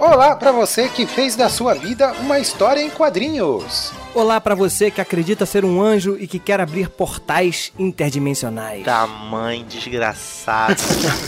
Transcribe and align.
Olá 0.00 0.34
para 0.34 0.50
você 0.50 0.88
que 0.88 1.06
fez 1.06 1.36
da 1.36 1.50
sua 1.50 1.74
vida 1.74 2.12
uma 2.20 2.38
história 2.38 2.80
em 2.80 2.88
quadrinhos. 2.88 3.92
Olá 4.14 4.40
para 4.40 4.54
você 4.54 4.90
que 4.90 4.98
acredita 4.98 5.44
ser 5.44 5.62
um 5.62 5.82
anjo 5.82 6.16
e 6.18 6.26
que 6.26 6.38
quer 6.38 6.58
abrir 6.58 6.88
portais 6.88 7.70
interdimensionais. 7.78 8.82
Tamanho 8.82 9.62
desgraçado. 9.66 10.80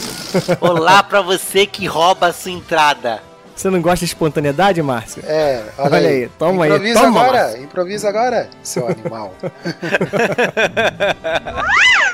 Olá 0.59 1.03
pra 1.03 1.21
você 1.21 1.67
que 1.67 1.85
rouba 1.85 2.29
a 2.29 2.33
sua 2.33 2.51
entrada. 2.51 3.23
Você 3.55 3.69
não 3.71 3.81
gosta 3.83 3.99
de 4.05 4.07
espontaneidade, 4.07 4.83
Márcio? 4.83 5.23
É, 5.27 5.63
olha, 5.79 5.97
Olha 5.97 6.09
aí. 6.09 6.23
aí, 6.25 6.29
toma 6.39 6.65
aí, 6.65 6.71
improvisa 6.71 7.01
toma, 7.01 7.21
agora, 7.23 7.43
Márcio. 7.43 7.63
improvisa 7.65 8.09
agora, 8.09 8.49
seu 8.63 8.89
animal. 8.89 9.35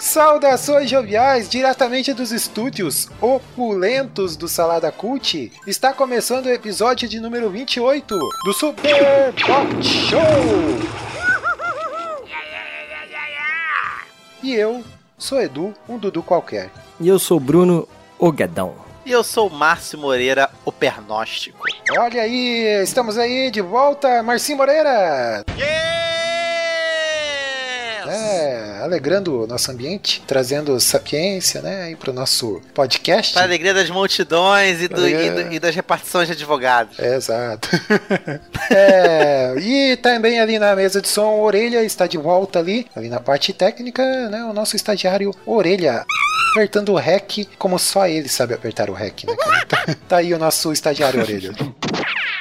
Saudações 0.01 0.91
joviais, 0.91 1.49
diretamente 1.49 2.13
dos 2.13 2.31
estúdios 2.33 3.09
opulentos 3.21 4.37
do 4.37 4.49
Salada 4.49 4.91
Cult. 4.93 5.53
Está 5.67 5.93
começando 5.93 6.47
o 6.47 6.51
episódio 6.51 7.09
de 7.09 7.19
número 7.21 7.49
28 7.51 8.19
do 8.45 8.53
Super 8.53 9.33
Pop 9.47 9.83
Show. 9.83 10.21
E 14.43 14.55
eu 14.55 14.83
sou 15.17 15.41
Edu, 15.41 15.73
um 15.89 15.99
Dudu 15.99 16.23
qualquer. 16.23 16.71
E 17.01 17.09
eu 17.09 17.19
sou 17.19 17.41
Bruno 17.41 17.89
Oguedão. 18.19 18.75
E 19.09 19.11
eu 19.11 19.25
sou 19.25 19.49
o 19.49 19.51
Márcio 19.51 19.99
Moreira, 19.99 20.51
o 20.67 20.71
pernóstico. 20.71 21.63
Olha 21.99 22.21
aí, 22.21 22.83
estamos 22.83 23.17
aí 23.17 23.51
de 23.51 23.63
volta, 23.63 24.23
Marcinho 24.23 24.59
Moreira. 24.59 25.47
É, 28.13 28.81
alegrando 28.83 29.45
o 29.45 29.47
nosso 29.47 29.71
ambiente, 29.71 30.23
trazendo 30.27 30.79
sapiência, 30.81 31.61
né, 31.63 31.83
aí 31.85 31.97
pro 31.97 32.13
nosso 32.13 32.61
podcast. 32.75 33.33
Para 33.35 33.43
a 33.43 33.47
alegria 33.47 33.75
das 33.75 33.91
multidões 33.91 34.81
e, 34.83 34.89
do- 34.89 35.07
É. 35.07 35.27
e 35.27 35.31
do- 35.31 35.53
e 35.55 35.59
das 35.59 35.75
repartições 35.75 36.27
de 36.29 36.33
advogados. 36.35 36.99
É, 36.99 37.15
exato. 37.17 37.69
É, 38.71 39.55
e 39.59 39.97
também 39.97 40.39
ali 40.41 40.59
na 40.59 40.77
mesa 40.77 41.01
de 41.01 41.09
som, 41.09 41.41
Orelha 41.41 41.83
está 41.83 42.07
de 42.07 42.19
volta 42.19 42.59
ali, 42.59 42.87
ali 42.95 43.09
na 43.09 43.19
parte 43.21 43.53
técnica, 43.53 44.03
né, 44.29 44.45
o 44.45 44.53
nosso 44.53 44.77
estagiário 44.77 45.35
Orelha. 45.47 46.05
Apertando 46.53 46.93
o 46.93 46.97
REC 46.97 47.47
como 47.59 47.79
só 47.79 48.07
ele 48.09 48.29
sabe 48.29 48.55
apertar 48.55 48.89
o 48.91 48.95
REC, 48.95 49.25
né, 49.27 49.37
cara? 49.37 49.67
Tá, 49.67 49.87
tá 50.09 50.17
aí 50.19 50.33
o 50.35 50.39
nosso 50.39 50.73
estagiário 50.73 51.21
Orelha. 51.21 51.53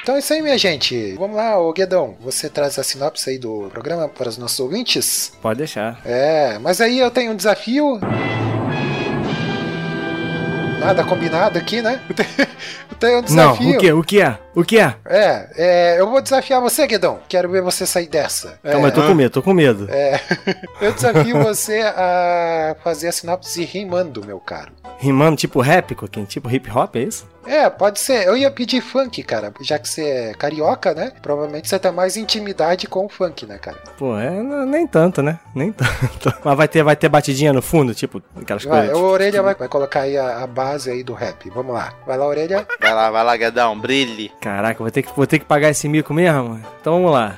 Então 0.08 0.16
é 0.16 0.20
isso 0.20 0.32
aí, 0.32 0.40
minha 0.40 0.56
gente. 0.56 1.12
Vamos 1.18 1.36
lá, 1.36 1.60
ô 1.60 1.70
Guedão. 1.70 2.16
Você 2.22 2.48
traz 2.48 2.78
a 2.78 2.82
sinopse 2.82 3.28
aí 3.28 3.36
do 3.36 3.68
programa 3.70 4.08
para 4.08 4.26
os 4.26 4.38
nossos 4.38 4.58
ouvintes? 4.58 5.34
Pode 5.42 5.58
deixar. 5.58 6.00
É, 6.02 6.58
mas 6.60 6.80
aí 6.80 6.98
eu 6.98 7.10
tenho 7.10 7.32
um 7.32 7.36
desafio. 7.36 8.00
Nada 10.80 11.04
combinado 11.04 11.58
aqui, 11.58 11.82
né? 11.82 12.00
Eu 12.90 12.96
tenho 12.96 13.18
um 13.18 13.20
Não, 13.20 13.52
desafio. 13.52 13.76
o 13.76 13.78
que? 13.78 13.92
O 13.92 14.02
que 14.02 14.20
é? 14.20 14.38
O 14.54 14.64
que 14.64 14.78
é? 14.78 14.94
É, 15.04 15.48
é, 15.56 16.00
eu 16.00 16.08
vou 16.08 16.20
desafiar 16.22 16.60
você, 16.60 16.86
Guedão. 16.86 17.20
Quero 17.28 17.48
ver 17.48 17.62
você 17.62 17.86
sair 17.86 18.08
dessa. 18.08 18.58
É, 18.64 18.72
Calma, 18.72 18.88
eu 18.88 18.92
tô 18.92 19.02
com 19.02 19.14
medo, 19.14 19.30
tô 19.30 19.42
com 19.42 19.52
medo. 19.52 19.86
é, 19.90 20.20
eu 20.80 20.92
desafio 20.92 21.40
você 21.42 21.80
a 21.82 22.74
fazer 22.82 23.08
a 23.08 23.12
sinopse 23.12 23.62
rimando, 23.64 24.24
meu 24.24 24.40
caro. 24.40 24.72
Rimando 24.98 25.36
tipo 25.36 25.60
rap, 25.60 25.94
Coquinho? 25.94 26.26
Tipo 26.26 26.50
hip 26.50 26.68
hop, 26.70 26.96
é 26.96 27.00
isso? 27.02 27.28
É, 27.46 27.68
pode 27.70 27.98
ser. 28.00 28.26
Eu 28.26 28.36
ia 28.36 28.50
pedir 28.50 28.80
funk, 28.80 29.22
cara. 29.22 29.52
Já 29.60 29.78
que 29.78 29.88
você 29.88 30.02
é 30.02 30.34
carioca, 30.34 30.92
né? 30.94 31.12
Provavelmente 31.22 31.68
você 31.68 31.78
tem 31.78 31.90
mais 31.92 32.16
intimidade 32.16 32.86
com 32.86 33.06
o 33.06 33.08
funk, 33.08 33.46
né, 33.46 33.58
cara? 33.58 33.78
Pô, 33.96 34.18
é, 34.18 34.30
nem 34.66 34.86
tanto, 34.86 35.22
né? 35.22 35.38
Nem 35.54 35.72
tanto. 35.72 36.34
Mas 36.44 36.56
vai 36.56 36.68
ter, 36.68 36.82
vai 36.82 36.96
ter 36.96 37.08
batidinha 37.08 37.52
no 37.52 37.62
fundo, 37.62 37.94
tipo, 37.94 38.22
aquelas 38.40 38.64
Vai, 38.64 38.86
coisas. 38.88 38.98
o 38.98 39.04
Orelha 39.06 39.42
vai, 39.42 39.54
vai 39.54 39.68
colocar 39.68 40.00
aí 40.02 40.16
a, 40.16 40.42
a 40.42 40.46
base 40.46 40.90
aí 40.90 41.02
do 41.02 41.14
rap. 41.14 41.48
Vamos 41.50 41.74
lá. 41.74 41.92
Vai 42.06 42.18
lá, 42.18 42.26
Orelha. 42.26 42.66
Vai 42.80 42.92
lá, 42.94 43.10
vai 43.10 43.24
lá, 43.24 43.36
Gadão, 43.36 43.78
brilhe. 43.78 44.30
Caraca, 44.40 44.78
vou 44.78 44.90
ter, 44.90 45.02
que, 45.02 45.10
vou 45.16 45.26
ter 45.26 45.38
que 45.38 45.44
pagar 45.44 45.70
esse 45.70 45.88
mico 45.88 46.12
mesmo? 46.12 46.60
Então 46.80 46.94
vamos 46.94 47.12
lá. 47.12 47.36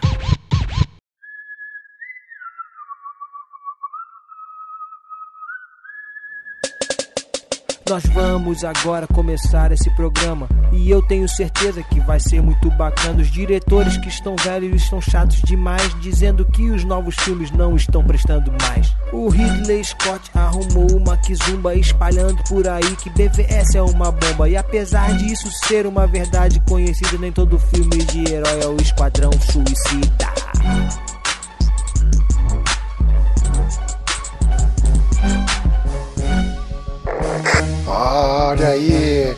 Nós 7.91 8.05
vamos 8.05 8.63
agora 8.63 9.05
começar 9.09 9.73
esse 9.73 9.91
programa 9.97 10.49
e 10.73 10.89
eu 10.89 11.03
tenho 11.03 11.29
certeza 11.29 11.83
que 11.83 11.99
vai 11.99 12.21
ser 12.21 12.41
muito 12.41 12.71
bacana. 12.71 13.21
Os 13.21 13.29
diretores 13.29 13.97
que 13.97 14.09
estão 14.09 14.37
velhos 14.37 14.81
estão 14.81 15.01
chatos 15.01 15.43
demais, 15.43 15.93
dizendo 16.01 16.45
que 16.45 16.71
os 16.71 16.85
novos 16.85 17.17
filmes 17.17 17.51
não 17.51 17.75
estão 17.75 18.05
prestando 18.05 18.53
mais. 18.63 18.95
O 19.13 19.29
Ridley 19.29 19.83
Scott 19.83 20.31
arrumou 20.33 20.87
uma 20.97 21.17
kizumba 21.17 21.75
espalhando 21.75 22.41
por 22.45 22.69
aí 22.69 22.95
que 22.95 23.11
BVS 23.11 23.75
é 23.75 23.83
uma 23.83 24.13
bomba. 24.13 24.49
E 24.49 24.57
apesar 24.57 25.13
disso 25.17 25.51
ser 25.67 25.85
uma 25.85 26.07
verdade 26.07 26.61
conhecida, 26.69 27.19
nem 27.19 27.33
todo 27.33 27.59
filme 27.59 28.05
de 28.05 28.33
herói 28.33 28.63
é 28.63 28.69
o 28.69 28.77
Esquadrão 28.77 29.33
Suicida. 29.33 31.20
Olha 38.61 38.77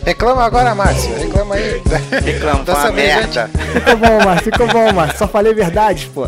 Reclama 0.04 0.44
agora, 0.44 0.74
Márcio. 0.74 1.14
Reclama 1.14 1.54
aí. 1.54 1.82
Reclama, 2.24 2.64
Dessa 2.64 2.92
merda. 2.92 3.48
Ficou 3.48 3.96
bom, 3.96 4.24
Márcio, 4.24 4.44
ficou 4.52 4.66
bom, 4.68 4.92
Márcio. 4.92 5.18
Só 5.18 5.28
falei 5.28 5.54
verdade, 5.54 6.10
pô. 6.14 6.26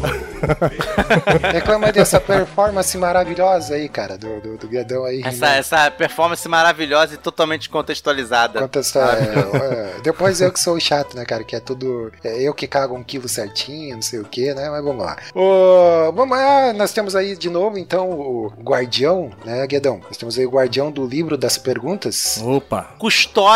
Reclama 1.53 1.93
dessa 1.93 2.21
performance 2.21 2.97
maravilhosa 2.99 3.75
aí, 3.75 3.89
cara, 3.89 4.17
do, 4.19 4.41
do, 4.41 4.57
do 4.59 4.69
Guedão 4.69 5.05
aí. 5.05 5.23
Essa, 5.25 5.49
essa 5.57 5.91
performance 5.91 6.47
maravilhosa 6.49 7.15
e 7.15 7.17
totalmente 7.17 7.69
contextualizada. 7.69 8.69
Essa, 8.75 9.01
é, 9.01 9.97
é, 9.99 10.01
depois 10.03 10.41
eu 10.41 10.53
que 10.53 10.61
sou 10.61 10.77
o 10.77 10.81
chato, 10.81 11.17
né, 11.17 11.25
cara? 11.25 11.45
Que 11.45 11.57
é 11.57 11.61
tudo. 11.61 12.13
É 12.23 12.43
eu 12.43 12.53
que 12.53 12.67
cago 12.67 12.95
um 12.95 13.03
quilo 13.03 13.29
certinho, 13.29 13.95
não 13.95 14.03
sei 14.03 14.21
o 14.21 14.25
que, 14.25 14.53
né? 14.55 14.69
Mas 14.69 14.85
vamos 14.85 15.05
lá. 15.05 15.17
Ô, 15.35 16.13
vamos 16.13 16.37
lá, 16.37 16.73
nós 16.73 16.93
temos 16.93 17.17
aí 17.17 17.37
de 17.37 17.49
novo, 17.49 17.79
então, 17.79 18.11
o 18.11 18.53
guardião, 18.63 19.31
né, 19.45 19.67
Guedão? 19.67 20.01
Nós 20.05 20.17
temos 20.17 20.39
aí 20.39 20.47
o 20.47 20.51
guardião 20.51 20.91
do 20.91 21.07
livro 21.07 21.37
das 21.37 21.57
perguntas. 21.57 22.41
Opa. 22.43 22.95
Custódio, 22.99 23.54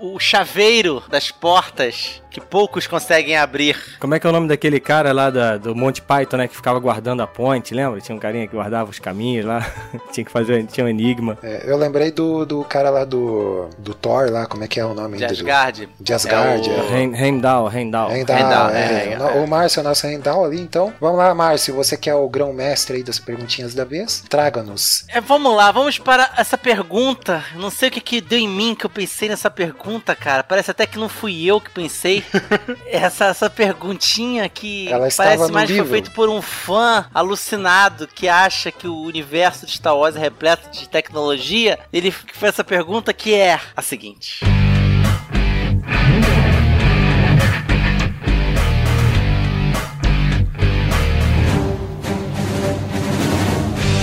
o 0.00 0.18
chaveiro 0.18 1.02
das 1.08 1.30
portas 1.30 2.20
que 2.30 2.40
poucos 2.40 2.86
conseguem 2.86 3.36
abrir. 3.36 3.76
Como 3.98 4.14
é 4.14 4.20
que 4.20 4.24
é 4.26 4.30
o 4.30 4.32
nome 4.32 4.46
daquele 4.46 4.78
cara 4.78 5.10
lá 5.12 5.30
da- 5.30 5.56
do 5.56 5.74
Monty 5.74 6.00
Python, 6.00 6.36
né? 6.36 6.46
Que 6.46 6.54
ficava 6.54 6.78
guardando 6.78 7.22
a 7.22 7.26
ponte, 7.26 7.74
lembra? 7.74 8.00
Tinha 8.00 8.14
um 8.14 8.20
carinha 8.20 8.46
que 8.46 8.54
guardava 8.54 8.88
os 8.88 9.00
caminhos 9.00 9.44
lá. 9.44 9.66
tinha 10.12 10.24
que 10.24 10.30
fazer, 10.30 10.64
tinha 10.66 10.86
um 10.86 10.88
enigma. 10.88 11.36
É, 11.42 11.64
eu 11.68 11.76
lembrei 11.76 12.12
do, 12.12 12.46
do 12.46 12.62
cara 12.62 12.88
lá 12.88 13.04
do, 13.04 13.68
do 13.78 13.92
Thor 13.94 14.30
lá, 14.30 14.46
como 14.46 14.62
é 14.62 14.68
que 14.68 14.78
é 14.78 14.84
o 14.84 14.94
nome 14.94 15.16
De 15.18 15.26
dele? 15.26 15.32
Asgard. 15.40 15.88
De 15.98 16.12
Asgard, 16.14 16.70
É 16.70 16.72
o- 16.72 16.94
é. 16.94 17.00
Heim- 17.00 17.14
Heimdall, 17.16 17.68
Heimdall. 17.72 18.10
Rendal, 18.10 18.36
Rendal, 18.36 18.70
é. 18.70 19.12
é, 19.14 19.18
O- 19.18 19.28
é. 19.28 19.40
O 19.42 19.48
Márcio 19.48 19.80
é 19.80 19.82
o 19.82 19.84
nosso 19.88 20.06
Rendal 20.06 20.44
ali, 20.44 20.60
então. 20.60 20.94
Vamos 21.00 21.18
lá, 21.18 21.34
Márcio, 21.34 21.74
você 21.74 21.96
que 21.96 22.08
é 22.08 22.14
o 22.14 22.28
grão-mestre 22.28 22.98
aí 22.98 23.02
das 23.02 23.18
perguntinhas 23.18 23.74
da 23.74 23.84
vez. 23.84 24.22
Traga-nos. 24.28 25.04
É, 25.08 25.20
vamos 25.20 25.52
lá, 25.56 25.72
vamos 25.72 25.98
para 25.98 26.30
essa 26.36 26.56
pergunta. 26.56 27.44
Não 27.56 27.70
sei 27.70 27.88
o 27.88 27.92
que, 27.92 28.00
que 28.00 28.20
deu 28.20 28.38
em 28.38 28.48
mim 28.48 28.76
que 28.76 28.86
eu 28.86 28.90
pensei 28.90 29.28
nessa 29.28 29.39
pergunta, 29.48 30.14
cara. 30.16 30.42
Parece 30.42 30.72
até 30.72 30.86
que 30.86 30.98
não 30.98 31.08
fui 31.08 31.46
eu 31.46 31.60
que 31.60 31.70
pensei. 31.70 32.24
essa, 32.86 33.26
essa 33.26 33.48
perguntinha 33.48 34.48
que 34.48 34.88
parece 35.16 35.52
mais 35.52 35.70
que 35.70 35.76
foi 35.76 35.86
feito 35.86 36.10
por 36.10 36.28
um 36.28 36.42
fã 36.42 37.06
alucinado 37.14 38.08
que 38.08 38.28
acha 38.28 38.72
que 38.72 38.88
o 38.88 39.02
universo 39.02 39.64
de 39.64 39.72
Star 39.72 39.96
Wars 39.96 40.16
é 40.16 40.18
repleto 40.18 40.68
de 40.70 40.88
tecnologia. 40.88 41.78
Ele 41.92 42.10
fez 42.10 42.54
essa 42.54 42.64
pergunta 42.64 43.12
que 43.14 43.34
é 43.34 43.60
a 43.76 43.82
seguinte. 43.82 44.40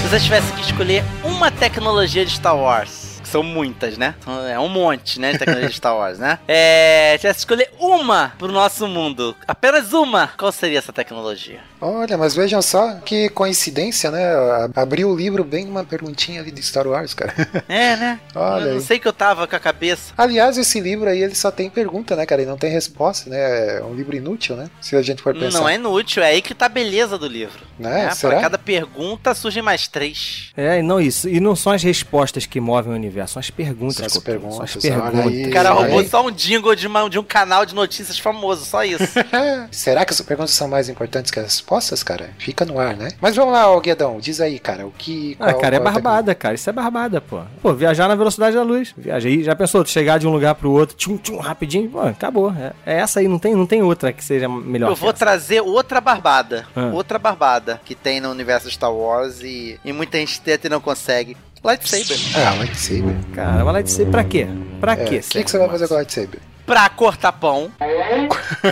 Se 0.02 0.12
você 0.12 0.20
tivesse 0.22 0.54
que 0.54 0.62
escolher 0.62 1.04
uma 1.22 1.52
tecnologia 1.52 2.26
de 2.26 2.32
Star 2.32 2.56
Wars, 2.56 3.07
são 3.38 3.44
muitas, 3.44 3.98
né? 3.98 4.16
É 4.52 4.60
um 4.60 4.68
monte, 4.68 5.20
né, 5.20 5.34
de 5.34 5.40
tecnologia 5.40 5.70
de 5.70 5.76
Star 5.76 5.96
Wars, 5.96 6.18
né? 6.18 6.40
É, 6.48 7.18
tivesse 7.18 7.40
escolher 7.40 7.70
uma 7.80 8.34
pro 8.38 8.52
nosso 8.52 8.88
mundo, 8.88 9.36
apenas 9.48 9.94
uma, 9.94 10.28
qual 10.38 10.52
seria 10.52 10.80
essa 10.80 10.92
tecnologia? 10.92 11.60
Olha, 11.80 12.18
mas 12.18 12.36
vejam 12.36 12.62
só 12.62 12.96
que 13.06 13.30
coincidência, 13.30 14.10
né? 14.10 14.24
Abriu 14.76 15.10
o 15.10 15.16
livro 15.16 15.44
bem 15.44 15.66
numa 15.66 15.84
perguntinha 15.84 16.42
ali 16.42 16.52
de 16.52 16.64
Star 16.64 16.88
Wars, 16.88 17.14
cara. 17.14 17.34
É, 17.68 17.96
né? 17.96 18.20
Olha 18.34 18.64
Eu 18.64 18.68
não 18.70 18.78
aí. 18.78 18.82
sei 18.82 18.98
que 18.98 19.08
eu 19.08 19.14
tava 19.14 19.46
com 19.48 19.56
a 19.56 19.60
cabeça. 19.60 20.14
Aliás, 20.18 20.58
esse 20.58 20.80
livro 20.80 21.10
aí, 21.10 21.22
ele 21.22 21.36
só 21.36 21.52
tem 21.52 21.70
pergunta, 21.70 22.16
né, 22.16 22.26
cara? 22.26 22.42
Ele 22.42 22.50
não 22.50 22.58
tem 22.58 22.72
resposta, 22.72 23.30
né? 23.30 23.78
É 23.78 23.84
um 23.84 23.94
livro 23.94 24.16
inútil, 24.16 24.56
né? 24.56 24.70
Se 24.82 24.96
a 24.96 25.02
gente 25.02 25.22
for 25.22 25.34
pensar. 25.34 25.60
Não 25.60 25.70
é 25.70 25.76
inútil, 25.76 26.24
é 26.24 26.28
aí 26.28 26.42
que 26.42 26.56
tá 26.56 26.66
a 26.66 26.70
beleza 26.70 27.18
do 27.18 27.28
livro. 27.28 27.60
Né? 27.78 28.06
né? 28.06 28.12
Será? 28.12 28.34
Pra 28.34 28.42
cada 28.42 28.58
pergunta 28.58 29.34
surgem 29.36 29.62
mais 29.62 29.88
três. 29.88 30.52
É, 30.56 30.80
e 30.80 30.82
não 30.82 31.00
isso. 31.00 31.30
E 31.30 31.40
não 31.40 31.56
são 31.56 31.74
as 31.74 31.84
respostas 31.84 32.46
que 32.46 32.60
movem 32.60 32.92
o 32.92 32.96
universo, 32.96 33.27
são 33.28 33.40
as 33.40 33.50
perguntas. 33.50 33.96
São 33.98 34.06
as 34.06 34.18
perguntas, 34.18 34.56
São 34.56 34.64
as 34.66 34.76
perguntas. 34.76 35.28
aí. 35.28 35.46
O 35.48 35.52
cara 35.52 35.72
roubou 35.72 36.00
aí. 36.00 36.08
só 36.10 36.26
um 36.26 36.32
jingle 36.32 36.76
de, 36.76 36.88
uma- 36.88 37.10
de 37.10 37.20
um 37.20 37.24
canal 37.24 37.66
de 37.66 37.76
notícias 37.76 38.18
famoso, 38.20 38.66
só 38.66 38.84
isso. 38.84 39.04
Será 39.72 40.06
que 40.06 40.14
as 40.14 40.22
perguntas 40.22 40.52
são 40.52 40.68
mais 40.68 40.90
importantes 40.90 41.32
que 41.32 41.40
as 41.40 41.46
respostas, 41.46 42.04
cara? 42.04 42.30
Fica 42.38 42.66
no 42.66 42.80
ar, 42.80 42.96
né? 42.96 43.10
Mas 43.22 43.36
vamos 43.36 43.54
lá, 43.54 43.68
Guedão, 43.80 44.20
diz 44.20 44.40
aí, 44.42 44.60
cara, 44.60 44.86
o 44.86 44.92
que. 44.92 45.36
Ah, 45.40 45.52
qual- 45.52 45.62
cara, 45.62 45.76
é 45.76 45.80
qual 45.80 45.88
a 45.90 45.92
barbada, 45.92 46.36
cara. 46.36 46.56
Isso 46.56 46.70
é 46.70 46.74
barbada, 46.74 47.22
pô. 47.22 47.42
Pô, 47.62 47.74
viajar 47.74 48.08
na 48.08 48.16
velocidade 48.16 48.56
da 48.56 48.64
luz. 48.64 48.94
Viaja 48.98 49.28
aí. 49.30 49.44
Já 49.44 49.56
pensou, 49.56 49.84
tu 49.84 49.90
chegar 49.90 50.18
de 50.18 50.28
um 50.28 50.32
lugar 50.32 50.56
pro 50.56 50.72
outro, 50.72 50.96
tchum, 50.96 51.18
tchum, 51.18 51.38
rapidinho, 51.38 51.90
pô, 51.90 52.00
acabou. 52.02 52.52
É, 52.54 52.74
é 52.86 53.00
essa 53.00 53.20
aí, 53.20 53.28
não 53.28 53.40
tem, 53.40 53.56
não 53.56 53.66
tem 53.66 53.82
outra 53.82 54.12
que 54.12 54.24
seja 54.24 54.48
melhor. 54.50 54.90
Eu 54.90 54.96
vou 54.96 55.10
essa. 55.10 55.18
trazer 55.20 55.62
outra 55.62 56.00
barbada. 56.02 56.66
Ah. 56.76 56.92
Outra 56.94 57.18
barbada 57.20 57.80
que 57.86 57.96
tem 57.96 58.20
no 58.22 58.30
universo 58.30 58.70
Star 58.72 58.94
Wars 58.94 59.42
e, 59.42 59.80
e 59.84 59.92
muita 59.94 60.18
gente 60.18 60.40
tenta 60.42 60.68
e 60.68 60.70
não 60.70 60.80
consegue. 60.82 61.36
Lightsaber. 61.68 62.18
Ah, 62.34 62.54
lightsaber. 62.60 63.16
Cara, 63.36 63.66
mas 63.66 63.74
lightsaber 63.74 64.12
pra 64.12 64.24
quê? 64.24 64.48
Pra 64.80 64.94
É, 64.94 64.96
quê? 65.04 65.18
O 65.18 65.30
que, 65.30 65.44
que 65.44 65.52
você 65.52 65.58
vai 65.58 65.68
fazer 65.68 65.88
com 65.90 65.96
lightsaber? 65.96 66.40
Pra 66.68 66.88
cortar 66.90 67.32
pão 67.32 67.72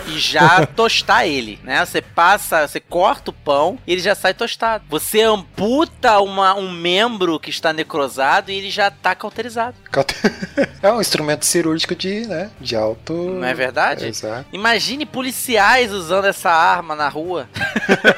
e 0.06 0.18
já 0.18 0.64
tostar 0.76 1.26
ele, 1.26 1.58
né? 1.64 1.84
Você 1.84 2.00
passa, 2.02 2.68
você 2.68 2.78
corta 2.78 3.30
o 3.30 3.34
pão 3.34 3.78
e 3.86 3.92
ele 3.92 4.02
já 4.02 4.14
sai 4.14 4.34
tostado. 4.34 4.84
Você 4.88 5.22
amputa 5.22 6.20
uma, 6.20 6.54
um 6.54 6.70
membro 6.70 7.40
que 7.40 7.50
está 7.50 7.72
necrosado 7.72 8.50
e 8.50 8.54
ele 8.54 8.70
já 8.70 8.90
tá 8.90 9.14
cauterizado. 9.14 9.76
É 10.82 10.92
um 10.92 11.00
instrumento 11.00 11.44
cirúrgico 11.44 11.94
de, 11.96 12.26
né? 12.28 12.50
De 12.60 12.76
alto. 12.76 13.12
Não 13.12 13.44
é 13.46 13.52
verdade? 13.54 14.06
Exato. 14.06 14.46
Imagine 14.52 15.04
policiais 15.04 15.90
usando 15.90 16.26
essa 16.26 16.50
arma 16.50 16.94
na 16.94 17.08
rua. 17.08 17.48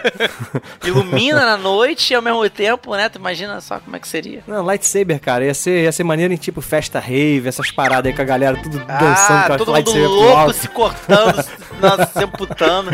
Ilumina 0.85 1.47
na 1.47 1.57
noite 1.57 2.13
e 2.13 2.17
ao 2.17 2.21
mesmo 2.23 2.49
tempo, 2.51 2.95
né? 2.95 3.09
Tu 3.09 3.19
imagina 3.19 3.61
só 3.61 3.79
como 3.79 3.97
é 3.97 3.99
que 4.01 4.09
seria. 4.09 4.43
Não, 4.47 4.63
lightsaber, 4.65 5.21
cara, 5.21 5.45
ia 5.45 5.55
ser, 5.55 5.85
ia 5.85 5.93
ser 5.93 6.05
maneiro 6.05 6.33
em 6.35 6.37
tipo 6.37 6.61
festa 6.61 6.99
rave, 6.99 7.49
essas 7.49 7.71
paradas 7.71 8.11
aí 8.11 8.17
com 8.17 8.23
a 8.23 8.25
galera 8.25 8.57
tudo 8.63 8.79
dançando 8.79 9.39
Ah, 9.39 9.45
com 9.47 9.53
a 9.55 9.59
todo 9.59 9.68
mundo 9.69 9.93
lightsaber 9.93 10.09
pro 10.09 10.15
louco, 10.15 10.53
se 10.53 10.69
cortando, 10.69 11.43
se, 12.12 12.25
amputando. 12.25 12.91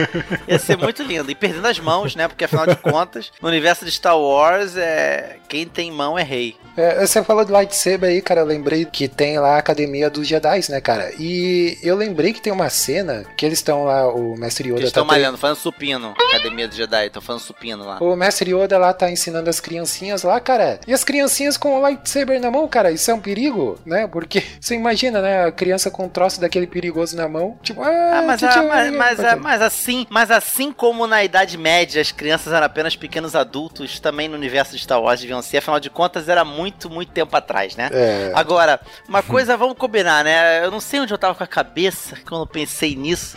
Ia 0.47 0.59
ser 0.59 0.77
muito 0.77 1.03
lindo. 1.03 1.31
E 1.31 1.35
perdendo 1.35 1.67
as 1.67 1.79
mãos, 1.79 2.15
né? 2.15 2.29
Porque 2.29 2.45
afinal 2.45 2.67
de 2.67 2.77
contas, 2.77 3.31
no 3.41 3.49
universo 3.49 3.85
de 3.85 3.91
Star 3.91 4.19
Wars, 4.19 4.77
é 4.77 5.39
quem 5.49 5.67
tem 5.67 5.91
mão 5.91 6.19
é 6.19 6.23
rei. 6.23 6.57
É, 6.77 7.07
você 7.07 7.23
falou 7.23 7.45
de 7.45 7.53
lightsaber 7.53 8.11
aí, 8.11 8.21
cara. 8.21 8.41
Eu 8.41 8.47
lembrei 8.47 8.85
que 8.85 9.07
tem 9.09 9.39
lá 9.39 9.57
a 9.57 9.59
academia 9.59 10.11
dos 10.11 10.27
Jedi, 10.27 10.61
né, 10.69 10.81
cara? 10.81 11.13
E 11.19 11.79
eu 11.83 11.97
lembrei 11.97 12.33
que 12.33 12.41
tem 12.41 12.53
uma 12.53 12.69
cena 12.69 13.25
que 13.37 13.47
eles 13.47 13.59
estão 13.59 13.85
lá, 13.85 14.13
o 14.13 14.37
mestre 14.37 14.69
Yoda 14.69 14.81
Eles 14.81 14.93
tá 14.93 15.01
estão 15.01 15.05
malhando, 15.05 15.39
fazendo 15.39 15.57
supino. 15.57 16.15
Academia 16.29 16.67
do 16.67 16.75
Jedi, 16.75 17.07
estão 17.07 17.23
fazendo 17.23 17.43
supino 17.43 17.85
lá. 17.85 17.99
O 18.01 18.17
mestre 18.17 18.53
Yoda 18.53 18.79
lá 18.79 18.93
tá 18.93 19.11
ensinando 19.11 19.49
as 19.49 19.61
criancinhas 19.61 20.23
lá, 20.23 20.41
cara. 20.41 20.81
E 20.87 20.93
as 20.93 21.05
criancinhas 21.05 21.57
com 21.57 21.77
o 21.77 21.81
lightsaber 21.81 22.41
na 22.41 22.51
mão, 22.51 22.67
cara, 22.67 22.91
isso 22.91 23.11
é 23.11 23.15
um 23.15 23.21
perigo, 23.21 23.79
né? 23.87 24.07
Porque 24.07 24.43
você 24.61 24.75
imagina, 24.75 25.21
né? 25.21 25.47
A 25.47 25.53
criança 25.53 25.91
com 25.91 26.07
um 26.07 26.09
troço 26.09 26.41
daquele 26.41 26.64
perigoso 26.67 27.17
na 27.17 27.29
mão. 27.29 27.59
Tipo, 27.63 27.83
ah, 27.83 28.19
Ah, 28.19 28.23
mas, 28.23 28.41
tchau, 28.41 28.51
tchau, 28.51 28.67
mas, 28.67 28.93
mas, 28.93 29.21
ah, 29.21 29.37
mas 29.37 29.63
assim, 29.63 30.07
mas 30.11 30.31
assim 30.31 30.73
como 30.73 31.07
na 31.07 31.23
Idade 31.25 31.57
Média 31.59 32.01
as 32.01 32.13
crianças 32.13 32.53
eram 32.53 32.67
apenas 32.67 32.97
pequenos 32.97 33.35
adultos, 33.35 33.99
também 34.01 34.29
no 34.29 34.35
universo 34.37 34.73
de 34.77 34.83
Star 34.83 35.01
Wars 35.01 35.21
deviam 35.21 35.43
ser, 35.43 35.59
afinal 35.59 35.81
de 35.81 35.91
contas 35.91 36.29
era 36.29 36.45
muito, 36.45 36.89
muito 36.91 37.13
tempo 37.13 37.37
atrás, 37.37 37.77
né? 37.77 37.89
É. 37.93 38.33
Agora, 38.35 38.81
uma 39.09 39.23
coisa, 39.25 39.57
vamos 39.57 39.77
combinar, 39.77 40.25
né? 40.25 40.65
Eu 40.65 40.71
não 40.71 40.81
sei 40.81 41.01
onde 41.01 41.13
eu 41.13 41.19
tava 41.19 41.35
com 41.35 41.45
a 41.45 41.47
cabeça 41.47 42.17
quando 42.27 42.47
pensei 42.47 42.95
nisso. 42.95 43.37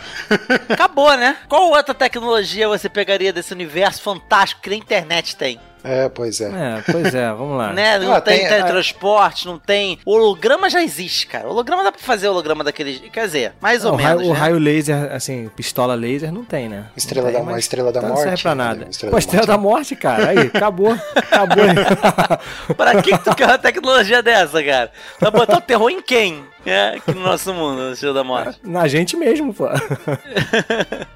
Acabou, 0.68 1.16
né? 1.16 1.36
Qual 1.48 1.70
outra 1.70 1.94
tecnologia 1.94 2.68
você 2.68 2.88
pegaria 2.88 3.32
desse 3.32 3.52
universo 3.52 4.02
fantástico 4.02 4.60
que 4.60 4.70
nem 4.70 4.78
internet 4.78 5.36
tem? 5.36 5.60
É, 5.84 6.08
pois 6.08 6.40
é. 6.40 6.46
É, 6.48 6.82
pois 6.90 7.14
é, 7.14 7.28
vamos 7.32 7.56
lá. 7.56 7.72
Né? 7.78 7.98
Não 7.98 8.12
Ah, 8.12 8.20
tem, 8.20 8.38
tem- 8.40 8.48
teletransporte, 8.48 9.46
não 9.46 9.58
tem. 9.58 9.98
Holograma 10.04 10.68
já 10.70 10.82
existe, 10.82 11.26
cara. 11.26 11.48
Holograma 11.48 11.82
dá 11.84 11.92
pra 11.92 12.00
fazer 12.00 12.28
holograma 12.28 12.64
daquele. 12.64 12.98
Quer 13.10 13.26
dizer, 13.26 13.52
mais 13.60 13.84
Não, 13.84 13.92
ou 13.92 13.96
o 13.98 14.00
raio, 14.02 14.16
menos. 14.18 14.30
o 14.30 14.34
né? 14.34 14.38
raio 14.40 14.58
laser, 14.58 15.12
assim, 15.12 15.48
pistola 15.54 15.94
laser 15.94 16.32
não 16.32 16.44
tem, 16.44 16.68
né? 16.68 16.86
Estrela 16.96 17.26
Não 17.26 17.34
tem, 17.34 17.44
da- 17.44 17.50
mas 17.52 17.58
estrela 17.64 17.92
da 17.92 18.00
não 18.02 18.08
morte, 18.08 18.22
serve 18.22 18.42
pra 18.42 18.54
né? 18.54 18.64
nada. 18.64 18.86
Estrela 18.90 19.10
Pô, 19.10 19.16
da 19.16 19.18
estrela 19.20 19.46
morte. 19.46 19.56
da 19.56 19.58
morte, 19.58 19.96
cara. 19.96 20.28
Aí, 20.30 20.38
acabou. 20.52 20.96
Acabou. 21.14 21.64
Pra 22.76 23.02
que, 23.02 23.12
que 23.16 23.24
tu 23.24 23.34
quer 23.34 23.46
uma 23.46 23.58
tecnologia 23.58 24.22
dessa, 24.22 24.62
cara? 24.62 24.90
Vai 25.20 25.30
botar 25.30 25.56
o 25.58 25.60
terror 25.60 25.90
em 25.90 26.00
quem? 26.02 26.44
É, 26.66 26.96
aqui 26.96 27.12
no 27.14 27.22
nosso 27.22 27.54
mundo, 27.54 27.80
no 27.80 27.92
Estrela 27.92 28.14
da 28.14 28.24
Morte. 28.24 28.58
Na 28.64 28.86
gente 28.88 29.16
mesmo, 29.16 29.54
pô. 29.54 29.66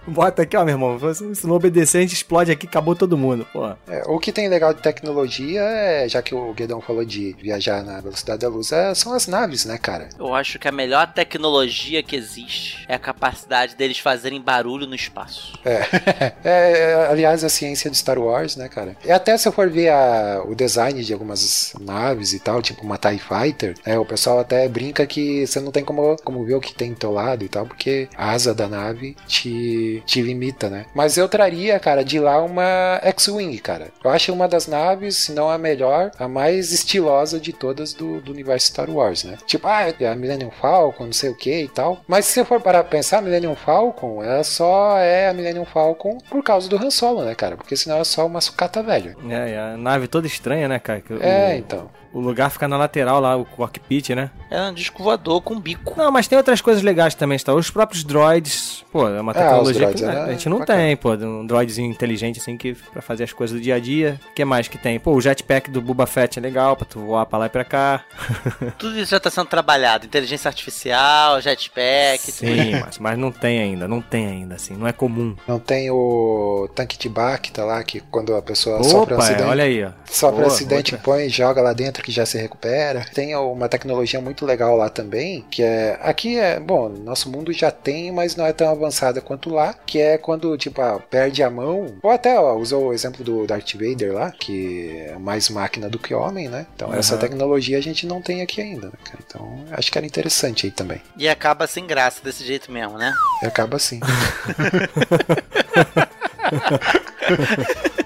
Bota 0.06 0.42
aqui, 0.42 0.56
ó, 0.56 0.64
meu 0.64 0.74
irmão. 0.74 0.98
Se 1.14 1.46
não 1.46 1.54
obedecer, 1.56 1.98
a 1.98 2.00
gente 2.02 2.14
explode 2.14 2.50
aqui, 2.50 2.66
acabou 2.66 2.94
todo 2.94 3.18
mundo, 3.18 3.46
pô. 3.52 3.66
É, 3.88 4.02
o 4.06 4.18
que 4.18 4.32
tem 4.32 4.48
legal 4.48 4.61
de 4.70 4.80
tecnologia 4.80 5.60
é, 5.62 6.08
já 6.08 6.22
que 6.22 6.34
o 6.34 6.52
Guedão 6.52 6.80
falou 6.80 7.04
de 7.04 7.34
viajar 7.40 7.82
na 7.82 8.00
velocidade 8.00 8.40
da 8.42 8.48
luz, 8.48 8.70
é, 8.70 8.94
são 8.94 9.12
as 9.12 9.26
naves, 9.26 9.64
né, 9.64 9.76
cara? 9.78 10.08
Eu 10.18 10.34
acho 10.34 10.58
que 10.58 10.68
a 10.68 10.72
melhor 10.72 11.12
tecnologia 11.12 12.02
que 12.02 12.14
existe 12.14 12.84
é 12.88 12.94
a 12.94 12.98
capacidade 12.98 13.74
deles 13.74 13.98
fazerem 13.98 14.40
barulho 14.40 14.86
no 14.86 14.94
espaço. 14.94 15.58
É, 15.64 15.82
é, 16.44 17.06
aliás, 17.10 17.42
a 17.42 17.48
ciência 17.48 17.90
de 17.90 17.96
Star 17.96 18.18
Wars, 18.18 18.56
né, 18.56 18.68
cara? 18.68 18.96
E 19.04 19.10
até 19.10 19.36
se 19.36 19.48
eu 19.48 19.52
for 19.52 19.68
ver 19.68 19.88
a- 19.88 20.42
o 20.46 20.54
design 20.54 21.02
de 21.02 21.12
algumas 21.12 21.72
naves 21.80 22.32
e 22.32 22.38
tal, 22.38 22.60
tipo 22.62 22.82
uma 22.82 22.98
TIE 22.98 23.18
Fighter, 23.18 23.74
é, 23.84 23.98
o 23.98 24.04
pessoal 24.04 24.38
até 24.38 24.68
brinca 24.68 25.06
que 25.06 25.46
você 25.46 25.58
não 25.60 25.72
tem 25.72 25.84
como, 25.84 26.16
como 26.22 26.44
ver 26.44 26.54
o 26.54 26.60
que 26.60 26.74
tem 26.74 26.92
do 26.92 26.98
teu 26.98 27.10
lado 27.12 27.44
e 27.44 27.48
tal, 27.48 27.66
porque 27.66 28.08
a 28.16 28.30
asa 28.30 28.54
da 28.54 28.68
nave 28.68 29.16
te, 29.26 30.02
te 30.06 30.20
limita, 30.22 30.68
né? 30.68 30.86
Mas 30.94 31.16
eu 31.16 31.28
traria, 31.28 31.78
cara, 31.80 32.04
de 32.04 32.18
lá 32.18 32.42
uma 32.42 33.00
X-Wing, 33.02 33.58
cara. 33.58 33.88
Eu 34.04 34.10
acho 34.10 34.32
uma 34.32 34.41
das 34.46 34.66
naves, 34.66 35.16
se 35.16 35.32
não 35.32 35.50
a 35.50 35.58
melhor, 35.58 36.10
a 36.18 36.28
mais 36.28 36.72
estilosa 36.72 37.40
de 37.40 37.52
todas 37.52 37.92
do, 37.92 38.20
do 38.20 38.32
universo 38.32 38.68
Star 38.68 38.90
Wars, 38.90 39.24
né? 39.24 39.38
Tipo, 39.46 39.68
ah, 39.68 39.92
é 39.98 40.08
a 40.08 40.14
Millennium 40.14 40.50
Falcon, 40.50 41.06
não 41.06 41.12
sei 41.12 41.30
o 41.30 41.36
que 41.36 41.62
e 41.62 41.68
tal. 41.68 42.02
Mas 42.06 42.26
se 42.26 42.32
você 42.32 42.44
for 42.44 42.60
parar 42.60 42.82
pra 42.82 42.90
pensar, 42.90 43.18
a 43.18 43.22
Millennium 43.22 43.54
Falcon, 43.54 44.22
ela 44.22 44.44
só 44.44 44.98
é 44.98 45.28
a 45.28 45.32
Millennium 45.32 45.64
Falcon 45.64 46.18
por 46.30 46.42
causa 46.42 46.68
do 46.68 46.76
Han 46.76 46.90
Solo, 46.90 47.24
né, 47.24 47.34
cara? 47.34 47.56
Porque 47.56 47.76
senão 47.76 47.98
é 47.98 48.04
só 48.04 48.26
uma 48.26 48.40
sucata 48.40 48.82
velha. 48.82 49.16
É, 49.28 49.50
e 49.50 49.56
a 49.56 49.76
nave 49.76 50.08
toda 50.08 50.26
estranha, 50.26 50.68
né, 50.68 50.78
cara? 50.78 51.02
É, 51.20 51.56
então. 51.56 51.90
O 52.12 52.20
lugar 52.20 52.50
fica 52.50 52.68
na 52.68 52.76
lateral 52.76 53.20
lá, 53.20 53.36
o 53.36 53.44
cockpit, 53.44 54.10
né? 54.10 54.30
É 54.50 54.60
um 54.62 54.74
disco 54.74 55.02
voador 55.02 55.40
com 55.40 55.58
bico. 55.58 55.94
Não, 55.96 56.10
mas 56.10 56.28
tem 56.28 56.36
outras 56.36 56.60
coisas 56.60 56.82
legais 56.82 57.14
também, 57.14 57.38
tá? 57.38 57.54
Os 57.54 57.70
próprios 57.70 58.04
droids, 58.04 58.84
pô, 58.92 59.08
é 59.08 59.20
uma 59.20 59.32
É, 59.32 59.36
os 59.36 59.42
tecnologia 59.42 59.80
droids, 59.80 60.00
que 60.02 60.06
né? 60.06 60.20
a 60.22 60.30
gente 60.32 60.48
não 60.48 60.58
Bacana. 60.58 60.78
tem, 60.80 60.96
pô, 60.96 61.12
um 61.14 61.46
droidzinho 61.46 61.90
inteligente 61.90 62.38
assim 62.38 62.56
que 62.56 62.74
pra 62.74 63.00
fazer 63.02 63.24
as 63.24 63.32
coisas 63.32 63.56
do 63.58 63.62
dia 63.62 63.76
a 63.76 63.78
dia. 63.80 64.20
O 64.30 64.34
que 64.34 64.44
mais 64.44 64.68
que 64.68 64.76
tem? 64.78 64.98
Pô, 65.00 65.12
o 65.12 65.20
jetpack 65.20 65.70
do 65.70 65.80
Boba 65.80 66.06
Fett 66.06 66.38
é 66.38 66.42
legal 66.42 66.76
pra 66.76 66.84
tu 66.84 67.00
voar 67.00 67.24
pra 67.26 67.38
lá 67.38 67.46
e 67.46 67.48
pra 67.48 67.64
cá. 67.64 68.04
Tudo 68.78 68.98
isso 68.98 69.10
já 69.12 69.20
tá 69.20 69.30
sendo 69.30 69.46
trabalhado. 69.46 70.06
Inteligência 70.06 70.48
artificial, 70.48 71.40
jetpack, 71.40 72.32
tudo 72.32 72.34
Sim, 72.46 72.80
mas, 72.80 72.98
mas 72.98 73.18
não 73.18 73.30
tem 73.32 73.58
ainda, 73.60 73.88
não 73.88 74.00
tem 74.00 74.26
ainda, 74.26 74.54
assim, 74.56 74.74
não 74.74 74.86
é 74.86 74.92
comum. 74.92 75.34
Não 75.46 75.58
tem 75.58 75.90
o 75.90 76.68
tanque 76.74 76.98
de 76.98 77.08
Bacta 77.08 77.64
lá, 77.64 77.82
que 77.82 78.00
quando 78.00 78.34
a 78.34 78.42
pessoa 78.42 78.82
sofre 78.82 79.14
um 79.14 79.16
Opa, 79.16 79.24
é, 79.24 79.28
acidente. 79.28 79.48
olha 79.48 79.64
aí, 79.64 79.84
ó. 79.84 79.90
Sofre 80.04 80.36
um 80.36 80.42
Boa, 80.42 80.52
acidente, 80.54 80.94
outra. 80.94 81.04
põe 81.04 81.26
e 81.26 81.28
joga 81.28 81.60
lá 81.62 81.72
dentro 81.72 82.01
que 82.02 82.12
já 82.12 82.26
se 82.26 82.38
recupera. 82.38 83.04
Tem 83.14 83.34
uma 83.36 83.68
tecnologia 83.68 84.20
muito 84.20 84.44
legal 84.44 84.76
lá 84.76 84.88
também, 84.88 85.44
que 85.50 85.62
é. 85.62 85.98
Aqui 86.02 86.38
é. 86.38 86.58
Bom, 86.60 86.88
nosso 86.88 87.30
mundo 87.30 87.52
já 87.52 87.70
tem, 87.70 88.12
mas 88.12 88.36
não 88.36 88.46
é 88.46 88.52
tão 88.52 88.70
avançada 88.70 89.20
quanto 89.20 89.50
lá. 89.50 89.74
Que 89.86 90.00
é 90.00 90.18
quando, 90.18 90.56
tipo, 90.56 90.80
ah, 90.80 90.98
perde 90.98 91.42
a 91.42 91.50
mão. 91.50 91.94
Ou 92.02 92.10
até, 92.10 92.38
ó, 92.38 92.56
usou 92.56 92.88
o 92.88 92.92
exemplo 92.92 93.24
do 93.24 93.46
Darth 93.46 93.72
Vader 93.74 94.12
lá, 94.12 94.30
que 94.30 95.04
é 95.08 95.18
mais 95.18 95.48
máquina 95.48 95.88
do 95.88 95.98
que 95.98 96.14
homem, 96.14 96.48
né? 96.48 96.66
Então 96.74 96.92
essa 96.92 97.14
Aham. 97.14 97.20
tecnologia 97.20 97.78
a 97.78 97.80
gente 97.80 98.06
não 98.06 98.20
tem 98.20 98.42
aqui 98.42 98.60
ainda, 98.60 98.86
né, 98.86 98.92
cara? 99.04 99.18
Então 99.26 99.64
acho 99.70 99.90
que 99.90 99.98
era 99.98 100.06
interessante 100.06 100.66
aí 100.66 100.72
também. 100.72 101.00
E 101.16 101.28
acaba 101.28 101.66
sem 101.66 101.86
graça 101.86 102.22
desse 102.22 102.44
jeito 102.44 102.70
mesmo, 102.70 102.98
né? 102.98 103.14
E 103.42 103.46
acaba 103.46 103.76
assim. 103.76 104.00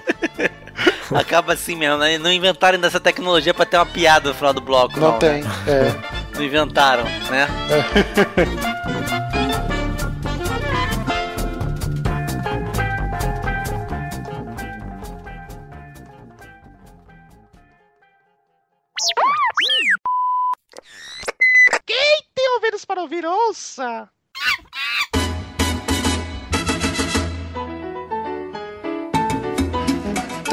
Acaba 1.15 1.53
assim 1.53 1.77
mesmo, 1.77 1.99
né? 1.99 2.19
Não 2.19 2.33
inventaram 2.33 2.79
dessa 2.79 3.01
tecnologia 3.01 3.55
pra 3.55 3.65
ter 3.65 3.77
uma 3.77 3.87
piada 3.87 4.29
no 4.29 4.35
final 4.35 4.53
do 4.53 4.61
bloco. 4.61 4.99
Não 4.99 5.13
né? 5.13 5.19
tem. 5.19 5.45
É. 5.67 5.95
Não 6.35 6.43
inventaram, 6.43 7.05
né? 7.31 7.49
Nossa! 7.69 9.07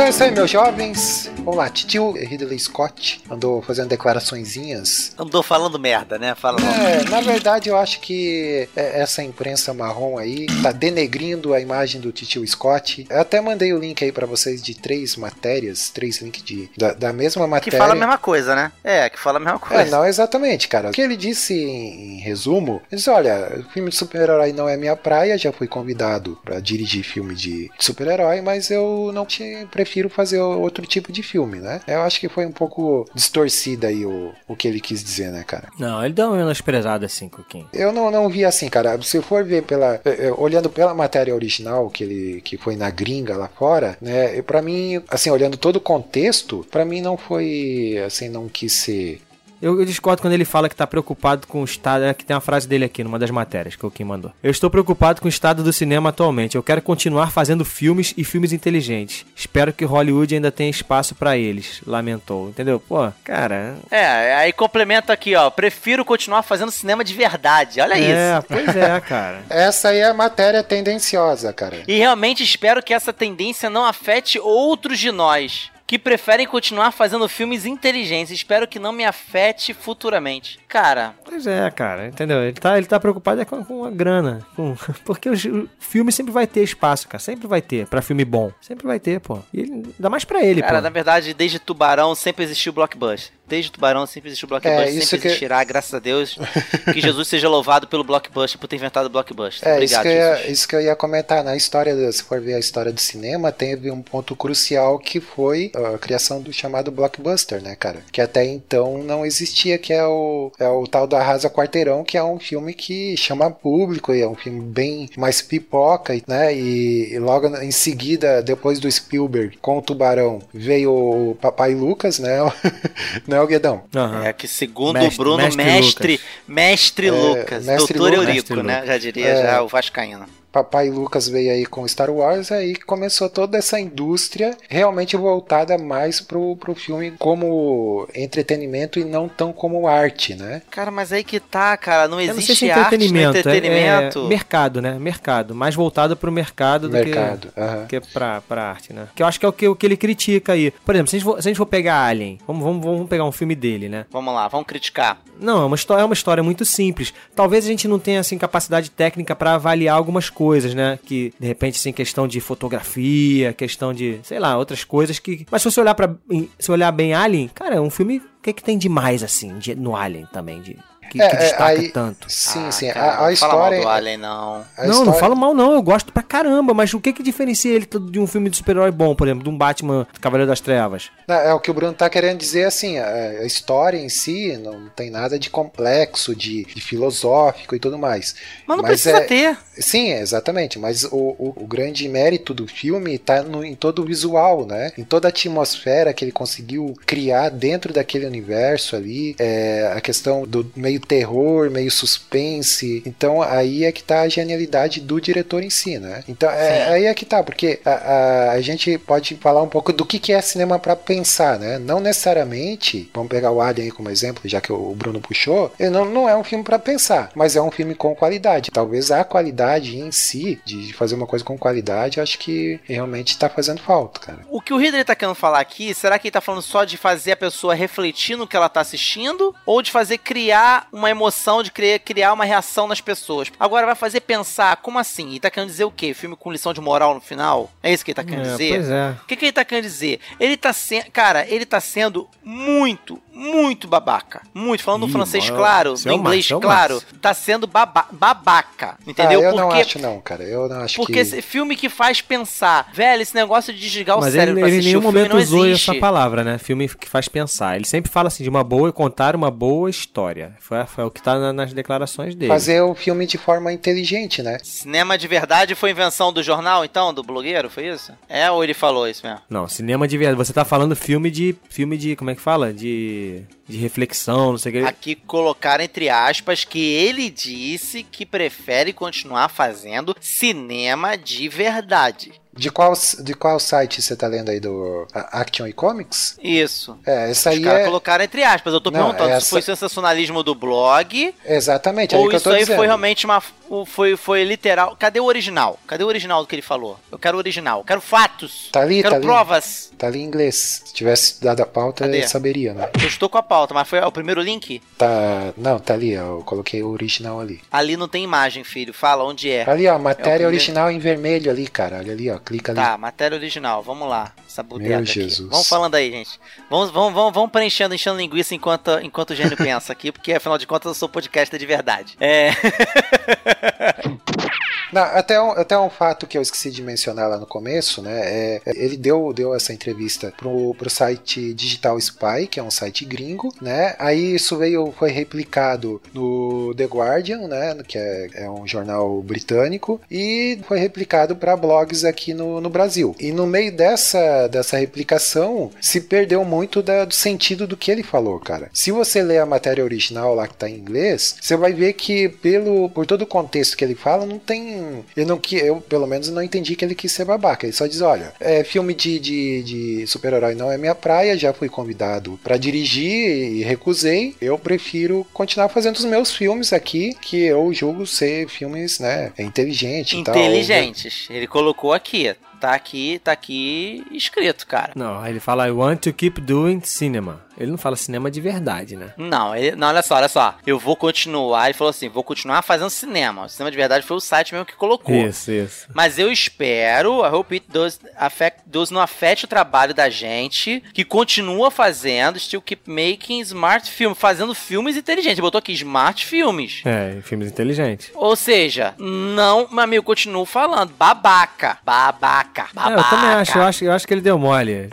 Então 0.04 0.26
é 0.26 0.28
aí, 0.28 0.32
meus 0.32 0.52
jovens. 0.52 1.33
Vamos 1.44 1.58
lá, 1.58 1.70
tio 1.70 2.12
Ridley 2.14 2.58
Scott 2.58 3.22
andou 3.30 3.62
fazendo 3.62 3.90
declaraçõezinhas. 3.90 5.14
Andou 5.18 5.44
falando 5.44 5.78
merda, 5.78 6.18
né? 6.18 6.34
Fala. 6.36 6.58
É, 6.62 7.04
na 7.10 7.20
verdade, 7.20 7.68
eu 7.70 7.78
acho 7.78 8.00
que 8.00 8.68
é, 8.76 9.02
essa 9.02 9.22
imprensa 9.22 9.74
marrom 9.74 10.18
aí 10.18 10.46
tá 10.62 10.72
denegrindo 10.72 11.54
a 11.54 11.60
imagem 11.60 12.00
do 12.00 12.14
tio 12.14 12.48
Scott. 12.48 13.06
Eu 13.10 13.20
até 13.20 13.42
mandei 13.42 13.74
o 13.74 13.80
link 13.80 14.02
aí 14.04 14.12
pra 14.12 14.26
vocês 14.26 14.64
de 14.64 14.74
três 14.74 15.18
matérias, 15.18 15.90
três 15.90 16.22
links 16.22 16.42
de, 16.44 16.70
da, 16.78 16.94
da 16.94 17.12
mesma 17.12 17.44
Que 17.44 17.50
matéria. 17.50 17.78
fala 17.80 17.92
a 17.94 17.98
mesma 17.98 18.18
coisa, 18.18 18.56
né? 18.56 18.72
É, 18.82 19.10
que 19.10 19.20
fala 19.20 19.38
a 19.38 19.42
mesma 19.42 19.58
É, 19.58 19.60
coisa. 19.60 19.92
não, 19.98 20.06
exatamente, 20.06 20.70
cara. 20.70 20.90
O 20.90 20.92
que 20.94 21.02
ele 21.02 21.18
disse 21.18 21.54
em, 21.54 22.16
em 22.16 22.20
resumo, 22.20 22.82
ele 22.90 22.98
disse, 22.98 23.10
olha, 23.10 23.66
filme 23.74 23.90
de 23.90 23.96
super-herói 23.98 24.54
não 24.54 24.70
é 24.70 24.78
minha 24.78 24.96
praia, 24.96 25.38
já 25.38 25.52
fui 25.52 25.68
convidado 25.68 26.40
pra 26.46 26.62
dirigir 26.62 27.04
filme 27.04 27.36
de 27.36 27.70
super-herói, 27.78 28.40
mas 28.40 28.72
eu 28.72 29.12
não 29.14 29.26
te, 29.26 29.68
prefiro 29.70 30.10
fazer 30.10 30.40
outro 30.40 30.86
tipo 30.86 31.12
de 31.12 31.22
filme, 31.22 31.33
né? 31.60 31.82
Eu 31.88 32.02
acho 32.02 32.20
que 32.20 32.30
foi 32.30 32.46
um 32.46 32.52
pouco 32.52 33.06
distorcida 33.14 33.88
aí 33.88 34.06
o, 34.06 34.32
o 34.48 34.56
que 34.56 34.68
ele 34.68 34.80
quis 34.80 35.04
dizer, 35.04 35.32
né, 35.32 35.44
cara? 35.46 35.68
Não, 35.80 36.04
ele 36.04 36.14
dá 36.14 36.28
uma 36.28 36.38
menosprezada 36.38 37.06
assim, 37.06 37.28
Coquinho. 37.30 37.68
Eu 37.74 37.92
não, 37.92 38.10
não 38.12 38.30
vi 38.30 38.46
assim, 38.46 38.70
cara. 38.70 39.02
Se 39.02 39.22
for 39.22 39.44
ver 39.44 39.64
pela. 39.64 39.96
eh, 40.06 40.28
eh, 40.28 40.34
Olhando 40.38 40.70
pela 40.70 40.94
matéria 40.94 41.34
original 41.34 41.90
que 41.90 42.04
ele 42.04 42.42
que 42.42 42.58
foi 42.58 42.76
na 42.76 42.90
gringa 42.90 43.36
lá 43.38 43.48
fora, 43.48 43.98
né? 44.02 44.42
Para 44.42 44.62
mim, 44.62 45.02
assim, 45.10 45.30
olhando 45.30 45.58
todo 45.58 45.78
o 45.78 45.82
contexto, 45.82 46.66
pra 46.72 46.86
mim 46.86 47.02
não 47.02 47.18
foi 47.18 48.02
assim, 48.06 48.30
não 48.30 48.48
quis 48.48 48.74
ser 48.74 49.22
Eu, 49.64 49.80
eu 49.80 49.86
discordo 49.86 50.22
quando 50.22 50.34
ele 50.34 50.44
fala 50.44 50.68
que 50.68 50.76
tá 50.76 50.86
preocupado 50.86 51.48
com 51.48 51.62
o 51.62 51.64
estado. 51.64 52.04
É 52.04 52.14
que 52.14 52.26
tem 52.26 52.36
uma 52.36 52.42
frase 52.42 52.68
dele 52.68 52.84
aqui 52.84 53.02
numa 53.02 53.18
das 53.18 53.32
matérias 53.32 53.78
que 53.78 53.86
o 53.86 53.90
Kim 53.90 54.04
mandou. 54.04 54.34
Eu 54.44 54.52
estou 54.52 54.70
preocupado 54.70 55.22
com 55.22 55.26
o 55.26 55.30
estado 55.30 55.64
do 55.64 55.72
cinema 55.72 56.10
atualmente. 56.10 56.56
Eu 56.56 56.62
quero 56.62 56.82
continuar 56.82 57.32
fazendo 57.32 57.64
filmes 57.64 58.14
e 58.18 58.26
filmes 58.26 58.52
inteligentes. 58.52 59.26
Espero 59.34 59.72
que 59.72 59.86
Hollywood 59.86 60.36
ainda 60.36 60.52
tenha 60.52 60.70
espaço 60.70 61.16
pra 61.16 61.38
eles. 61.38 61.80
Lamentou. 61.88 62.50
Entendeu? 62.50 62.78
Pô, 62.78 63.10
cara. 63.24 63.78
É, 63.90 64.36
aí 64.36 64.52
complementa 64.52 65.14
aqui, 65.14 65.34
ó. 65.34 65.50
Prefiro 65.50 66.04
continuar 66.04 66.44
fazendo 66.44 66.70
cinema 66.70 67.02
de 67.02 67.14
verdade. 67.14 67.80
Olha 67.80 67.94
é, 67.94 68.38
isso. 68.38 68.48
pois 68.50 68.76
é, 68.76 69.00
cara. 69.08 69.44
Essa 69.50 69.90
aí 69.90 70.00
é 70.00 70.08
a 70.10 70.14
matéria 70.14 70.62
tendenciosa, 70.62 71.54
cara. 71.54 71.84
E 71.88 71.98
realmente 72.00 72.44
espero 72.44 72.84
que 72.84 72.94
essa 72.94 73.14
tendência 73.14 73.70
não 73.70 73.86
afete 73.86 74.38
outros 74.38 75.00
de 75.00 75.10
nós. 75.10 75.72
Que 75.94 76.00
preferem 76.00 76.48
continuar 76.48 76.92
fazendo 76.92 77.30
filmes 77.30 77.68
inteligentes. 77.68 78.32
Espero 78.34 78.68
que 78.68 78.80
não 78.80 78.92
me 78.92 79.06
afete 79.06 79.76
futuramente. 79.76 80.58
Cara, 80.68 81.14
Pois 81.24 81.46
é, 81.46 81.70
cara, 81.70 82.08
entendeu? 82.08 82.42
Ele 82.42 82.54
tá, 82.54 82.76
ele 82.80 82.88
tá 82.88 83.00
preocupado 83.00 83.40
é 83.42 83.46
com, 83.46 83.64
com 83.64 83.86
a 83.86 83.92
grana. 83.92 84.44
com- 84.56 84.76
porque 85.06 85.30
o, 85.30 85.34
o 85.34 85.70
filme 85.78 86.12
sempre 86.12 86.34
vai 86.34 86.48
ter 86.48 86.64
espaço, 86.64 87.08
cara. 87.08 87.20
Sempre 87.22 87.46
vai 87.48 87.62
ter. 87.62 87.86
Pra 87.86 88.02
filme 88.02 88.26
bom. 88.26 88.52
Sempre 88.60 88.88
vai 88.88 89.00
ter, 89.00 89.20
pô. 89.20 89.38
E 89.54 89.60
ele, 89.60 89.72
ainda 89.72 90.10
mais 90.10 90.26
pra 90.26 90.44
ele, 90.44 90.62
cara, 90.64 90.78
pô. 90.78 90.82
na 90.82 90.90
verdade, 90.90 91.32
desde 91.32 91.60
Tubarão 91.60 92.16
sempre 92.16 92.44
existiu 92.44 92.74
blockbuster. 92.74 93.32
Desde 93.54 93.72
Tubarão 93.72 94.08
sempre 94.08 94.30
existiu 94.30 94.48
blockbuster. 94.48 94.88
É, 94.88 94.90
isso 94.90 95.10
sempre 95.10 95.22
que- 95.22 95.28
existirá, 95.28 95.64
graças 95.64 95.94
a 95.94 96.00
Deus. 96.00 96.40
que 96.92 97.00
Jesus 97.00 97.28
seja 97.28 97.48
louvado 97.48 97.86
pelo 97.86 98.04
blockbuster, 98.04 98.60
por 98.60 98.68
ter 98.68 98.78
inventado 98.78 99.06
o 99.06 99.10
blockbuster. 99.10 99.68
É, 99.70 99.84
isso 99.84 99.94
Obrigado, 99.96 100.02
que, 100.02 100.08
eu 100.10 100.14
ia, 100.14 100.52
isso 100.52 100.68
que 100.68 100.76
eu 100.76 100.82
ia 100.82 100.96
comentar. 100.96 101.44
Na 101.44 101.56
história, 101.56 101.96
do- 101.96 102.12
se 102.12 102.24
for 102.24 102.42
ver 102.42 102.56
a 102.56 102.60
história 102.60 102.92
do 102.92 103.00
cinema, 103.00 103.52
teve 103.52 103.92
um 103.92 104.02
ponto 104.02 104.36
crucial 104.36 104.98
que 104.98 105.20
foi 105.20 105.72
a 105.76 106.00
criação 106.00 106.42
do 106.42 106.52
chamado 106.52 106.90
blockbuster, 106.92 107.62
né, 107.62 107.76
cara? 107.76 108.00
Que 108.12 108.22
até 108.22 108.44
então 108.44 109.04
não 109.04 109.24
existia, 109.24 109.78
que 109.78 109.94
é 109.94 110.04
o, 110.04 110.52
é 110.58 110.68
o 110.68 110.88
tal 110.88 111.06
do 111.06 111.16
Arrasa 111.16 111.48
Quarteirão, 111.48 112.04
que 112.04 112.18
é 112.18 112.24
um 112.24 112.40
filme 112.40 112.74
que 112.74 113.16
chama 113.16 113.52
público 113.52 114.16
e 114.16 114.22
é 114.22 114.28
um 114.28 114.34
filme 114.36 114.62
bem 114.62 115.08
mais 115.16 115.44
pipoca, 115.44 116.20
né? 116.28 116.56
E, 116.56 117.14
e 117.14 117.20
logo 117.20 117.56
em 117.58 117.70
seguida, 117.72 118.42
depois 118.42 118.80
do 118.80 118.92
Spielberg 118.92 119.58
com 119.62 119.78
o 119.78 119.82
Tubarão, 119.84 120.42
veio 120.52 120.92
o 120.92 121.36
Papai 121.36 121.76
Lucas, 121.76 122.18
né? 122.18 122.40
né, 123.28 123.40
Guedão? 123.48 123.84
Aham. 123.96 124.24
É 124.26 124.34
que 124.34 124.48
segundo 124.48 124.94
Mestre- 124.94 125.16
o 125.16 125.18
Bruno, 125.18 125.38
mestre 125.38 125.64
mestre, 125.64 126.20
mestre, 126.48 127.12
Lucas. 127.12 127.38
Lucas, 127.38 127.66
mestre 127.66 127.98
doutor 127.98 128.12
Lucas. 128.12 128.28
Eurico, 128.28 128.34
Mestre 128.36 128.64
né? 128.64 128.74
Lucas. 128.76 128.88
Já 128.88 128.98
diria 128.98 129.28
É. 129.28 129.42
já 129.44 129.62
o 129.62 129.68
Vascaíno. 129.68 130.26
Papai 130.54 130.92
Lucas 130.92 131.28
veio 131.28 131.52
aí 131.52 131.66
com 131.66 131.86
Star 131.88 132.12
Wars, 132.12 132.52
aí 132.52 132.76
começou 132.76 133.28
toda 133.28 133.58
essa 133.58 133.80
indústria 133.80 134.56
realmente 134.70 135.18
voltada 135.18 135.80
mais 135.80 136.22
pro, 136.22 136.56
pro 136.58 136.76
filme 136.76 137.12
como 137.18 138.08
entretenimento 138.16 139.00
e 139.00 139.04
não 139.04 139.28
tão 139.28 139.52
como 139.52 139.88
arte, 139.88 140.36
né? 140.36 140.62
Cara, 140.70 140.92
mas 140.92 141.12
aí 141.12 141.24
que 141.24 141.40
tá, 141.40 141.76
cara, 141.76 142.08
não 142.08 142.22
Eu 142.22 142.28
não 142.28 142.36
sei 142.36 142.44
se 142.44 142.52
existe 142.52 142.70
é 142.70 142.74
arte 142.74 142.96
entretenimento. 142.96 143.36
é- 143.36 143.40
entretenimento. 143.40 144.20
É, 144.26 144.30
mercado, 144.30 144.80
né? 144.80 145.00
Mercado. 145.00 145.56
Mais 145.56 145.74
voltado 145.74 146.16
pro 146.16 146.32
mercado 146.32 146.88
do 146.88 146.94
Mercado. 146.94 147.52
que. 147.52 147.60
aham. 147.60 147.86
Que 147.88 147.96
é 147.96 148.00
pra, 148.00 148.42
pra 148.42 148.70
arte, 148.70 148.94
né? 148.94 149.08
Que 149.16 149.24
eu 149.24 149.28
acho 149.28 149.40
que 149.40 149.46
é 149.48 149.50
o 149.50 149.54
que, 149.54 149.68
o 149.68 149.76
que 149.76 149.88
ele 149.88 149.98
critica 149.98 150.54
aí. 150.54 150.70
Por 150.86 150.94
exemplo, 150.94 151.10
se 151.10 151.16
a 151.16 151.20
gente 151.20 151.26
for, 151.26 151.42
se 151.42 151.48
a 151.48 151.50
gente 151.50 151.58
for 151.58 151.66
pegar 151.66 152.06
Alien, 152.06 152.38
vamos, 152.46 152.64
vamos, 152.64 152.86
vamos 152.86 153.10
pegar 153.10 153.26
um 153.26 153.32
filme 153.32 153.56
dele, 153.56 153.90
né? 153.90 154.06
Vamos 154.12 154.32
lá, 154.36 154.48
vamos 154.48 154.68
criticar. 154.68 155.20
Não, 155.40 155.64
é 155.64 155.66
uma 155.66 155.76
história, 155.76 156.04
é 156.04 156.06
uma 156.06 156.14
história 156.14 156.44
muito 156.44 156.64
simples. 156.64 157.12
Talvez 157.36 157.66
a 157.66 157.68
gente 157.68 157.88
não 157.88 157.98
tenha 157.98 158.20
assim 158.20 158.38
capacidade 158.38 158.92
técnica 158.92 159.36
pra 159.36 159.56
avaliar 159.56 159.96
algumas 159.98 160.30
coisas, 160.30 160.43
né? 160.74 161.00
Que 161.06 161.34
de 161.40 161.48
repente 161.48 161.78
assim 161.78 161.92
questão 161.92 162.28
de 162.28 162.40
fotografia, 162.40 163.54
questão 163.54 163.94
de, 163.94 164.20
sei 164.24 164.40
lá, 164.40 164.58
outras 164.58 164.84
coisas 164.84 165.20
que. 165.20 165.46
Mas 165.50 165.62
se 165.62 165.72
você 165.72 165.80
olhar 165.82 165.96
para 165.96 166.16
se 166.60 166.72
olhar 166.72 166.92
bem 166.92 167.14
Alien, 167.14 167.50
cara, 167.54 167.76
é 167.76 167.82
um 167.82 167.90
filme 167.90 168.18
o 168.18 168.42
que 168.44 168.54
que 168.54 168.64
tem 168.64 168.78
de 168.78 168.90
mais 168.90 169.24
assim 169.24 169.58
de- 169.58 169.76
no 169.76 169.96
Alien 169.96 170.28
também 170.34 170.62
de 170.62 170.78
que, 171.18 171.22
É, 171.24 171.30
que 171.30 171.36
é, 171.36 171.40
destaca 171.40 171.66
aí- 171.66 171.90
tanto. 171.90 172.28
Sim, 172.32 172.66
Ah, 172.68 172.72
sim. 172.72 172.90
cara, 172.92 173.06
a, 173.06 173.28
a 173.28 173.30
não 173.30 173.36
fala 173.38 173.54
mal 173.54 173.62
história. 173.74 173.82
do 173.82 173.88
Alien, 173.90 174.18
não. 174.18 174.54
não, 174.54 174.64
não 174.78 174.90
história- 174.92 175.14
falo 175.20 175.36
mal 175.36 175.54
não, 175.54 175.74
eu 175.74 175.82
gosto 175.82 176.12
pra 176.12 176.24
caramba, 176.24 176.74
mas 176.74 176.94
o 176.94 177.00
que 177.00 177.14
que 177.14 177.24
diferencia 177.24 177.74
ele 177.74 177.88
de 178.12 178.20
um 178.20 178.28
filme 178.28 178.50
de 178.50 178.58
super-herói 178.58 178.92
bom, 178.92 179.16
por 179.16 179.28
exemplo, 179.28 179.44
de 179.44 179.50
um 179.50 179.58
Batman 179.58 180.08
Cavaleiro 180.22 180.50
das 180.50 180.60
Trevas? 180.60 181.10
Não, 181.28 181.36
É 181.36 181.54
o 181.54 181.60
que 181.60 181.72
o 181.72 181.74
Bruno 181.74 181.94
tá 181.94 182.10
querendo 182.10 182.38
dizer 182.40 182.66
assim, 182.66 182.98
a, 182.98 183.06
a 183.08 183.46
história 183.46 183.98
em 183.98 184.10
si 184.10 184.58
não 184.58 184.90
tem 184.90 185.10
nada 185.10 185.38
de 185.40 185.50
complexo, 185.50 186.36
de, 186.36 186.66
de 186.66 186.82
filosófico 186.82 187.76
e 187.76 187.80
tudo 187.80 187.98
mais. 187.98 188.36
Mas 188.68 188.78
não 188.78 188.84
Mas 188.84 188.92
precisa 189.02 189.18
é- 189.18 189.22
ter. 189.22 189.58
Sim, 189.78 190.12
exatamente, 190.12 190.78
mas 190.78 191.04
o, 191.06 191.16
o, 191.16 191.54
o 191.64 191.68
grande 191.68 192.08
mérito 192.08 192.54
do 192.54 192.68
filme 192.68 193.18
tá 193.18 193.42
no, 193.42 193.64
em 193.66 193.74
todo 193.76 194.02
o 194.04 194.06
visual, 194.06 194.66
né? 194.66 194.92
Em 194.98 195.04
toda 195.04 195.28
a 195.28 195.30
atmosfera 195.30 196.14
que 196.14 196.24
ele 196.24 196.32
conseguiu 196.32 196.94
criar 197.06 197.50
dentro 197.50 197.92
daquele 197.92 198.26
universo 198.26 198.96
ali, 198.96 199.36
é, 199.40 199.92
a 199.96 200.00
questão 200.02 200.44
do 200.46 200.72
meio 200.76 201.00
terror, 201.08 201.70
meio 201.70 201.92
suspense. 201.92 203.04
Então 203.06 203.42
aí 203.42 203.86
é 203.86 203.92
que 203.92 204.04
tá 204.04 204.22
a 204.22 204.30
genialidade 204.30 205.02
do 205.02 205.20
diretor 205.20 205.64
em 205.64 205.70
si, 205.70 206.00
né? 206.00 206.24
Então 206.28 206.50
é, 206.50 206.94
aí 206.94 207.06
é 207.06 207.14
que 207.14 207.26
tá, 207.26 207.44
porque 207.44 207.80
a, 207.86 207.92
a, 207.92 208.52
a 208.52 208.62
gente 208.62 208.98
pode 208.98 209.36
falar 209.36 209.62
um 209.62 209.70
pouco 209.70 209.94
do 209.94 210.06
que, 210.06 210.20
que 210.20 210.34
é 210.34 210.42
cinema 210.42 210.80
para 210.80 210.96
pensar, 210.96 211.60
né? 211.60 211.78
Não 211.80 212.00
necessariamente, 212.00 213.10
vamos 213.14 213.30
pegar 213.30 213.52
o 213.52 213.62
Alien 213.62 213.88
aí 213.88 213.92
como 213.92 214.10
exemplo, 214.10 214.42
já 214.46 214.62
que 214.62 214.72
o 214.72 214.94
Bruno 214.96 215.22
puxou, 215.22 215.72
não, 215.80 216.06
não 216.06 216.30
é 216.30 216.36
um 216.36 216.44
filme 216.44 216.64
para 216.64 216.80
pensar, 216.80 217.32
mas 217.36 217.56
é 217.56 217.62
um 217.62 217.72
filme 217.72 217.96
com 217.96 218.16
qualidade. 218.16 218.72
Talvez 218.72 219.12
a 219.12 219.24
qualidade 219.24 219.98
em 219.98 220.12
si, 220.12 220.60
de 220.66 220.94
fazer 220.94 221.16
uma 221.16 221.28
coisa 221.28 221.44
com 221.44 221.58
qualidade, 221.58 222.20
acho 222.20 222.38
que 222.38 222.80
realmente 222.84 223.38
tá 223.38 223.50
fazendo 223.50 223.82
falta, 223.82 224.20
cara. 224.20 224.40
O 224.50 224.62
que 224.62 224.74
o 224.74 224.78
Ridley 224.78 225.04
tá 225.04 225.16
querendo 225.16 225.36
falar 225.36 225.60
aqui, 225.60 225.94
será 225.94 226.18
que 226.18 226.28
ele 226.28 226.34
tá 226.34 226.42
falando 226.42 226.62
só 226.62 226.84
de 226.84 226.98
fazer 226.98 227.34
a 227.34 227.38
pessoa 227.38 227.74
refletir 227.74 228.36
no 228.36 228.48
que 228.48 228.56
ela 228.56 228.70
tá 228.70 228.82
assistindo? 228.82 229.54
Ou 229.66 229.82
de 229.82 229.92
fazer 229.92 230.18
criar 230.18 230.83
uma 230.92 231.10
emoção, 231.10 231.62
de 231.64 231.72
criar, 231.72 232.00
criar 232.00 232.34
uma 232.34 232.46
reação 232.46 232.88
nas 232.88 233.02
pessoas? 233.02 233.52
Agora 233.60 233.86
vai 233.86 233.96
fazer 233.96 234.22
pensar, 234.22 234.78
como 234.78 235.00
assim? 235.00 235.30
Ele 235.32 235.40
tá 235.40 235.50
querendo 235.50 235.70
dizer 235.70 235.86
o 235.86 235.92
quê? 235.92 236.14
Filme 236.14 236.36
com 236.36 236.52
lição 236.52 236.74
de 236.74 236.82
moral 236.82 237.14
no 237.16 237.22
final? 237.22 237.70
É 237.82 237.92
isso 237.94 238.04
que 238.04 238.12
ele 238.12 238.16
tá 238.16 238.24
querendo 238.24 238.48
É, 238.48 238.52
dizer? 238.52 238.70
pois 238.76 238.90
é. 238.90 239.16
O 239.24 239.26
que, 239.26 239.36
que 239.36 239.46
ele 239.46 239.52
tá 239.52 239.66
querendo 239.66 239.84
dizer? 239.84 240.20
Ele 240.40 240.58
tá 240.58 240.74
sendo. 240.74 241.12
Cara, 241.12 241.46
ele 241.48 241.66
tá 241.66 241.80
sendo 241.80 242.28
muito, 242.44 243.22
muito 243.34 243.88
babaca. 243.88 244.42
Muito. 244.54 244.84
Falando 244.84 245.02
no 245.02 245.08
Ih, 245.08 245.12
francês 245.12 245.46
mano, 245.46 245.58
claro, 245.58 245.94
no 246.06 246.12
é 246.12 246.14
o 246.14 246.18
inglês 246.18 246.50
é 246.52 246.56
o 246.56 246.60
claro, 246.60 247.02
tá 247.22 247.34
sendo 247.34 247.68
baba 247.68 248.08
babaca. 248.12 248.98
Entendeu? 249.06 249.40
Ah, 249.40 249.44
eu 249.44 249.50
porque 249.52 249.62
não 249.62 249.72
acho 249.72 250.00
não, 250.00 250.22
cara. 250.22 250.44
Eu 250.44 250.68
não 250.70 250.82
acho 250.82 250.96
porque 250.96 251.14
que... 251.14 251.20
esse 251.20 251.42
filme 251.42 251.76
que 251.76 251.90
faz 251.90 252.22
pensar, 252.22 252.90
velho, 252.94 253.22
esse 253.22 253.36
negócio 253.36 253.74
de 253.74 253.80
desligar 253.80 254.18
o 254.18 254.22
Mas 254.22 254.34
cérebro 254.34 254.54
ele, 254.54 254.60
pra 254.62 254.68
ele 254.70 254.76
em 254.78 254.80
assistir 254.80 254.96
nenhum 254.96 255.00
o 255.00 255.02
filme 255.02 255.18
momento 255.20 255.34
não 255.36 255.42
usou 255.42 255.66
existe. 255.66 255.90
essa 255.92 256.00
palavra, 256.00 256.44
né? 256.44 256.58
Filme 256.58 256.88
que 256.90 257.08
faz 257.08 257.28
pensar. 257.28 257.76
Ele 257.76 257.86
sempre 257.86 258.12
fala 258.12 258.28
assim 258.28 258.44
de 258.44 258.50
uma 258.50 258.64
boa 258.64 258.92
contar 258.94 259.36
uma 259.36 259.50
boa 259.52 259.90
história. 259.90 260.56
Foi, 260.60 260.73
foi 260.88 261.04
o 261.04 261.12
que 261.12 261.22
tá 261.22 261.38
na- 261.40 261.54
nas 261.54 261.74
declarações 261.74 262.36
dele. 262.36 262.52
Fazer 262.52 262.82
o 262.82 262.94
filme 262.96 263.26
de 263.26 263.38
forma 263.38 263.72
inteligente, 263.72 264.42
né? 264.42 264.58
Cinema 264.64 265.18
de 265.18 265.28
verdade 265.28 265.76
foi 265.76 265.92
invenção 265.92 266.32
do 266.34 266.42
jornal, 266.44 266.84
então, 266.84 267.14
do 267.14 267.24
blogueiro, 267.24 267.70
foi 267.70 267.88
isso? 267.88 268.12
É 268.28 268.50
ou 268.52 268.64
ele 268.64 268.74
falou 268.74 269.08
isso 269.08 269.26
mesmo? 269.26 269.42
Não, 269.50 269.68
cinema 269.68 270.08
de 270.08 270.18
verdade. 270.18 270.38
Você 270.38 270.54
tá 270.54 270.66
falando 270.66 270.96
filme 270.96 271.30
de. 271.32 271.56
Filme 271.70 271.98
de. 271.98 272.16
Como 272.16 272.30
é 272.32 272.36
que 272.36 272.42
fala? 272.42 272.74
De. 272.74 273.44
De 273.68 273.78
reflexão, 273.78 274.52
não 274.52 274.58
sei 274.58 274.72
o 274.72 274.76
que. 274.76 274.90
Aqui 274.90 275.16
colocar 275.16 275.80
entre 275.80 276.10
aspas 276.10 276.66
que 276.66 276.80
ele 276.80 277.30
disse 277.30 278.04
que 278.04 278.26
prefere 278.26 278.92
continuar 278.92 279.48
fazendo 279.48 280.14
cinema 280.20 281.16
de 281.18 281.48
verdade. 281.48 282.34
De 282.56 282.70
qual, 282.70 282.94
de 283.24 283.34
qual 283.34 283.60
site 283.60 284.02
você 284.02 284.16
tá 284.16 284.28
lendo 284.28 284.50
aí? 284.50 284.60
Do 284.60 285.08
Action 285.14 285.66
e 285.68 285.74
Comics? 285.74 286.38
Isso. 286.42 286.98
É, 287.06 287.32
essa 287.32 287.50
Os 287.50 287.58
aí 287.58 287.64
caras 287.64 287.82
é. 287.82 287.86
colocaram 287.86 288.24
entre 288.24 288.44
aspas. 288.44 288.74
Eu 288.74 288.80
tô 288.82 288.92
Não, 288.92 289.00
perguntando 289.00 289.30
essa- 289.32 289.42
se 289.46 289.50
foi 289.50 289.62
sensacionalismo 289.62 290.44
do 290.44 290.54
blog 290.54 291.34
Exatamente, 291.46 292.14
é 292.14 292.18
ou 292.18 292.28
que 292.30 292.36
eu 292.36 292.38
isso 292.38 292.50
aí 292.50 292.60
dizendo. 292.60 292.76
foi 292.78 292.86
realmente 292.86 293.26
uma. 293.26 293.42
Foi, 293.88 294.16
foi 294.16 294.44
literal. 294.44 294.96
Cadê 295.00 295.20
o 295.20 295.26
original? 295.26 295.80
Cadê 295.88 296.04
o 296.04 296.08
original 296.08 296.42
do 296.42 296.48
que 296.48 296.54
ele 296.54 296.62
falou? 296.62 297.00
Eu 297.12 297.18
quero 297.18 297.36
o 297.38 297.40
original. 297.40 297.80
Eu 297.80 297.84
quero 297.84 298.02
fatos. 298.02 298.70
Tá 298.72 298.82
ali, 298.82 298.98
quero 298.98 299.10
tá 299.10 299.16
ali. 299.16 299.26
provas. 299.26 299.92
Tá 299.98 300.06
ali 300.08 300.20
em 300.20 300.24
inglês. 300.24 300.84
Se 300.86 300.94
tivesse 300.94 301.42
dado 301.44 301.62
a 301.62 301.66
pauta, 301.66 302.04
Cadê? 302.06 302.24
eu 302.24 302.28
saberia, 302.28 302.74
né? 302.76 302.90
Eu 303.02 303.08
estou 303.08 303.28
com 303.30 303.38
a 303.40 303.44
pauta, 303.44 303.74
mas 303.74 303.88
foi 303.90 304.00
o 304.00 304.12
primeiro 304.12 304.42
link? 304.42 304.80
Tá. 304.96 305.54
Não, 305.58 305.80
tá 305.80 305.96
ali, 305.96 306.12
eu 306.14 306.44
coloquei 306.46 306.84
o 306.84 306.90
original 306.90 307.40
ali. 307.40 307.62
Ali 307.72 307.98
não 307.98 308.08
tem 308.08 308.24
imagem, 308.24 308.64
filho. 308.64 308.94
Fala 308.94 309.24
onde 309.24 309.50
é. 309.50 309.68
Ali, 309.68 309.88
ó, 309.88 309.98
matéria 309.98 310.32
primeiro. 310.34 310.50
original 310.50 310.92
em 310.92 311.00
vermelho 311.00 311.50
ali, 311.50 311.68
cara. 311.68 311.98
Olha 311.98 312.12
ali, 312.14 312.30
ó. 312.30 312.38
Clica 312.44 312.72
ali. 312.72 312.82
Tá, 312.82 312.98
matéria 312.98 313.38
original, 313.38 313.82
vamos 313.82 314.10
lá. 314.10 314.34
Essa 314.48 314.62
aqui. 314.62 315.06
Jesus. 315.06 315.50
Vamos 315.50 315.68
falando 315.68 315.96
aí, 315.96 316.12
gente. 316.12 316.40
Vamos, 316.70 316.92
vamos, 316.92 317.14
vamos, 317.14 317.34
vamos 317.34 317.52
preenchendo, 317.52 317.96
enchendo 317.96 318.18
linguiça 318.18 318.54
enquanto, 318.54 319.00
enquanto 319.00 319.32
o 319.32 319.36
gênio 319.36 319.56
pensa 319.58 319.94
aqui, 319.94 320.12
porque 320.12 320.34
afinal 320.34 320.58
de 320.58 320.68
contas 320.68 320.90
eu 320.90 320.96
sou 320.96 321.10
podcaster 321.10 321.60
de 321.60 321.66
verdade. 321.66 322.16
É. 322.20 322.52
Não, 324.94 325.02
até, 325.02 325.42
um, 325.42 325.52
até 325.52 325.78
um 325.80 325.90
fato 325.90 326.28
que 326.28 326.38
eu 326.38 326.42
esqueci 326.42 326.70
de 326.72 326.82
mencionar 326.82 327.30
lá 327.30 327.38
no 327.38 327.46
começo, 327.48 328.02
né? 328.02 328.12
É, 328.24 328.62
ele 328.68 328.96
deu, 328.98 329.34
deu 329.34 329.56
essa 329.56 329.74
entrevista 329.74 330.34
pro, 330.38 330.74
pro 330.76 330.90
site 330.90 331.54
Digital 331.54 331.98
Spy, 331.98 332.48
que 332.50 332.60
é 332.60 332.64
um 332.64 332.72
site 332.72 333.06
gringo, 333.06 333.54
né? 333.62 333.96
Aí 334.00 334.36
isso 334.36 334.58
veio, 334.58 334.92
foi 334.98 335.12
replicado 335.12 336.02
no 336.14 336.74
The 336.76 336.86
Guardian, 336.86 337.48
né? 337.48 337.76
Que 337.88 337.98
é, 337.98 338.30
é 338.36 338.50
um 338.50 338.68
jornal 338.68 339.22
britânico, 339.22 340.00
e 340.10 340.60
foi 340.68 340.80
replicado 340.80 341.36
para 341.36 341.56
blogs 341.58 342.06
aqui 342.06 342.34
no, 342.34 342.62
no 342.62 342.70
Brasil. 342.70 343.16
E 343.20 343.32
no 343.32 343.48
meio 343.48 343.72
dessa, 343.72 344.48
dessa 344.48 344.78
replicação, 344.78 345.72
se 345.82 346.00
perdeu 346.02 346.44
muito 346.46 346.82
da- 346.82 347.06
do 347.06 347.14
sentido 347.14 347.66
do 347.68 347.78
que 347.78 347.92
ele 347.92 348.04
falou, 348.04 348.40
cara. 348.40 348.70
Se 348.74 348.92
você 348.92 349.22
ler 349.24 349.40
a 349.40 349.46
matéria 349.46 349.84
original 349.84 350.36
lá 350.36 350.48
que 350.48 350.56
tá 350.56 350.70
em 350.70 350.76
inglês, 350.78 351.36
você 351.42 351.56
vai 351.56 351.74
ver 351.74 351.94
que 351.94 352.30
pelo 352.30 352.90
por 352.90 353.06
todo 353.06 353.24
o 353.24 353.28
contexto 353.28 353.76
que 353.78 353.84
ele 353.84 353.96
fala, 353.96 354.26
não 354.26 354.38
tem. 354.40 354.83
Eu 355.16 355.26
não 355.26 355.38
que 355.38 355.56
eu 355.56 355.82
pelo 355.82 356.08
menos 356.08 356.30
não 356.30 356.42
entendi 356.42 356.76
que 356.76 356.86
ele 356.86 356.96
quis 356.96 357.12
ser 357.12 357.26
babaca. 357.26 357.66
Ele 357.66 357.74
só 357.74 357.88
diz, 357.88 358.02
olha, 358.02 358.34
é, 358.40 358.64
filme 358.64 358.94
de, 358.94 359.20
de, 359.20 359.64
de 359.64 360.08
super-herói 360.08 360.56
não 360.56 360.72
é 360.72 360.78
minha 360.78 360.96
praia, 360.96 361.38
já 361.38 361.54
fui 361.54 361.70
convidado 361.70 362.40
para 362.44 362.58
dirigir 362.58 363.54
e 363.54 363.64
recusei. 363.64 364.36
Eu 364.42 364.58
prefiro 364.58 365.26
continuar 365.34 365.70
fazendo 365.70 365.96
os 365.96 366.06
meus 366.06 366.34
filmes 366.34 366.74
aqui, 366.74 367.16
que 367.22 367.44
eu 367.44 367.74
julgo 367.74 368.06
ser 368.06 368.48
filmes, 368.48 369.00
né, 369.00 369.32
inteligentes. 369.38 370.18
Inteligentes. 370.18 371.28
Ele 371.30 371.48
colocou 371.48 371.94
aqui. 371.94 372.36
Tá 372.64 372.76
aqui, 372.76 373.20
tá 373.22 373.34
aqui 373.34 374.06
escrito, 374.10 374.66
cara. 374.66 374.94
Não, 374.96 375.20
aí 375.20 375.34
ele 375.34 375.42
fala, 375.42 375.68
I 375.68 375.72
want 375.72 376.00
to 376.04 376.14
keep 376.14 376.40
doing 376.40 376.80
cinema. 376.80 377.42
Ele 377.58 377.72
não 377.72 377.78
fala 377.78 377.96
cinema 377.96 378.32
de 378.32 378.42
verdade, 378.42 378.96
né? 378.96 379.14
Não, 379.18 379.56
ele, 379.56 379.76
não, 379.76 379.88
olha 379.88 380.02
só, 380.02 380.16
olha 380.16 380.28
só. 380.28 380.56
Eu 380.66 380.80
vou 380.80 380.96
continuar. 380.96 381.66
Ele 381.66 381.74
falou 381.74 381.92
assim: 381.92 382.10
vou 382.10 382.24
continuar 382.24 382.62
fazendo 382.62 382.90
cinema. 382.90 383.46
O 383.46 383.50
cinema 383.50 383.72
de 383.72 383.78
verdade 383.78 384.06
foi 384.06 384.18
o 384.18 384.20
site 384.20 384.54
mesmo 384.54 384.66
que 384.66 384.76
colocou. 384.76 385.16
Isso, 385.16 385.52
isso. 385.52 385.88
Mas 385.94 386.18
eu 386.18 386.32
espero, 386.32 387.24
I 387.26 387.30
hope 387.30 387.54
it 387.54 387.66
does, 387.70 388.00
affect, 388.18 388.62
does 388.66 388.90
not 388.90 389.04
affect 389.04 389.46
o 389.46 389.48
trabalho 389.48 389.94
da 389.94 390.10
gente, 390.10 390.84
que 390.94 391.06
continua 391.06 391.70
fazendo, 391.70 392.40
still 392.40 392.62
keep 392.62 392.90
making 392.90 393.40
smart 393.42 393.90
film, 393.90 394.14
fazendo 394.14 394.56
filmes 394.56 394.98
inteligentes. 394.98 395.40
Botou 395.40 395.60
aqui 395.60 395.74
smart 395.74 396.26
filmes. 396.26 396.82
É, 396.86 397.22
filmes 397.22 397.50
inteligentes. 397.50 398.12
Ou 398.16 398.36
seja, 398.36 398.96
não, 398.98 399.68
meu 399.70 399.84
amigo, 399.84 400.04
continuo 400.04 400.46
falando, 400.46 400.94
babaca, 400.94 401.78
babaca, 401.84 402.53
É, 402.62 402.74
babaca. 402.74 403.00
eu 403.00 403.04
também 403.10 403.30
acho, 403.30 403.58
eu 403.58 403.64
acho, 403.64 403.86
eu 403.86 403.92
acho 403.92 404.08
que 404.08 404.14
ele 404.14 404.22
deu 404.22 404.38
mole. 404.38 404.90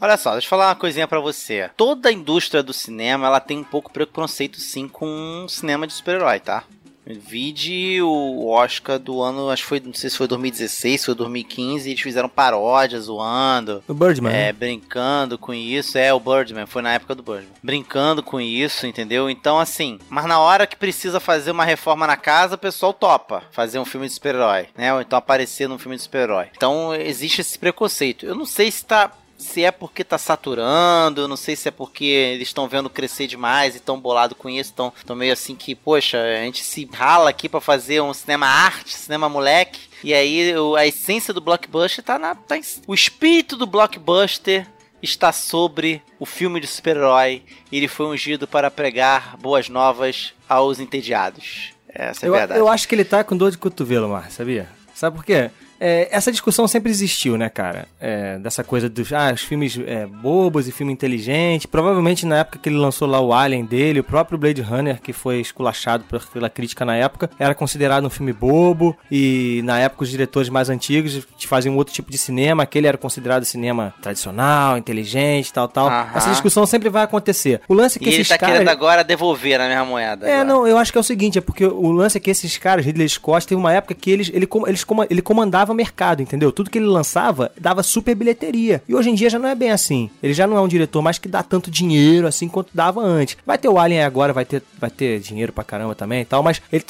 Olha 0.00 0.16
só, 0.16 0.32
deixa 0.32 0.46
eu 0.46 0.50
falar 0.50 0.68
uma 0.68 0.76
coisinha 0.76 1.08
pra 1.08 1.18
você. 1.18 1.70
Toda 1.76 2.08
a 2.08 2.12
indústria 2.12 2.62
do 2.62 2.72
cinema, 2.72 3.26
ela 3.26 3.40
tem 3.40 3.58
um 3.58 3.64
pouco 3.64 3.92
preconceito 3.92 4.60
sim 4.60 4.86
com 4.86 5.46
cinema 5.48 5.88
de 5.88 5.92
super-herói, 5.92 6.38
tá? 6.38 6.62
Vide 7.14 8.00
o 8.02 8.48
Oscar 8.48 8.98
do 8.98 9.22
ano, 9.22 9.50
acho 9.50 9.62
que 9.62 9.68
foi, 9.68 9.80
não 9.80 9.94
sei 9.94 10.10
se 10.10 10.16
foi 10.16 10.26
2016, 10.28 11.04
foi 11.04 11.14
2015, 11.14 11.88
eles 11.90 12.00
fizeram 12.00 12.28
paródia 12.28 13.00
zoando, 13.00 13.82
O 13.88 13.94
Birdman. 13.94 14.32
é, 14.32 14.46
né? 14.46 14.52
brincando 14.52 15.38
com 15.38 15.54
isso. 15.54 15.96
É, 15.96 16.12
o 16.12 16.20
Birdman, 16.20 16.66
foi 16.66 16.82
na 16.82 16.92
época 16.92 17.14
do 17.14 17.22
Birdman. 17.22 17.48
Brincando 17.62 18.22
com 18.22 18.40
isso, 18.40 18.86
entendeu? 18.86 19.30
Então, 19.30 19.58
assim, 19.58 19.98
mas 20.08 20.26
na 20.26 20.38
hora 20.38 20.66
que 20.66 20.76
precisa 20.76 21.18
fazer 21.20 21.50
uma 21.50 21.64
reforma 21.64 22.06
na 22.06 22.16
casa, 22.16 22.54
o 22.56 22.58
pessoal 22.58 22.92
topa 22.92 23.42
fazer 23.50 23.78
um 23.78 23.84
filme 23.84 24.06
de 24.06 24.12
super-herói, 24.14 24.66
né? 24.76 24.92
Ou 24.92 25.00
então 25.00 25.18
aparecer 25.18 25.68
num 25.68 25.78
filme 25.78 25.96
de 25.96 26.02
super-herói. 26.02 26.46
Então, 26.56 26.94
existe 26.94 27.40
esse 27.40 27.58
preconceito. 27.58 28.26
Eu 28.26 28.34
não 28.34 28.46
sei 28.46 28.70
se 28.70 28.84
tá. 28.84 29.10
Se 29.38 29.62
é 29.62 29.70
porque 29.70 30.02
tá 30.02 30.18
saturando, 30.18 31.28
não 31.28 31.36
sei 31.36 31.54
se 31.54 31.68
é 31.68 31.70
porque 31.70 32.04
eles 32.04 32.48
estão 32.48 32.66
vendo 32.68 32.90
crescer 32.90 33.28
demais 33.28 33.76
e 33.76 33.80
tão 33.80 33.98
bolado 34.00 34.34
com 34.34 34.48
isso, 34.50 34.72
tão, 34.74 34.92
tão 35.06 35.14
meio 35.14 35.32
assim 35.32 35.54
que, 35.54 35.74
poxa, 35.76 36.20
a 36.20 36.42
gente 36.42 36.64
se 36.64 36.88
rala 36.92 37.30
aqui 37.30 37.48
pra 37.48 37.60
fazer 37.60 38.00
um 38.02 38.12
cinema 38.12 38.46
arte, 38.46 38.96
cinema 38.96 39.28
moleque, 39.28 39.80
e 40.02 40.12
aí 40.12 40.52
a 40.76 40.86
essência 40.86 41.32
do 41.32 41.40
blockbuster 41.40 42.02
tá 42.04 42.18
na. 42.18 42.34
Tá 42.34 42.56
em- 42.56 42.62
o 42.86 42.92
espírito 42.94 43.56
do 43.56 43.66
blockbuster 43.66 44.66
está 45.00 45.30
sobre 45.32 46.02
o 46.18 46.26
filme 46.26 46.58
de 46.58 46.66
super-herói 46.66 47.44
e 47.70 47.76
ele 47.76 47.86
foi 47.86 48.06
ungido 48.06 48.48
para 48.48 48.70
pregar 48.72 49.36
boas 49.36 49.68
novas 49.68 50.34
aos 50.48 50.80
entediados. 50.80 51.70
Essa 51.88 52.26
é 52.26 52.26
a 52.26 52.28
Eu, 52.28 52.32
verdade. 52.34 52.60
eu 52.60 52.68
acho 52.68 52.88
que 52.88 52.94
ele 52.96 53.04
tá 53.04 53.22
com 53.22 53.36
dor 53.36 53.52
de 53.52 53.58
cotovelo, 53.58 54.08
Mar, 54.08 54.30
sabia? 54.32 54.68
Sabe 54.94 55.16
por 55.16 55.24
quê? 55.24 55.50
É, 55.80 56.08
essa 56.10 56.30
discussão 56.30 56.66
sempre 56.66 56.90
existiu, 56.90 57.36
né, 57.36 57.48
cara? 57.48 57.86
É, 58.00 58.38
dessa 58.38 58.64
coisa 58.64 58.88
dos 58.88 59.12
ah, 59.12 59.32
os 59.32 59.42
filmes 59.42 59.78
é, 59.86 60.06
bobos 60.06 60.66
e 60.66 60.72
filme 60.72 60.92
inteligente. 60.92 61.68
Provavelmente 61.68 62.26
na 62.26 62.38
época 62.38 62.58
que 62.58 62.68
ele 62.68 62.76
lançou 62.76 63.06
lá 63.08 63.20
o 63.20 63.32
Alien 63.32 63.64
dele, 63.64 64.00
o 64.00 64.04
próprio 64.04 64.38
Blade 64.38 64.60
Runner, 64.60 65.00
que 65.00 65.12
foi 65.12 65.40
esculachado 65.40 66.04
pela 66.32 66.50
crítica 66.50 66.84
na 66.84 66.96
época, 66.96 67.30
era 67.38 67.54
considerado 67.54 68.06
um 68.06 68.10
filme 68.10 68.32
bobo. 68.32 68.96
E 69.10 69.60
na 69.64 69.78
época 69.78 70.04
os 70.04 70.10
diretores 70.10 70.48
mais 70.48 70.68
antigos 70.68 71.26
faziam 71.46 71.76
outro 71.76 71.94
tipo 71.94 72.10
de 72.10 72.18
cinema. 72.18 72.62
Aquele 72.62 72.86
era 72.86 72.98
considerado 72.98 73.44
cinema 73.44 73.94
tradicional, 74.02 74.76
inteligente, 74.76 75.52
tal, 75.52 75.68
tal. 75.68 75.88
Aham. 75.88 76.10
Essa 76.14 76.30
discussão 76.30 76.66
sempre 76.66 76.88
vai 76.88 77.04
acontecer. 77.04 77.60
O 77.68 77.74
lance 77.74 77.98
é 77.98 78.00
que 78.00 78.06
E 78.06 78.12
ele 78.12 78.22
esses 78.22 78.28
tá 78.28 78.38
caras... 78.38 78.56
querendo 78.56 78.68
agora 78.68 79.04
devolver 79.04 79.58
na 79.58 79.68
mesma 79.68 79.84
moeda. 79.84 80.28
É, 80.28 80.40
agora. 80.40 80.44
não, 80.44 80.66
eu 80.66 80.76
acho 80.76 80.92
que 80.92 80.98
é 80.98 81.00
o 81.00 81.04
seguinte, 81.04 81.38
é 81.38 81.40
porque 81.40 81.64
o 81.64 81.90
lance 81.90 82.16
é 82.16 82.20
que 82.20 82.30
esses 82.30 82.58
caras, 82.58 82.84
Ridley 82.84 83.08
Scott, 83.08 83.46
teve 83.46 83.58
uma 83.60 83.72
época 83.72 83.94
que 83.94 84.10
eles, 84.10 84.30
ele, 84.32 84.48
eles, 84.66 84.84
ele 85.08 85.22
comandava 85.22 85.67
o 85.72 85.76
mercado, 85.76 86.22
entendeu? 86.22 86.52
Tudo 86.52 86.70
que 86.70 86.78
ele 86.78 86.86
lançava 86.86 87.50
dava 87.60 87.82
super 87.82 88.14
bilheteria. 88.14 88.82
E 88.88 88.94
hoje 88.94 89.10
em 89.10 89.14
dia 89.14 89.30
já 89.30 89.38
não 89.38 89.48
é 89.48 89.54
bem 89.54 89.70
assim. 89.70 90.10
Ele 90.22 90.34
já 90.34 90.46
não 90.46 90.56
é 90.56 90.60
um 90.60 90.68
diretor 90.68 91.02
mais 91.02 91.18
que 91.18 91.28
dá 91.28 91.42
tanto 91.42 91.70
dinheiro 91.70 92.26
assim 92.26 92.48
quanto 92.48 92.70
dava 92.74 93.00
antes. 93.00 93.36
Vai 93.46 93.58
ter 93.58 93.68
o 93.68 93.78
Alien 93.78 94.02
agora, 94.02 94.32
vai 94.32 94.44
ter, 94.44 94.62
vai 94.78 94.90
ter 94.90 95.20
dinheiro 95.20 95.52
pra 95.52 95.64
caramba 95.64 95.94
também 95.94 96.22
e 96.22 96.24
tal, 96.24 96.42
mas 96.42 96.60
ele, 96.72 96.84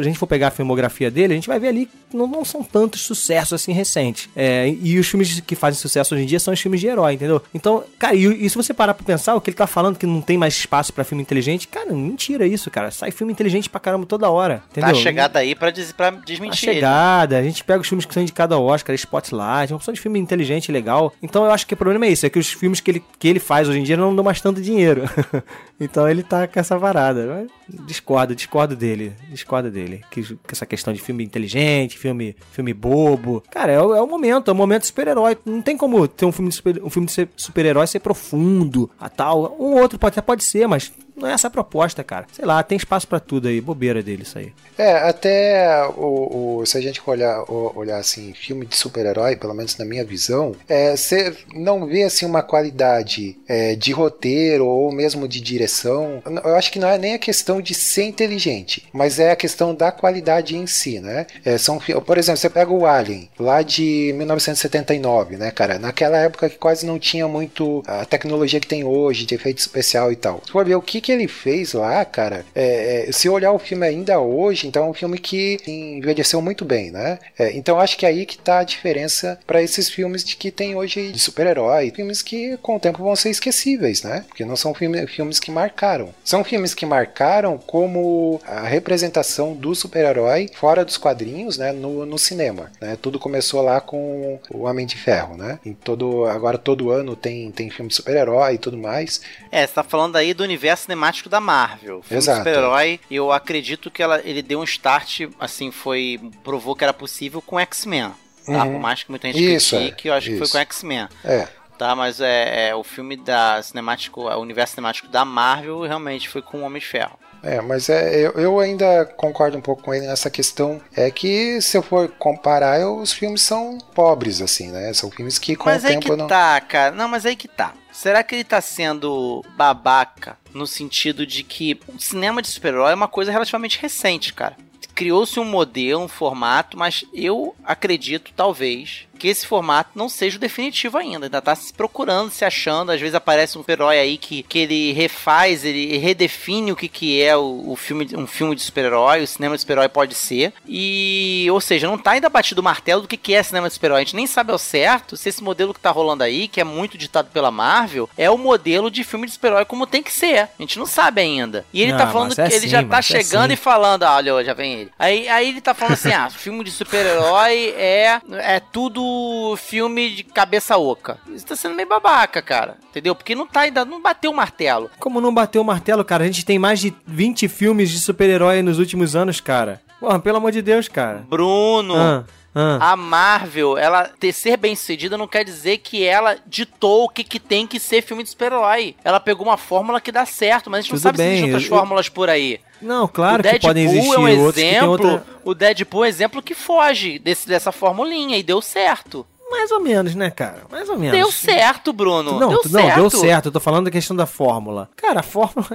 a 0.00 0.04
gente 0.04 0.18
for 0.18 0.26
pegar 0.26 0.48
a 0.48 0.50
filmografia 0.50 1.10
dele, 1.10 1.32
a 1.32 1.36
gente 1.36 1.48
vai 1.48 1.58
ver 1.58 1.68
ali 1.68 1.86
que 2.10 2.16
não, 2.16 2.26
não 2.26 2.44
são 2.44 2.62
tantos 2.62 3.02
sucessos 3.02 3.52
assim 3.54 3.72
recentes. 3.72 4.28
É, 4.36 4.68
e 4.80 4.98
os 4.98 5.06
filmes 5.08 5.40
que 5.40 5.54
fazem 5.54 5.78
sucesso 5.80 6.14
hoje 6.14 6.24
em 6.24 6.26
dia 6.26 6.40
são 6.40 6.52
os 6.54 6.60
filmes 6.60 6.80
de 6.80 6.86
herói, 6.86 7.14
entendeu? 7.14 7.42
Então, 7.54 7.84
cara, 7.98 8.14
e, 8.14 8.46
e 8.46 8.48
se 8.50 8.56
você 8.56 8.72
parar 8.74 8.94
pra 8.94 9.04
pensar, 9.04 9.34
o 9.34 9.40
que 9.40 9.50
ele 9.50 9.56
tá 9.56 9.66
falando 9.66 9.96
que 9.98 10.06
não 10.06 10.20
tem 10.20 10.38
mais 10.38 10.54
espaço 10.54 10.92
pra 10.92 11.04
filme 11.04 11.22
inteligente, 11.22 11.68
cara, 11.68 11.92
mentira 11.92 12.46
isso, 12.46 12.70
cara. 12.70 12.90
Sai 12.90 13.10
filme 13.10 13.32
inteligente 13.32 13.68
pra 13.68 13.80
caramba 13.80 14.06
toda 14.06 14.30
hora, 14.30 14.62
Tá 14.72 14.80
entendeu? 14.80 14.96
chegada 15.02 15.38
aí 15.38 15.54
pra, 15.54 15.70
des, 15.70 15.92
pra 15.92 16.08
A 16.08 16.10
desmentir. 16.12 16.68
ele. 16.68 16.76
chegada, 16.76 17.38
a 17.38 17.42
gente 17.42 17.62
pega 17.64 17.80
os 17.80 17.88
filmes 17.88 18.04
que 18.04 18.14
são 18.14 18.22
indicados 18.22 18.56
ao 18.56 18.64
Oscar, 18.64 18.94
Spotlight, 18.94 19.72
uma 19.72 19.76
opção 19.76 19.92
de 19.94 20.00
filme 20.00 20.18
inteligente 20.18 20.68
e 20.68 20.72
legal. 20.72 21.12
Então 21.22 21.44
eu 21.44 21.50
acho 21.50 21.66
que 21.66 21.74
o 21.74 21.76
problema 21.76 22.06
é 22.06 22.10
isso, 22.10 22.24
é 22.26 22.30
que 22.30 22.38
os 22.38 22.52
filmes 22.52 22.80
que 22.80 22.90
ele, 22.90 23.04
que 23.18 23.28
ele 23.28 23.38
faz 23.40 23.68
hoje 23.68 23.78
em 23.78 23.82
dia 23.82 23.96
não 23.96 24.14
dão 24.14 24.24
mais 24.24 24.40
tanto 24.40 24.60
dinheiro. 24.60 25.02
então 25.80 26.08
ele 26.08 26.22
tá 26.22 26.46
com 26.46 26.58
essa 26.58 26.76
varada. 26.78 27.46
Discordo, 27.86 28.34
discordo 28.34 28.74
dele. 28.74 29.12
Discordo 29.30 29.70
dele. 29.70 29.87
Que, 30.10 30.22
que 30.22 30.36
essa 30.52 30.66
questão 30.66 30.92
de 30.92 31.00
filme 31.00 31.24
inteligente, 31.24 31.98
filme, 31.98 32.36
filme 32.52 32.74
bobo. 32.74 33.42
Cara, 33.50 33.72
é, 33.72 33.76
é 33.76 33.80
o 33.80 34.06
momento, 34.06 34.50
é 34.50 34.52
o 34.52 34.56
momento 34.56 34.86
super-herói. 34.86 35.36
Não 35.44 35.62
tem 35.62 35.76
como 35.76 36.06
ter 36.06 36.26
um 36.26 36.32
filme 36.32 36.50
de 36.50 36.54
super- 36.56 36.82
um 36.82 36.90
super-herói 37.36 37.86
ser 37.86 38.00
profundo, 38.00 38.90
a 39.00 39.08
tal. 39.08 39.56
Um 39.58 39.80
outro 39.80 39.98
pode, 39.98 40.12
até 40.14 40.22
pode 40.22 40.44
ser, 40.44 40.66
mas 40.68 40.92
não 41.18 41.28
é 41.28 41.32
essa 41.32 41.48
a 41.48 41.50
proposta, 41.50 42.02
cara. 42.04 42.26
Sei 42.32 42.44
lá, 42.44 42.62
tem 42.62 42.76
espaço 42.76 43.06
pra 43.06 43.20
tudo 43.20 43.48
aí. 43.48 43.60
Bobeira 43.60 44.02
dele 44.02 44.22
isso 44.22 44.38
aí. 44.38 44.52
É, 44.76 44.92
até 45.08 45.84
o, 45.96 46.58
o- 46.60 46.66
se 46.66 46.76
a 46.78 46.80
gente 46.80 47.00
olhar, 47.06 47.44
olhar 47.50 47.98
assim, 47.98 48.32
filme 48.34 48.64
de 48.66 48.76
super-herói, 48.76 49.36
pelo 49.36 49.54
menos 49.54 49.76
na 49.76 49.84
minha 49.84 50.04
visão, 50.04 50.54
é, 50.68 50.96
você 50.96 51.34
não 51.54 51.86
vê 51.86 52.04
assim 52.04 52.24
uma 52.26 52.42
qualidade 52.42 53.36
é, 53.48 53.74
de 53.74 53.92
roteiro 53.92 54.66
ou 54.66 54.92
mesmo 54.92 55.26
de 55.26 55.40
direção. 55.40 56.22
Eu 56.44 56.54
acho 56.56 56.70
que 56.70 56.78
não 56.78 56.88
é 56.88 56.96
nem 56.98 57.14
a 57.14 57.18
questão 57.18 57.60
de 57.60 57.74
ser 57.74 58.04
inteligente, 58.04 58.84
mas 58.92 59.18
é 59.18 59.30
a 59.32 59.36
questão 59.36 59.74
da 59.74 59.90
qualidade 59.90 60.56
em 60.56 60.66
si, 60.66 61.00
né? 61.00 61.26
É, 61.44 61.58
são, 61.58 61.78
por 61.78 62.18
exemplo, 62.18 62.38
você 62.38 62.48
pega 62.50 62.70
o 62.72 62.86
Alien, 62.86 63.28
lá 63.38 63.62
de 63.62 64.12
1979, 64.16 65.36
né, 65.36 65.50
cara? 65.50 65.78
Naquela 65.78 66.18
época 66.18 66.48
que 66.48 66.56
quase 66.56 66.86
não 66.86 66.98
tinha 66.98 67.26
muito 67.28 67.82
a 67.86 68.04
tecnologia 68.04 68.60
que 68.60 68.66
tem 68.66 68.84
hoje, 68.84 69.26
de 69.26 69.34
efeito 69.34 69.58
especial 69.58 70.12
e 70.12 70.16
tal. 70.16 70.40
Se 70.44 70.52
for 70.52 70.64
ver 70.64 70.74
o 70.76 70.82
que, 70.82 71.00
que 71.08 71.12
ele 71.12 71.26
fez 71.26 71.72
lá, 71.72 72.04
cara, 72.04 72.44
é, 72.54 73.06
é, 73.08 73.12
se 73.12 73.30
olhar 73.30 73.50
o 73.52 73.58
filme 73.58 73.86
ainda 73.86 74.20
hoje, 74.20 74.66
então 74.66 74.84
é 74.84 74.90
um 74.90 74.92
filme 74.92 75.18
que 75.18 75.56
envelheceu 75.66 76.42
muito 76.42 76.66
bem, 76.66 76.90
né? 76.90 77.18
É, 77.38 77.50
então 77.56 77.80
acho 77.80 77.96
que 77.96 78.04
é 78.04 78.10
aí 78.10 78.26
que 78.26 78.36
tá 78.36 78.58
a 78.58 78.62
diferença 78.62 79.40
para 79.46 79.62
esses 79.62 79.88
filmes 79.88 80.22
de 80.22 80.36
que 80.36 80.50
tem 80.50 80.76
hoje 80.76 81.10
de 81.10 81.18
super-herói, 81.18 81.90
filmes 81.96 82.20
que 82.20 82.58
com 82.58 82.76
o 82.76 82.78
tempo 82.78 83.02
vão 83.02 83.16
ser 83.16 83.30
esquecíveis, 83.30 84.02
né? 84.02 84.26
Porque 84.28 84.44
não 84.44 84.54
são 84.54 84.74
filme, 84.74 85.06
filmes 85.06 85.40
que 85.40 85.50
marcaram. 85.50 86.12
São 86.22 86.44
filmes 86.44 86.74
que 86.74 86.84
marcaram 86.84 87.56
como 87.56 88.38
a 88.46 88.68
representação 88.68 89.54
do 89.54 89.74
super-herói 89.74 90.50
fora 90.52 90.84
dos 90.84 90.98
quadrinhos, 90.98 91.56
né? 91.56 91.72
No, 91.72 92.04
no 92.04 92.18
cinema, 92.18 92.70
né? 92.82 92.98
Tudo 93.00 93.18
começou 93.18 93.62
lá 93.62 93.80
com 93.80 94.38
o 94.50 94.64
Homem 94.64 94.84
de 94.84 94.96
Ferro, 94.96 95.38
né? 95.38 95.58
Em 95.64 95.72
todo, 95.72 96.26
agora 96.26 96.58
todo 96.58 96.90
ano 96.90 97.16
tem, 97.16 97.50
tem 97.50 97.70
filme 97.70 97.88
de 97.88 97.94
super-herói 97.94 98.56
e 98.56 98.58
tudo 98.58 98.76
mais. 98.76 99.22
É, 99.50 99.66
você 99.66 99.72
tá 99.72 99.82
falando 99.82 100.16
aí 100.16 100.34
do 100.34 100.44
universo 100.44 100.86
cinemático 100.98 101.28
da 101.28 101.40
Marvel. 101.40 102.02
Filme 102.02 102.18
Exato. 102.18 102.38
super-herói, 102.38 103.00
eu 103.10 103.30
acredito 103.32 103.90
que 103.90 104.02
ela, 104.02 104.20
ele 104.24 104.42
deu 104.42 104.60
um 104.60 104.64
start, 104.64 105.22
assim, 105.38 105.70
foi. 105.70 106.20
provou 106.42 106.74
que 106.74 106.84
era 106.84 106.92
possível 106.92 107.40
com 107.40 107.58
X-Men. 107.60 108.12
Tá? 108.44 108.64
Uhum. 108.64 108.72
Por 108.72 108.80
mais 108.80 109.02
que 109.02 109.10
muita 109.10 109.28
gente 109.30 109.54
Isso, 109.54 109.76
critique, 109.76 110.08
é, 110.08 110.10
eu 110.10 110.14
acho 110.14 110.26
que 110.30 110.36
foi 110.36 110.44
isso. 110.44 110.52
com 110.52 110.58
X-Men. 110.58 111.08
É. 111.24 111.46
Tá, 111.78 111.94
mas 111.94 112.20
é, 112.20 112.70
é 112.70 112.74
o 112.74 112.82
filme 112.82 113.16
da 113.16 113.62
cinemático, 113.62 114.22
o 114.22 114.40
universo 114.40 114.74
cinemático 114.74 115.06
da 115.08 115.24
Marvel 115.24 115.82
realmente 115.82 116.28
foi 116.28 116.42
com 116.42 116.58
o 116.58 116.62
Homem 116.62 116.80
de 116.80 116.86
Ferro. 116.86 117.16
É, 117.40 117.60
mas 117.60 117.88
é, 117.88 118.16
eu, 118.18 118.32
eu 118.32 118.58
ainda 118.58 119.04
concordo 119.16 119.56
um 119.56 119.60
pouco 119.60 119.82
com 119.82 119.94
ele 119.94 120.06
nessa 120.08 120.28
questão. 120.28 120.80
É 120.96 121.08
que 121.08 121.60
se 121.62 121.76
eu 121.78 121.82
for 121.82 122.08
comparar, 122.18 122.80
eu- 122.80 122.96
os 122.96 123.12
filmes 123.12 123.42
são 123.42 123.78
pobres, 123.94 124.40
assim, 124.42 124.72
né? 124.72 124.92
São 124.92 125.08
filmes 125.08 125.38
que 125.38 125.54
com 125.54 125.66
mas 125.66 125.84
o 125.84 125.86
aí 125.86 125.92
tempo 125.92 126.06
que 126.06 126.10
eu 126.10 126.16
não. 126.16 126.26
tá, 126.26 126.60
cara. 126.60 126.90
Não, 126.96 127.06
mas 127.06 127.24
aí 127.24 127.36
que 127.36 127.46
tá. 127.46 127.74
Será 127.92 128.22
que 128.22 128.36
ele 128.36 128.44
tá 128.44 128.60
sendo 128.60 129.44
babaca 129.56 130.38
no 130.54 130.66
sentido 130.66 131.26
de 131.26 131.42
que 131.42 131.80
o 131.88 131.98
cinema 131.98 132.40
de 132.40 132.48
super-herói 132.48 132.92
é 132.92 132.94
uma 132.94 133.08
coisa 133.08 133.32
relativamente 133.32 133.78
recente, 133.80 134.32
cara? 134.32 134.56
Criou-se 134.94 135.38
um 135.40 135.44
modelo, 135.44 136.02
um 136.02 136.08
formato, 136.08 136.76
mas 136.76 137.04
eu 137.12 137.54
acredito, 137.64 138.32
talvez, 138.36 139.07
que 139.18 139.28
esse 139.28 139.46
formato 139.46 139.90
não 139.94 140.08
seja 140.08 140.36
o 140.36 140.40
definitivo 140.40 140.96
ainda. 140.96 141.26
Ainda 141.26 141.42
tá 141.42 141.54
se 141.54 141.72
procurando, 141.72 142.30
se 142.30 142.44
achando. 142.44 142.92
Às 142.92 143.00
vezes 143.00 143.14
aparece 143.14 143.58
um 143.58 143.64
herói 143.68 143.98
aí 143.98 144.16
que, 144.16 144.42
que 144.42 144.58
ele 144.60 144.92
refaz, 144.92 145.64
ele 145.64 145.98
redefine 145.98 146.72
o 146.72 146.76
que, 146.76 146.88
que 146.88 147.22
é 147.22 147.36
o, 147.36 147.64
o 147.66 147.76
filme, 147.76 148.08
um 148.14 148.26
filme 148.26 148.54
de 148.54 148.62
super-herói, 148.62 149.22
o 149.22 149.26
cinema 149.26 149.54
de 149.54 149.60
super-herói 149.60 149.88
pode 149.88 150.14
ser. 150.14 150.52
E, 150.66 151.46
ou 151.50 151.60
seja, 151.60 151.86
não 151.86 151.98
tá 151.98 152.12
ainda 152.12 152.28
batido 152.28 152.60
o 152.60 152.64
martelo 152.64 153.02
do 153.02 153.08
que, 153.08 153.16
que 153.16 153.34
é 153.34 153.42
cinema 153.42 153.68
de 153.68 153.74
super-herói. 153.74 154.00
A 154.00 154.04
gente 154.04 154.16
nem 154.16 154.26
sabe 154.26 154.52
ao 154.52 154.58
certo 154.58 155.16
se 155.16 155.28
esse 155.28 155.42
modelo 155.42 155.74
que 155.74 155.80
tá 155.80 155.90
rolando 155.90 156.24
aí, 156.24 156.48
que 156.48 156.60
é 156.60 156.64
muito 156.64 156.96
ditado 156.96 157.30
pela 157.32 157.50
Marvel, 157.50 158.08
é 158.16 158.30
o 158.30 158.38
modelo 158.38 158.90
de 158.90 159.04
filme 159.04 159.26
de 159.26 159.32
super-herói 159.32 159.64
como 159.64 159.86
tem 159.86 160.02
que 160.02 160.12
ser. 160.12 160.38
A 160.40 160.48
gente 160.60 160.78
não 160.78 160.86
sabe 160.86 161.20
ainda. 161.20 161.64
E 161.72 161.82
ele 161.82 161.92
Não, 161.92 161.98
tá 161.98 162.06
falando 162.06 162.28
mas 162.28 162.34
que 162.36 162.40
é 162.40 162.46
ele 162.46 162.60
sim, 162.60 162.68
já 162.68 162.82
tá 162.82 162.88
mas 162.88 163.10
é 163.10 163.22
chegando 163.22 163.48
sim. 163.48 163.54
e 163.54 163.56
falando, 163.56 164.02
ah, 164.04 164.16
olha, 164.16 164.44
já 164.44 164.54
vem 164.54 164.72
ele. 164.74 164.92
Aí, 164.98 165.28
aí 165.28 165.48
ele 165.48 165.60
tá 165.60 165.74
falando 165.74 165.94
assim, 165.94 166.12
ah, 166.12 166.30
filme 166.30 166.62
de 166.64 166.70
super-herói 166.70 167.74
é, 167.76 168.20
é 168.30 168.60
tudo 168.60 169.07
filme 169.56 170.10
de 170.10 170.22
cabeça 170.24 170.76
oca. 170.76 171.18
Isso 171.28 171.46
tá 171.46 171.56
sendo 171.56 171.74
meio 171.74 171.88
babaca, 171.88 172.40
cara. 172.42 172.76
Entendeu? 172.90 173.14
Porque 173.14 173.34
não 173.34 173.46
tá 173.46 173.60
ainda, 173.60 173.84
não 173.84 174.00
bateu 174.00 174.30
o 174.30 174.34
martelo. 174.36 174.90
Como 174.98 175.20
não 175.20 175.32
bateu 175.32 175.62
o 175.62 175.64
martelo, 175.64 176.04
cara? 176.04 176.24
A 176.24 176.26
gente 176.26 176.44
tem 176.44 176.58
mais 176.58 176.80
de 176.80 176.94
20 177.06 177.48
filmes 177.48 177.90
de 177.90 177.98
super-herói 178.00 178.62
nos 178.62 178.78
últimos 178.78 179.14
anos, 179.16 179.40
cara. 179.40 179.80
Porra, 180.00 180.18
pelo 180.18 180.36
amor 180.38 180.52
de 180.52 180.62
Deus, 180.62 180.86
cara. 180.88 181.24
Bruno, 181.28 181.94
Ah, 181.96 182.24
ah. 182.54 182.92
a 182.92 182.96
Marvel, 182.96 183.76
ela 183.76 184.10
ter 184.20 184.32
ser 184.32 184.56
bem 184.56 184.76
sucedida 184.76 185.18
não 185.18 185.26
quer 185.26 185.44
dizer 185.44 185.78
que 185.78 186.04
ela 186.04 186.36
ditou 186.46 187.04
o 187.04 187.08
que, 187.08 187.24
que 187.24 187.40
tem 187.40 187.66
que 187.66 187.80
ser 187.80 188.02
filme 188.02 188.22
de 188.22 188.30
super-herói. 188.30 188.94
Ela 189.04 189.18
pegou 189.18 189.46
uma 189.46 189.56
fórmula 189.56 190.00
que 190.00 190.12
dá 190.12 190.24
certo, 190.24 190.70
mas 190.70 190.78
a 190.78 190.82
gente 190.82 190.92
não 190.92 190.98
Tudo 190.98 191.02
sabe 191.02 191.18
se 191.18 191.22
bem, 191.24 191.32
existem 191.32 191.52
outras 191.54 191.70
eu- 191.70 191.76
fórmulas 191.76 192.08
por 192.08 192.30
aí. 192.30 192.60
Não, 192.80 193.08
claro 193.08 193.42
que 193.42 193.58
podem 193.60 193.84
existir 193.84 194.14
é 194.14 194.18
um 194.18 194.38
outros 194.44 194.56
exemplo. 194.62 194.90
outra... 194.90 195.24
O 195.44 195.54
Deadpool 195.54 196.04
é 196.04 196.06
um 196.06 196.08
exemplo 196.10 196.42
que 196.42 196.54
foge 196.54 197.18
desse, 197.18 197.48
dessa 197.48 197.72
formulinha 197.72 198.36
e 198.36 198.42
deu 198.42 198.60
certo. 198.60 199.26
Mais 199.50 199.70
ou 199.70 199.80
menos, 199.80 200.14
né, 200.14 200.30
cara? 200.30 200.64
Mais 200.70 200.86
ou 200.90 200.98
menos. 200.98 201.16
Deu 201.18 201.32
certo, 201.32 201.90
Bruno. 201.90 202.32
Não, 202.38 202.50
deu 202.50 202.62
não, 202.66 202.80
certo. 202.82 202.96
deu 202.96 203.10
certo. 203.10 203.46
Eu 203.46 203.52
tô 203.52 203.58
falando 203.58 203.86
da 203.86 203.90
questão 203.90 204.14
da 204.14 204.26
fórmula. 204.26 204.90
Cara, 204.94 205.20
a 205.20 205.22
fórmula 205.22 205.66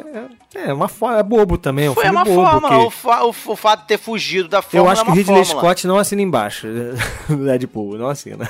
é, 0.54 0.70
é 0.70 0.74
uma 0.76 0.88
fórmula, 0.88 1.20
é 1.20 1.24
bobo 1.24 1.58
também. 1.58 1.86
É 1.88 1.90
um 1.90 1.96
Foi 1.96 2.08
uma 2.08 2.24
bobo, 2.24 2.36
fórmula. 2.46 2.70
que- 2.70 2.86
O, 2.86 2.90
fa- 2.92 3.24
o, 3.24 3.56
fato 3.56 3.82
de 3.82 3.88
ter 3.88 3.98
fugido 3.98 4.48
da 4.48 4.60
Eu 4.60 4.62
fórmula 4.62 4.92
acho 4.92 5.02
é 5.02 5.06
que 5.06 5.10
o 5.10 5.14
Ridley 5.16 5.44
fórmula. 5.46 5.60
Scott 5.62 5.88
não 5.88 5.98
assina 5.98 6.22
embaixo 6.22 6.68
do 7.28 7.38
Deadpool, 7.46 7.98
não 7.98 8.10
assina. 8.10 8.48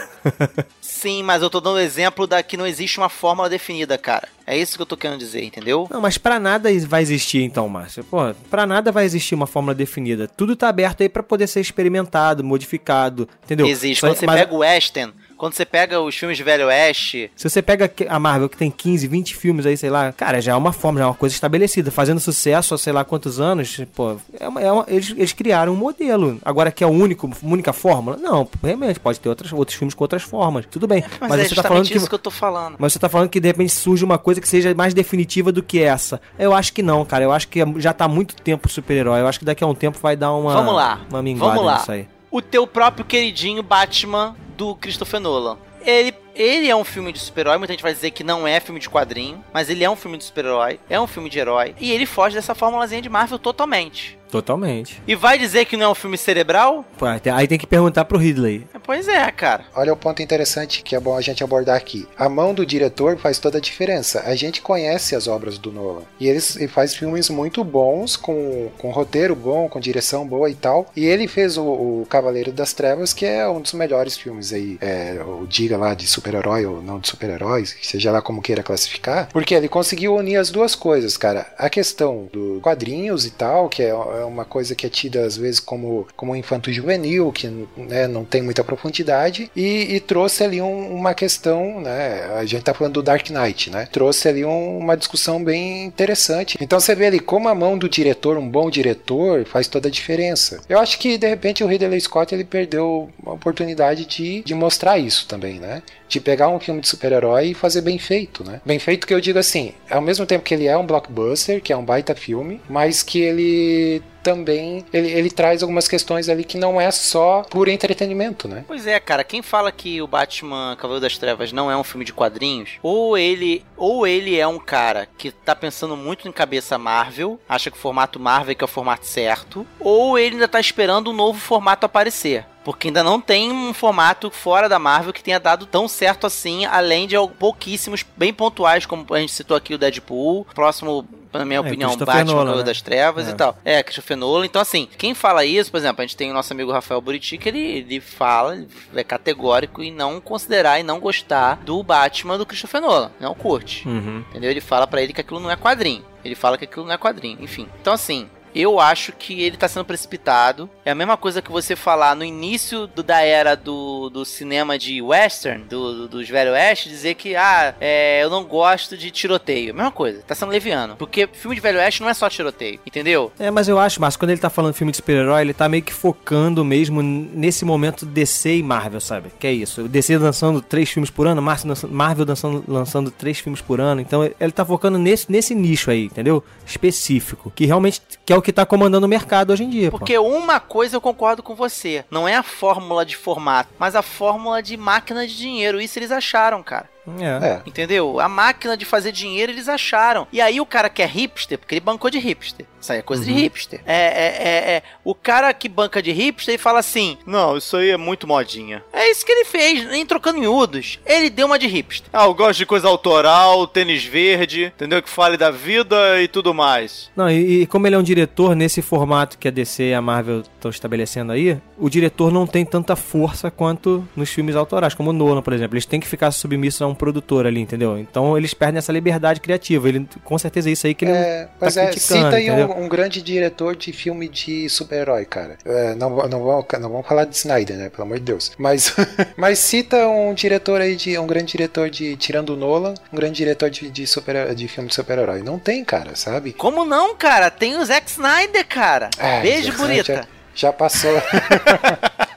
Sim, 0.81 1.23
mas 1.23 1.41
eu 1.41 1.49
tô 1.49 1.61
dando 1.61 1.79
exemplo 1.79 2.27
da 2.27 2.43
que 2.43 2.57
não 2.57 2.67
existe 2.67 2.97
uma 2.97 3.07
fórmula 3.09 3.49
definida, 3.49 3.97
cara. 3.97 4.27
É 4.45 4.57
isso 4.57 4.75
que 4.75 4.81
eu 4.81 4.85
tô 4.85 4.97
querendo 4.97 5.19
dizer, 5.19 5.43
entendeu? 5.43 5.87
Não, 5.89 6.01
mas 6.01 6.17
pra 6.17 6.39
nada 6.39 6.69
vai 6.85 7.01
existir 7.01 7.41
então, 7.43 7.69
Márcio. 7.69 8.03
Pô, 8.03 8.33
pra 8.49 8.65
nada 8.65 8.91
vai 8.91 9.05
existir 9.05 9.35
uma 9.35 9.47
fórmula 9.47 9.73
definida. 9.73 10.27
Tudo 10.27 10.55
tá 10.55 10.67
aberto 10.67 11.01
aí 11.01 11.07
pra 11.09 11.23
poder 11.23 11.47
ser 11.47 11.61
experimentado, 11.61 12.43
modificado, 12.43 13.27
entendeu? 13.43 13.65
Existe. 13.67 14.01
Só- 14.01 14.07
Quando 14.07 14.17
você 14.17 14.25
mas 14.25 14.39
pega 14.41 14.53
o 14.53 14.57
Western, 14.57 15.13
quando 15.43 15.55
você 15.55 15.65
pega 15.65 15.99
os 15.99 16.15
filmes 16.15 16.37
de 16.37 16.43
Velho 16.43 16.67
Oeste, 16.67 17.29
Se 17.35 17.49
você 17.49 17.61
pega 17.61 17.91
a 18.07 18.17
Marvel, 18.17 18.47
que 18.47 18.55
tem 18.55 18.71
15, 18.71 19.05
20 19.07 19.35
filmes 19.35 19.65
aí, 19.65 19.75
sei 19.75 19.89
lá, 19.89 20.13
cara, 20.13 20.39
já 20.39 20.53
é 20.53 20.55
uma 20.55 20.71
forma, 20.71 20.99
já 20.99 21.03
é 21.03 21.07
uma 21.09 21.13
coisa 21.13 21.35
estabelecida. 21.35 21.91
Fazendo 21.91 22.21
sucesso 22.21 22.73
há 22.73 22.77
sei 22.77 22.93
lá 22.93 23.03
quantos 23.03 23.41
anos, 23.41 23.81
pô, 23.93 24.15
é 24.39 24.47
uma- 24.47 24.61
é 24.61 24.71
uma- 24.71 24.85
eles, 24.87 25.09
eles 25.11 25.33
criaram 25.33 25.73
um 25.73 25.75
modelo. 25.75 26.39
Agora 26.45 26.71
que 26.71 26.81
é 26.81 26.87
a 26.87 26.89
único, 26.89 27.29
única 27.43 27.73
fórmula? 27.73 28.15
Não, 28.15 28.47
realmente, 28.63 29.01
pode 29.01 29.19
ter 29.19 29.27
outras, 29.27 29.51
outros 29.51 29.77
filmes 29.77 29.93
com 29.93 30.03
outras 30.05 30.23
formas. 30.23 30.65
Tudo 30.65 30.87
bem. 30.87 31.03
mas, 31.19 31.29
Mas, 31.29 31.39
é 31.41 31.43
você 31.49 31.55
tá 31.55 31.63
falando 31.63 31.87
que. 31.89 31.97
isso 31.97 32.07
que 32.07 32.15
eu 32.15 32.19
tô 32.19 32.31
falando. 32.31 32.75
Mas 32.79 32.93
você 32.93 32.99
tá 32.99 33.09
falando 33.09 33.27
que 33.27 33.41
de 33.41 33.47
repente 33.49 33.73
surge 33.73 34.05
uma 34.05 34.17
coisa 34.17 34.39
que 34.39 34.47
seja 34.47 34.73
mais 34.73 34.93
definitiva 34.93 35.51
do 35.51 35.61
que 35.61 35.81
essa. 35.81 36.21
Eu 36.39 36.53
acho 36.53 36.71
que 36.71 36.81
não, 36.81 37.03
cara. 37.03 37.25
Eu 37.25 37.33
acho 37.33 37.49
que 37.49 37.59
já 37.79 37.91
tá 37.91 38.05
há 38.05 38.07
muito 38.07 38.33
tempo 38.37 38.69
super-herói. 38.69 39.19
Eu 39.19 39.27
acho 39.27 39.39
que 39.39 39.45
daqui 39.45 39.61
a 39.61 39.67
um 39.67 39.75
tempo 39.75 39.99
vai 40.01 40.15
dar 40.15 40.31
uma. 40.31 40.53
Vamos 40.53 40.73
lá. 40.73 41.01
Uma 41.09 41.21
minguada 41.21 41.55
Vamos 41.55 41.65
lá. 41.69 41.77
nisso 41.79 41.91
aí. 41.91 42.07
O 42.31 42.41
teu 42.41 42.65
próprio 42.65 43.03
queridinho 43.05 43.61
Batman 43.61 44.35
do 44.63 44.75
Christopher 44.75 45.19
Nolan. 45.19 45.57
Ele, 45.85 46.15
ele 46.33 46.69
é 46.69 46.75
um 46.75 46.85
filme 46.85 47.11
de 47.11 47.19
super-herói, 47.19 47.57
muita 47.57 47.73
gente 47.73 47.83
vai 47.83 47.93
dizer 47.93 48.11
que 48.11 48.23
não 48.23 48.47
é 48.47 48.61
filme 48.61 48.79
de 48.79 48.89
quadrinho, 48.89 49.43
mas 49.53 49.69
ele 49.69 49.83
é 49.83 49.89
um 49.89 49.95
filme 49.97 50.17
de 50.17 50.23
super-herói, 50.23 50.79
é 50.89 50.99
um 50.99 51.05
filme 51.05 51.29
de 51.29 51.37
herói, 51.37 51.75
e 51.77 51.91
ele 51.91 52.05
foge 52.05 52.35
dessa 52.35 52.55
formulazinha 52.55 53.01
de 53.01 53.09
Marvel 53.09 53.37
totalmente. 53.37 54.17
Totalmente. 54.33 54.99
E 55.07 55.13
vai 55.13 55.37
dizer 55.37 55.65
que 55.65 55.77
não 55.77 55.85
é 55.85 55.89
um 55.89 55.93
filme 55.93 56.17
cerebral? 56.17 56.83
Pô, 56.97 57.05
Aí 57.05 57.47
tem 57.47 57.59
que 57.59 57.67
perguntar 57.67 58.03
pro 58.05 58.17
Ridley. 58.17 58.65
Pois 58.83 59.07
é, 59.07 59.29
cara. 59.31 59.65
Olha 59.75 59.93
o 59.93 59.95
ponto 59.95 60.23
interessante 60.23 60.81
que 60.81 60.95
é 60.95 60.99
bom 60.99 61.15
a 61.15 61.21
gente 61.21 61.43
abordar 61.43 61.77
aqui. 61.77 62.07
A 62.17 62.27
mão 62.27 62.51
do 62.51 62.65
diretor 62.65 63.15
faz 63.19 63.37
toda 63.37 63.59
a 63.59 63.61
diferença. 63.61 64.23
A 64.25 64.35
gente 64.35 64.59
conhece 64.59 65.15
as 65.15 65.27
obras 65.27 65.59
do 65.59 65.71
Nolan. 65.71 66.01
E 66.19 66.27
ele, 66.27 66.39
ele 66.55 66.67
faz 66.67 66.95
filmes 66.95 67.29
muito 67.29 67.63
bons, 67.63 68.15
com, 68.15 68.71
com 68.79 68.89
roteiro 68.89 69.35
bom, 69.35 69.69
com 69.69 69.79
direção 69.79 70.25
boa 70.25 70.49
e 70.49 70.55
tal. 70.55 70.87
E 70.95 71.05
ele 71.05 71.27
fez 71.27 71.55
o, 71.55 71.63
o 71.63 72.07
Cavaleiro 72.09 72.51
das 72.51 72.73
Trevas, 72.73 73.13
que 73.13 73.27
é 73.27 73.47
um 73.47 73.61
dos 73.61 73.73
melhores 73.73 74.17
filmes 74.17 74.51
aí. 74.51 74.79
É, 74.81 75.21
ou 75.23 75.45
diga 75.45 75.77
lá 75.77 75.93
de 75.93 76.07
super-herói 76.07 76.65
ou 76.65 76.81
não 76.81 76.99
de 76.99 77.07
super-heróis, 77.07 77.75
seja 77.83 78.11
lá 78.11 78.19
como 78.19 78.41
queira 78.41 78.63
classificar. 78.63 79.29
Porque 79.31 79.53
ele 79.53 79.69
conseguiu 79.69 80.15
unir 80.15 80.37
as 80.37 80.49
duas 80.49 80.73
coisas, 80.73 81.17
cara. 81.17 81.53
A 81.55 81.69
questão 81.69 82.27
do 82.33 82.59
quadrinhos 82.63 83.27
e 83.27 83.31
tal, 83.31 83.69
que 83.69 83.83
é, 83.83 83.93
é 84.23 84.25
uma 84.25 84.45
coisa 84.45 84.73
que 84.75 84.85
é 84.85 84.89
tida 84.89 85.25
às 85.25 85.37
vezes 85.37 85.59
como, 85.59 86.07
como 86.15 86.35
infanto-juvenil, 86.35 87.31
que 87.31 87.47
né, 87.77 88.07
não 88.07 88.25
tem 88.25 88.41
muita 88.41 88.63
profundidade, 88.63 89.51
e, 89.55 89.95
e 89.95 89.99
trouxe 89.99 90.43
ali 90.43 90.61
um- 90.61 90.93
uma 90.93 91.13
questão, 91.13 91.79
né? 91.81 92.25
A 92.35 92.45
gente 92.45 92.63
tá 92.63 92.73
falando 92.73 92.93
do 92.93 93.03
Dark 93.03 93.29
Knight, 93.29 93.69
né? 93.69 93.87
Trouxe 93.91 94.27
ali 94.27 94.43
um- 94.45 94.77
uma 94.79 94.95
discussão 94.97 95.43
bem 95.43 95.85
interessante. 95.85 96.57
Então 96.61 96.79
você 96.79 96.95
vê 96.95 97.07
ali 97.07 97.19
como 97.19 97.47
a 97.49 97.55
mão 97.55 97.77
do 97.77 97.87
diretor, 97.89 98.37
um 98.37 98.47
bom 98.49 98.69
diretor, 98.69 99.45
faz 99.45 99.67
toda 99.67 99.87
a 99.87 99.91
diferença. 99.91 100.61
Eu 100.67 100.79
acho 100.79 100.97
que 100.99 101.17
de 101.17 101.27
repente 101.27 101.63
o 101.63 101.67
Ridley 101.67 101.99
Scott 102.01 102.33
ele 102.33 102.43
perdeu 102.43 103.09
a 103.25 103.31
oportunidade 103.31 104.05
de, 104.05 104.41
de 104.43 104.53
mostrar 104.53 104.97
isso 104.97 105.27
também, 105.27 105.59
né? 105.59 105.81
De 106.07 106.19
pegar 106.19 106.49
um 106.49 106.59
filme 106.59 106.81
de 106.81 106.87
super-herói 106.87 107.47
e 107.49 107.53
fazer 107.53 107.81
bem 107.81 107.97
feito, 107.97 108.43
né? 108.43 108.61
Bem 108.65 108.79
feito 108.79 109.07
que 109.07 109.13
eu 109.13 109.21
digo 109.21 109.39
assim, 109.39 109.73
ao 109.89 110.01
mesmo 110.01 110.25
tempo 110.25 110.43
que 110.43 110.53
ele 110.53 110.67
é 110.67 110.77
um 110.77 110.85
blockbuster, 110.85 111.61
que 111.61 111.73
é 111.73 111.77
um 111.77 111.83
baita 111.85 112.13
filme, 112.15 112.61
mas 112.69 113.01
que 113.03 113.19
ele 113.21 114.01
também 114.23 114.85
ele, 114.93 115.11
ele 115.11 115.29
traz 115.29 115.61
algumas 115.61 115.87
questões 115.87 116.29
ali 116.29 116.43
que 116.43 116.57
não 116.57 116.79
é 116.79 116.89
só 116.89 117.43
por 117.49 117.67
entretenimento, 117.67 118.47
né? 118.47 118.63
Pois 118.65 118.87
é, 118.87 118.99
cara, 118.99 119.23
quem 119.23 119.41
fala 119.41 119.71
que 119.71 120.01
o 120.01 120.07
Batman 120.07 120.75
Cavaleiro 120.77 121.01
das 121.01 121.17
Trevas 121.17 121.51
não 121.51 121.69
é 121.69 121.75
um 121.75 121.83
filme 121.83 122.05
de 122.05 122.13
quadrinhos, 122.13 122.79
ou 122.81 123.17
ele, 123.17 123.63
ou 123.75 124.07
ele 124.07 124.39
é 124.39 124.47
um 124.47 124.59
cara 124.59 125.07
que 125.17 125.31
tá 125.31 125.55
pensando 125.55 125.97
muito 125.97 126.27
em 126.27 126.31
cabeça 126.31 126.77
Marvel, 126.77 127.39
acha 127.47 127.69
que 127.69 127.77
o 127.77 127.79
formato 127.79 128.19
Marvel 128.19 128.53
é 128.53 128.55
que 128.55 128.63
é 128.63 128.65
o 128.65 128.67
formato 128.67 129.05
certo, 129.05 129.67
ou 129.79 130.17
ele 130.17 130.35
ainda 130.35 130.47
tá 130.47 130.59
esperando 130.59 131.11
um 131.11 131.13
novo 131.13 131.39
formato 131.39 131.85
aparecer. 131.85 132.45
Porque 132.63 132.87
ainda 132.87 133.03
não 133.03 133.19
tem 133.19 133.51
um 133.51 133.73
formato 133.73 134.29
fora 134.31 134.69
da 134.69 134.79
Marvel 134.79 135.11
que 135.13 135.23
tenha 135.23 135.39
dado 135.39 135.65
tão 135.65 135.87
certo 135.87 136.25
assim, 136.25 136.65
além 136.65 137.07
de 137.07 137.15
pouquíssimos 137.37 138.05
bem 138.15 138.33
pontuais, 138.33 138.85
como 138.85 139.05
a 139.13 139.19
gente 139.19 139.31
citou 139.33 139.57
aqui 139.57 139.73
o 139.73 139.77
Deadpool, 139.77 140.45
próximo, 140.55 141.05
na 141.33 141.43
minha 141.43 141.57
É, 141.57 141.61
opinião, 141.61 141.95
Batman 141.97 142.23
Nolan, 142.23 142.55
né? 142.57 142.63
das 142.63 142.81
Trevas 142.81 143.27
É. 143.27 143.31
e 143.31 143.33
tal. 143.33 143.57
É, 143.65 143.83
Christopher 143.83 144.15
Nolan. 144.15 144.45
Então, 144.45 144.61
assim, 144.61 144.87
quem 144.97 145.13
fala 145.13 145.43
isso, 145.43 145.71
por 145.71 145.77
exemplo, 145.77 146.01
a 146.01 146.05
gente 146.05 146.15
tem 146.15 146.31
o 146.31 146.33
nosso 146.33 146.53
amigo 146.53 146.71
Rafael 146.71 147.01
Buriti, 147.01 147.37
que 147.37 147.49
ele, 147.49 147.59
ele 147.59 147.99
fala, 147.99 148.55
ele 148.55 148.67
é 148.95 149.03
categórico 149.03 149.83
em 149.83 149.91
não 149.91 150.21
considerar 150.21 150.79
e 150.79 150.83
não 150.83 150.99
gostar 150.99 151.57
do 151.65 151.81
Batman 151.83 152.37
do 152.37 152.45
Christopher 152.45 152.79
Nolan. 152.81 153.11
Não 153.19 153.33
curte. 153.35 153.85
Uhum. 153.87 154.23
Entendeu? 154.29 154.49
Ele 154.51 154.61
fala 154.61 154.87
pra 154.87 155.01
ele 155.01 155.11
que 155.11 155.19
aquilo 155.21 155.39
não 155.39 155.51
é 155.51 155.55
quadrinho. 155.57 156.05
Ele 156.23 156.35
fala 156.35 156.57
que 156.57 156.63
aquilo 156.63 156.85
não 156.85 156.93
é 156.93 156.97
quadrinho. 156.97 157.37
Enfim. 157.41 157.67
Então, 157.81 157.91
assim. 157.93 158.29
Eu 158.55 158.79
acho 158.79 159.11
que 159.13 159.41
ele 159.41 159.57
tá 159.57 159.67
sendo 159.67 159.85
precipitado. 159.85 160.69
É 160.85 160.91
a 160.91 160.95
mesma 160.95 161.17
coisa 161.17 161.41
que 161.41 161.51
você 161.51 161.75
falar 161.75 162.15
no 162.15 162.23
início 162.23 162.87
do- 162.87 163.03
da 163.03 163.21
era 163.21 163.55
do, 163.55 164.09
do 164.09 164.23
cinema 164.25 164.77
de 164.77 165.01
western, 165.01 165.63
do, 165.63 165.93
do- 165.93 166.07
dos 166.07 166.29
velhos 166.29 166.53
oeste, 166.53 166.89
dizer 166.89 167.15
que, 167.15 167.35
ah, 167.35 167.73
é, 167.79 168.23
eu 168.23 168.29
não 168.29 168.43
gosto 168.43 168.95
de 168.97 169.09
tiroteio. 169.11 169.73
Mesma 169.73 169.91
coisa, 169.91 170.21
tá 170.27 170.35
sendo 170.35 170.51
leviano. 170.51 170.95
Porque 170.95 171.27
filme 171.31 171.55
de 171.55 171.61
velho 171.61 171.79
oeste 171.79 172.01
não 172.01 172.09
é 172.09 172.13
só 172.13 172.29
tiroteio, 172.29 172.79
entendeu? 172.85 173.31
É, 173.39 173.49
mas 173.49 173.67
eu 173.67 173.79
acho, 173.79 173.99
Márcio, 174.01 174.19
quando 174.19 174.31
ele 174.31 174.39
tá 174.41 174.49
falando 174.49 174.73
filme 174.73 174.91
de 174.91 174.97
super-herói, 174.97 175.41
ele 175.41 175.53
tá 175.53 175.67
meio 175.69 175.83
que 175.83 175.93
focando 175.93 176.63
mesmo 176.63 177.01
nesse 177.01 177.65
momento 177.65 178.05
DC 178.05 178.57
e 178.57 178.63
Marvel, 178.63 178.99
sabe? 179.01 179.29
Que 179.39 179.47
é 179.47 179.53
isso. 179.53 179.87
DC 179.87 180.17
lançando 180.17 180.61
três 180.61 180.89
filmes 180.89 181.09
por 181.09 181.27
ano, 181.27 181.41
Marvel 181.89 182.25
dançando- 182.25 182.63
lançando 182.67 183.09
três 183.11 183.39
filmes 183.39 183.61
por 183.61 183.79
ano. 183.81 184.01
Então 184.01 184.23
ele 184.39 184.51
tá 184.51 184.63
focando 184.65 184.97
nesse, 184.97 185.31
nesse 185.31 185.55
nicho 185.55 185.89
aí, 185.89 186.05
entendeu? 186.05 186.43
Específico. 186.65 187.51
Que 187.55 187.65
realmente 187.65 188.01
que 188.25 188.33
é 188.33 188.35
o 188.37 188.41
que 188.43 188.53
tá 188.53 188.65
comandando 188.65 189.05
o 189.05 189.09
mercado 189.09 189.51
hoje 189.51 189.63
em 189.63 189.69
dia. 189.69 189.89
pô. 189.89 189.97
Porque 189.97 190.17
uma 190.17 190.59
coisa 190.59 190.95
eu 190.95 191.01
concordo 191.01 191.41
com 191.41 191.55
você. 191.55 192.05
Não 192.11 192.27
é 192.27 192.35
a 192.35 192.43
fórmula 192.43 193.05
de 193.05 193.17
formato, 193.17 193.69
mas 193.79 193.95
a 193.95 194.01
fórmula 194.01 194.61
de 194.61 194.77
máquina 194.77 195.25
de 195.25 195.35
dinheiro. 195.35 195.81
Isso 195.81 195.97
eles 195.97 196.11
acharam, 196.11 196.61
cara. 196.61 196.92
É. 197.19 197.47
É. 197.47 197.61
Entendeu? 197.65 198.19
A 198.19 198.29
máquina 198.29 198.77
de 198.77 198.85
fazer 198.85 199.11
dinheiro 199.11 199.51
eles 199.51 199.67
acharam. 199.67 200.27
E 200.31 200.39
aí 200.39 200.59
o 200.59 200.65
cara 200.65 200.89
que 200.89 201.01
é 201.01 201.05
hipster, 201.05 201.57
porque 201.57 201.75
ele 201.75 201.81
bancou 201.81 202.09
de 202.09 202.19
hipster. 202.19 202.65
Isso 202.79 202.91
aí 202.91 202.99
é 202.99 203.01
coisa 203.01 203.23
de 203.23 203.31
hipster. 203.31 203.81
É, 203.85 203.95
é, 203.95 204.27
é, 204.27 204.71
é. 204.75 204.83
O 205.05 205.15
cara 205.15 205.53
que 205.53 205.69
banca 205.69 206.01
de 206.01 206.11
hipster 206.11 206.55
e 206.55 206.57
fala 206.57 206.79
assim: 206.79 207.17
Não, 207.25 207.57
isso 207.57 207.77
aí 207.77 207.89
é 207.89 207.97
muito 207.97 208.27
modinha. 208.27 208.83
É 208.91 209.09
isso 209.09 209.25
que 209.25 209.31
ele 209.31 209.45
fez, 209.45 209.85
nem 209.89 210.05
trocando 210.05 210.39
miúdos. 210.39 210.99
Ele 211.05 211.29
deu 211.29 211.45
uma 211.45 211.57
de 211.57 211.65
hipster. 211.67 212.09
Ah, 212.11 212.25
eu 212.25 212.33
gosto 212.33 212.59
de 212.59 212.65
coisa 212.65 212.89
autoral, 212.89 213.65
tênis 213.67 214.03
verde, 214.03 214.65
entendeu? 214.65 215.01
Que 215.01 215.09
fale 215.09 215.37
da 215.37 215.49
vida 215.49 216.21
e 216.21 216.27
tudo 216.27 216.53
mais. 216.53 217.09
Não, 217.15 217.29
e, 217.29 217.61
e 217.61 217.67
como 217.67 217.87
ele 217.87 217.95
é 217.95 217.99
um 217.99 218.03
diretor 218.03 218.53
nesse 218.53 218.81
formato 218.81 219.37
que 219.37 219.47
a 219.47 219.51
DC 219.51 219.83
e 219.83 219.93
a 219.93 220.01
Marvel 220.01 220.41
estão 220.41 220.69
estabelecendo 220.69 221.31
aí, 221.31 221.57
o 221.77 221.89
diretor 221.89 222.31
não 222.31 222.45
tem 222.45 222.65
tanta 222.65 222.95
força 222.97 223.49
quanto 223.49 224.05
nos 224.13 224.29
filmes 224.29 224.57
autorais, 224.57 224.93
como 224.93 225.11
o 225.11 225.13
Nolan, 225.13 225.41
por 225.41 225.53
exemplo. 225.53 225.75
Eles 225.75 225.85
têm 225.85 226.01
que 226.01 226.07
ficar 226.07 226.31
submissos 226.31 226.81
a 226.81 226.87
um 226.87 226.92
produtor 226.93 227.45
ali, 227.45 227.59
entendeu? 227.59 227.97
Então 227.97 228.37
eles 228.37 228.53
perdem 228.53 228.77
essa 228.77 228.91
liberdade 228.91 229.39
criativa. 229.39 229.87
Ele, 229.87 230.07
com 230.23 230.37
certeza 230.37 230.69
é 230.69 230.73
isso 230.73 230.87
aí 230.87 230.93
que 230.93 231.05
ele 231.05 231.11
É, 231.11 231.45
tá 231.45 231.49
mas 231.59 231.77
é, 231.77 231.87
criticando, 231.87 232.23
cita 232.25 232.35
aí 232.35 232.51
um, 232.51 232.83
um 232.83 232.89
grande 232.89 233.21
diretor 233.21 233.75
de 233.75 233.91
filme 233.91 234.27
de 234.27 234.69
super-herói, 234.69 235.25
cara. 235.25 235.57
É, 235.65 235.95
não, 235.95 236.09
não, 236.27 236.43
vamos, 236.43 236.65
não 236.79 236.89
vamos 236.89 237.07
falar 237.07 237.25
de 237.25 237.35
Snyder, 237.35 237.77
né? 237.77 237.89
Pelo 237.89 238.03
amor 238.03 238.17
de 238.19 238.25
Deus. 238.25 238.51
Mas, 238.57 238.95
mas 239.37 239.59
cita 239.59 240.07
um 240.07 240.33
diretor 240.33 240.81
aí, 240.81 240.95
de 240.95 241.17
um 241.17 241.27
grande 241.27 241.51
diretor 241.51 241.89
de. 241.89 242.15
Tirando 242.17 242.51
o 242.51 242.55
Nolan, 242.55 242.93
um 243.11 243.15
grande 243.15 243.35
diretor 243.35 243.69
de, 243.69 243.89
de, 243.89 244.07
super, 244.07 244.53
de 244.53 244.67
filme 244.67 244.89
de 244.89 244.95
super-herói. 244.95 245.41
Não 245.41 245.59
tem, 245.59 245.83
cara, 245.83 246.15
sabe? 246.15 246.53
Como 246.53 246.85
não, 246.85 247.15
cara? 247.15 247.49
Tem 247.49 247.77
o 247.77 247.85
Zack 247.85 248.09
Snyder, 248.09 248.65
cara. 248.67 249.09
Ah, 249.17 249.39
Beijo, 249.41 249.71
bonita. 249.73 250.15
Já, 250.15 250.67
já 250.67 250.73
passou. 250.73 251.11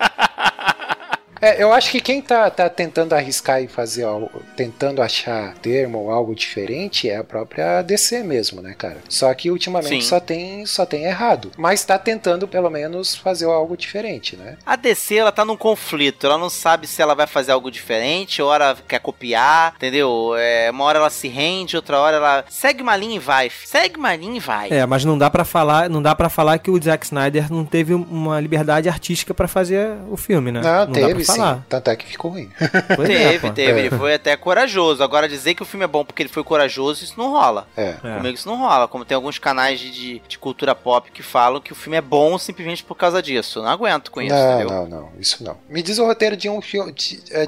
É, 1.40 1.62
eu 1.62 1.72
acho 1.72 1.90
que 1.90 2.01
quem 2.01 2.22
tá, 2.22 2.49
tá 2.51 2.68
tentando 2.68 3.14
arriscar 3.14 3.62
e 3.62 3.68
fazer 3.68 4.05
algo, 4.05 4.42
tentando 4.57 5.03
achar 5.03 5.55
termo 5.55 5.99
ou 5.99 6.11
algo 6.11 6.35
diferente 6.35 7.09
é 7.09 7.16
a 7.16 7.25
própria 7.25 7.83
DC 7.83 8.22
mesmo, 8.22 8.62
né, 8.62 8.75
cara? 8.77 8.99
Só 9.09 9.33
que 9.35 9.51
ultimamente 9.51 10.03
Sim. 10.03 10.09
só 10.09 10.20
tem, 10.20 10.64
só 10.66 10.87
tem 10.87 11.05
errado. 11.05 11.51
Mas 11.57 11.85
tá 11.85 11.99
tentando 11.99 12.49
pelo 12.49 12.70
menos 12.70 13.14
fazer 13.14 13.46
algo 13.46 13.77
diferente, 13.77 14.37
né? 14.37 14.57
A 14.64 14.77
DC, 14.77 15.16
ela 15.16 15.33
tá 15.33 15.44
num 15.44 15.57
conflito. 15.57 16.27
Ela 16.27 16.38
não 16.38 16.51
sabe 16.51 16.87
se 16.87 17.03
ela 17.03 17.14
vai 17.14 17.27
fazer 17.27 17.53
algo 17.53 17.70
diferente, 17.70 18.40
ou 18.40 18.53
ela 18.53 18.77
quer 18.87 19.01
copiar, 19.01 19.75
entendeu? 19.77 20.35
É, 20.37 20.70
uma 20.70 20.85
hora 20.85 20.99
ela 20.99 21.11
se 21.11 21.29
rende, 21.29 21.77
outra 21.77 21.99
hora 21.99 22.16
ela 22.16 22.44
segue 22.49 22.83
uma 22.83 22.96
linha 22.96 23.16
e 23.16 23.20
vai. 23.20 23.51
Segue 23.64 23.99
uma 23.99 24.14
linha 24.16 24.37
e 24.37 24.40
vai. 24.40 24.70
É, 24.70 24.87
mas 24.87 25.05
não 25.05 25.18
dá 25.18 25.29
pra 25.31 25.44
falar, 25.44 25.90
não 25.90 26.01
dá 26.01 26.14
para 26.14 26.29
falar 26.29 26.59
que 26.59 26.70
o 26.70 26.83
Zack 26.83 27.05
Snyder 27.05 27.53
não 27.53 27.64
teve 27.64 27.94
uma 27.94 28.40
liberdade 28.40 28.88
artística 28.88 29.35
pra 29.35 29.49
fazer 29.49 29.90
o 30.11 30.16
filme, 30.16 30.51
né? 30.51 30.61
Não, 30.61 30.87
dá 30.87 30.87
teve 30.87 31.25
pra 31.26 31.34
sim. 31.34 31.40
falar. 31.40 31.66
Tanto 31.68 31.90
é 31.90 31.96
que 31.96 32.06
ficou 32.06 32.30
ruim. 32.30 32.50
Pois 32.96 33.10
é, 33.10 33.30
teve, 33.32 33.50
teve. 33.52 33.80
É. 33.80 33.86
Ele 33.86 33.96
foi 33.96 34.14
até 34.14 34.36
corajoso. 34.36 35.02
Agora, 35.02 35.28
dizer 35.28 35.54
que 35.54 35.62
o 35.62 35.66
filme 35.66 35.84
é 35.84 35.88
bom 35.88 36.04
porque 36.04 36.22
ele 36.22 36.28
foi 36.28 36.42
corajoso, 36.44 37.04
isso 37.04 37.14
não 37.16 37.30
rola. 37.30 37.66
É. 37.76 37.94
É. 38.02 38.16
Comigo 38.16 38.34
isso 38.34 38.48
não 38.48 38.58
rola. 38.58 38.88
Como 38.88 39.04
tem 39.04 39.14
alguns 39.14 39.38
canais 39.38 39.80
de, 39.80 40.20
de, 40.26 40.38
cultura 40.38 40.74
pop 40.74 41.10
que 41.10 41.22
falam 41.22 41.60
que 41.60 41.72
o 41.72 41.74
filme 41.74 41.96
é 41.96 42.00
bom 42.00 42.38
simplesmente 42.38 42.84
por 42.84 42.94
causa 42.94 43.22
disso. 43.22 43.58
Eu 43.58 43.62
não 43.64 43.70
aguento 43.70 44.10
com 44.10 44.20
isso, 44.22 44.34
não, 44.34 44.54
entendeu? 44.60 44.76
não, 44.76 44.86
não, 44.86 45.12
isso 45.18 45.42
não. 45.42 45.56
Me 45.68 45.82
diz 45.82 45.98
o 45.98 46.06
roteiro 46.06 46.36
de 46.36 46.48
um 46.48 46.60
filme, 46.60 46.92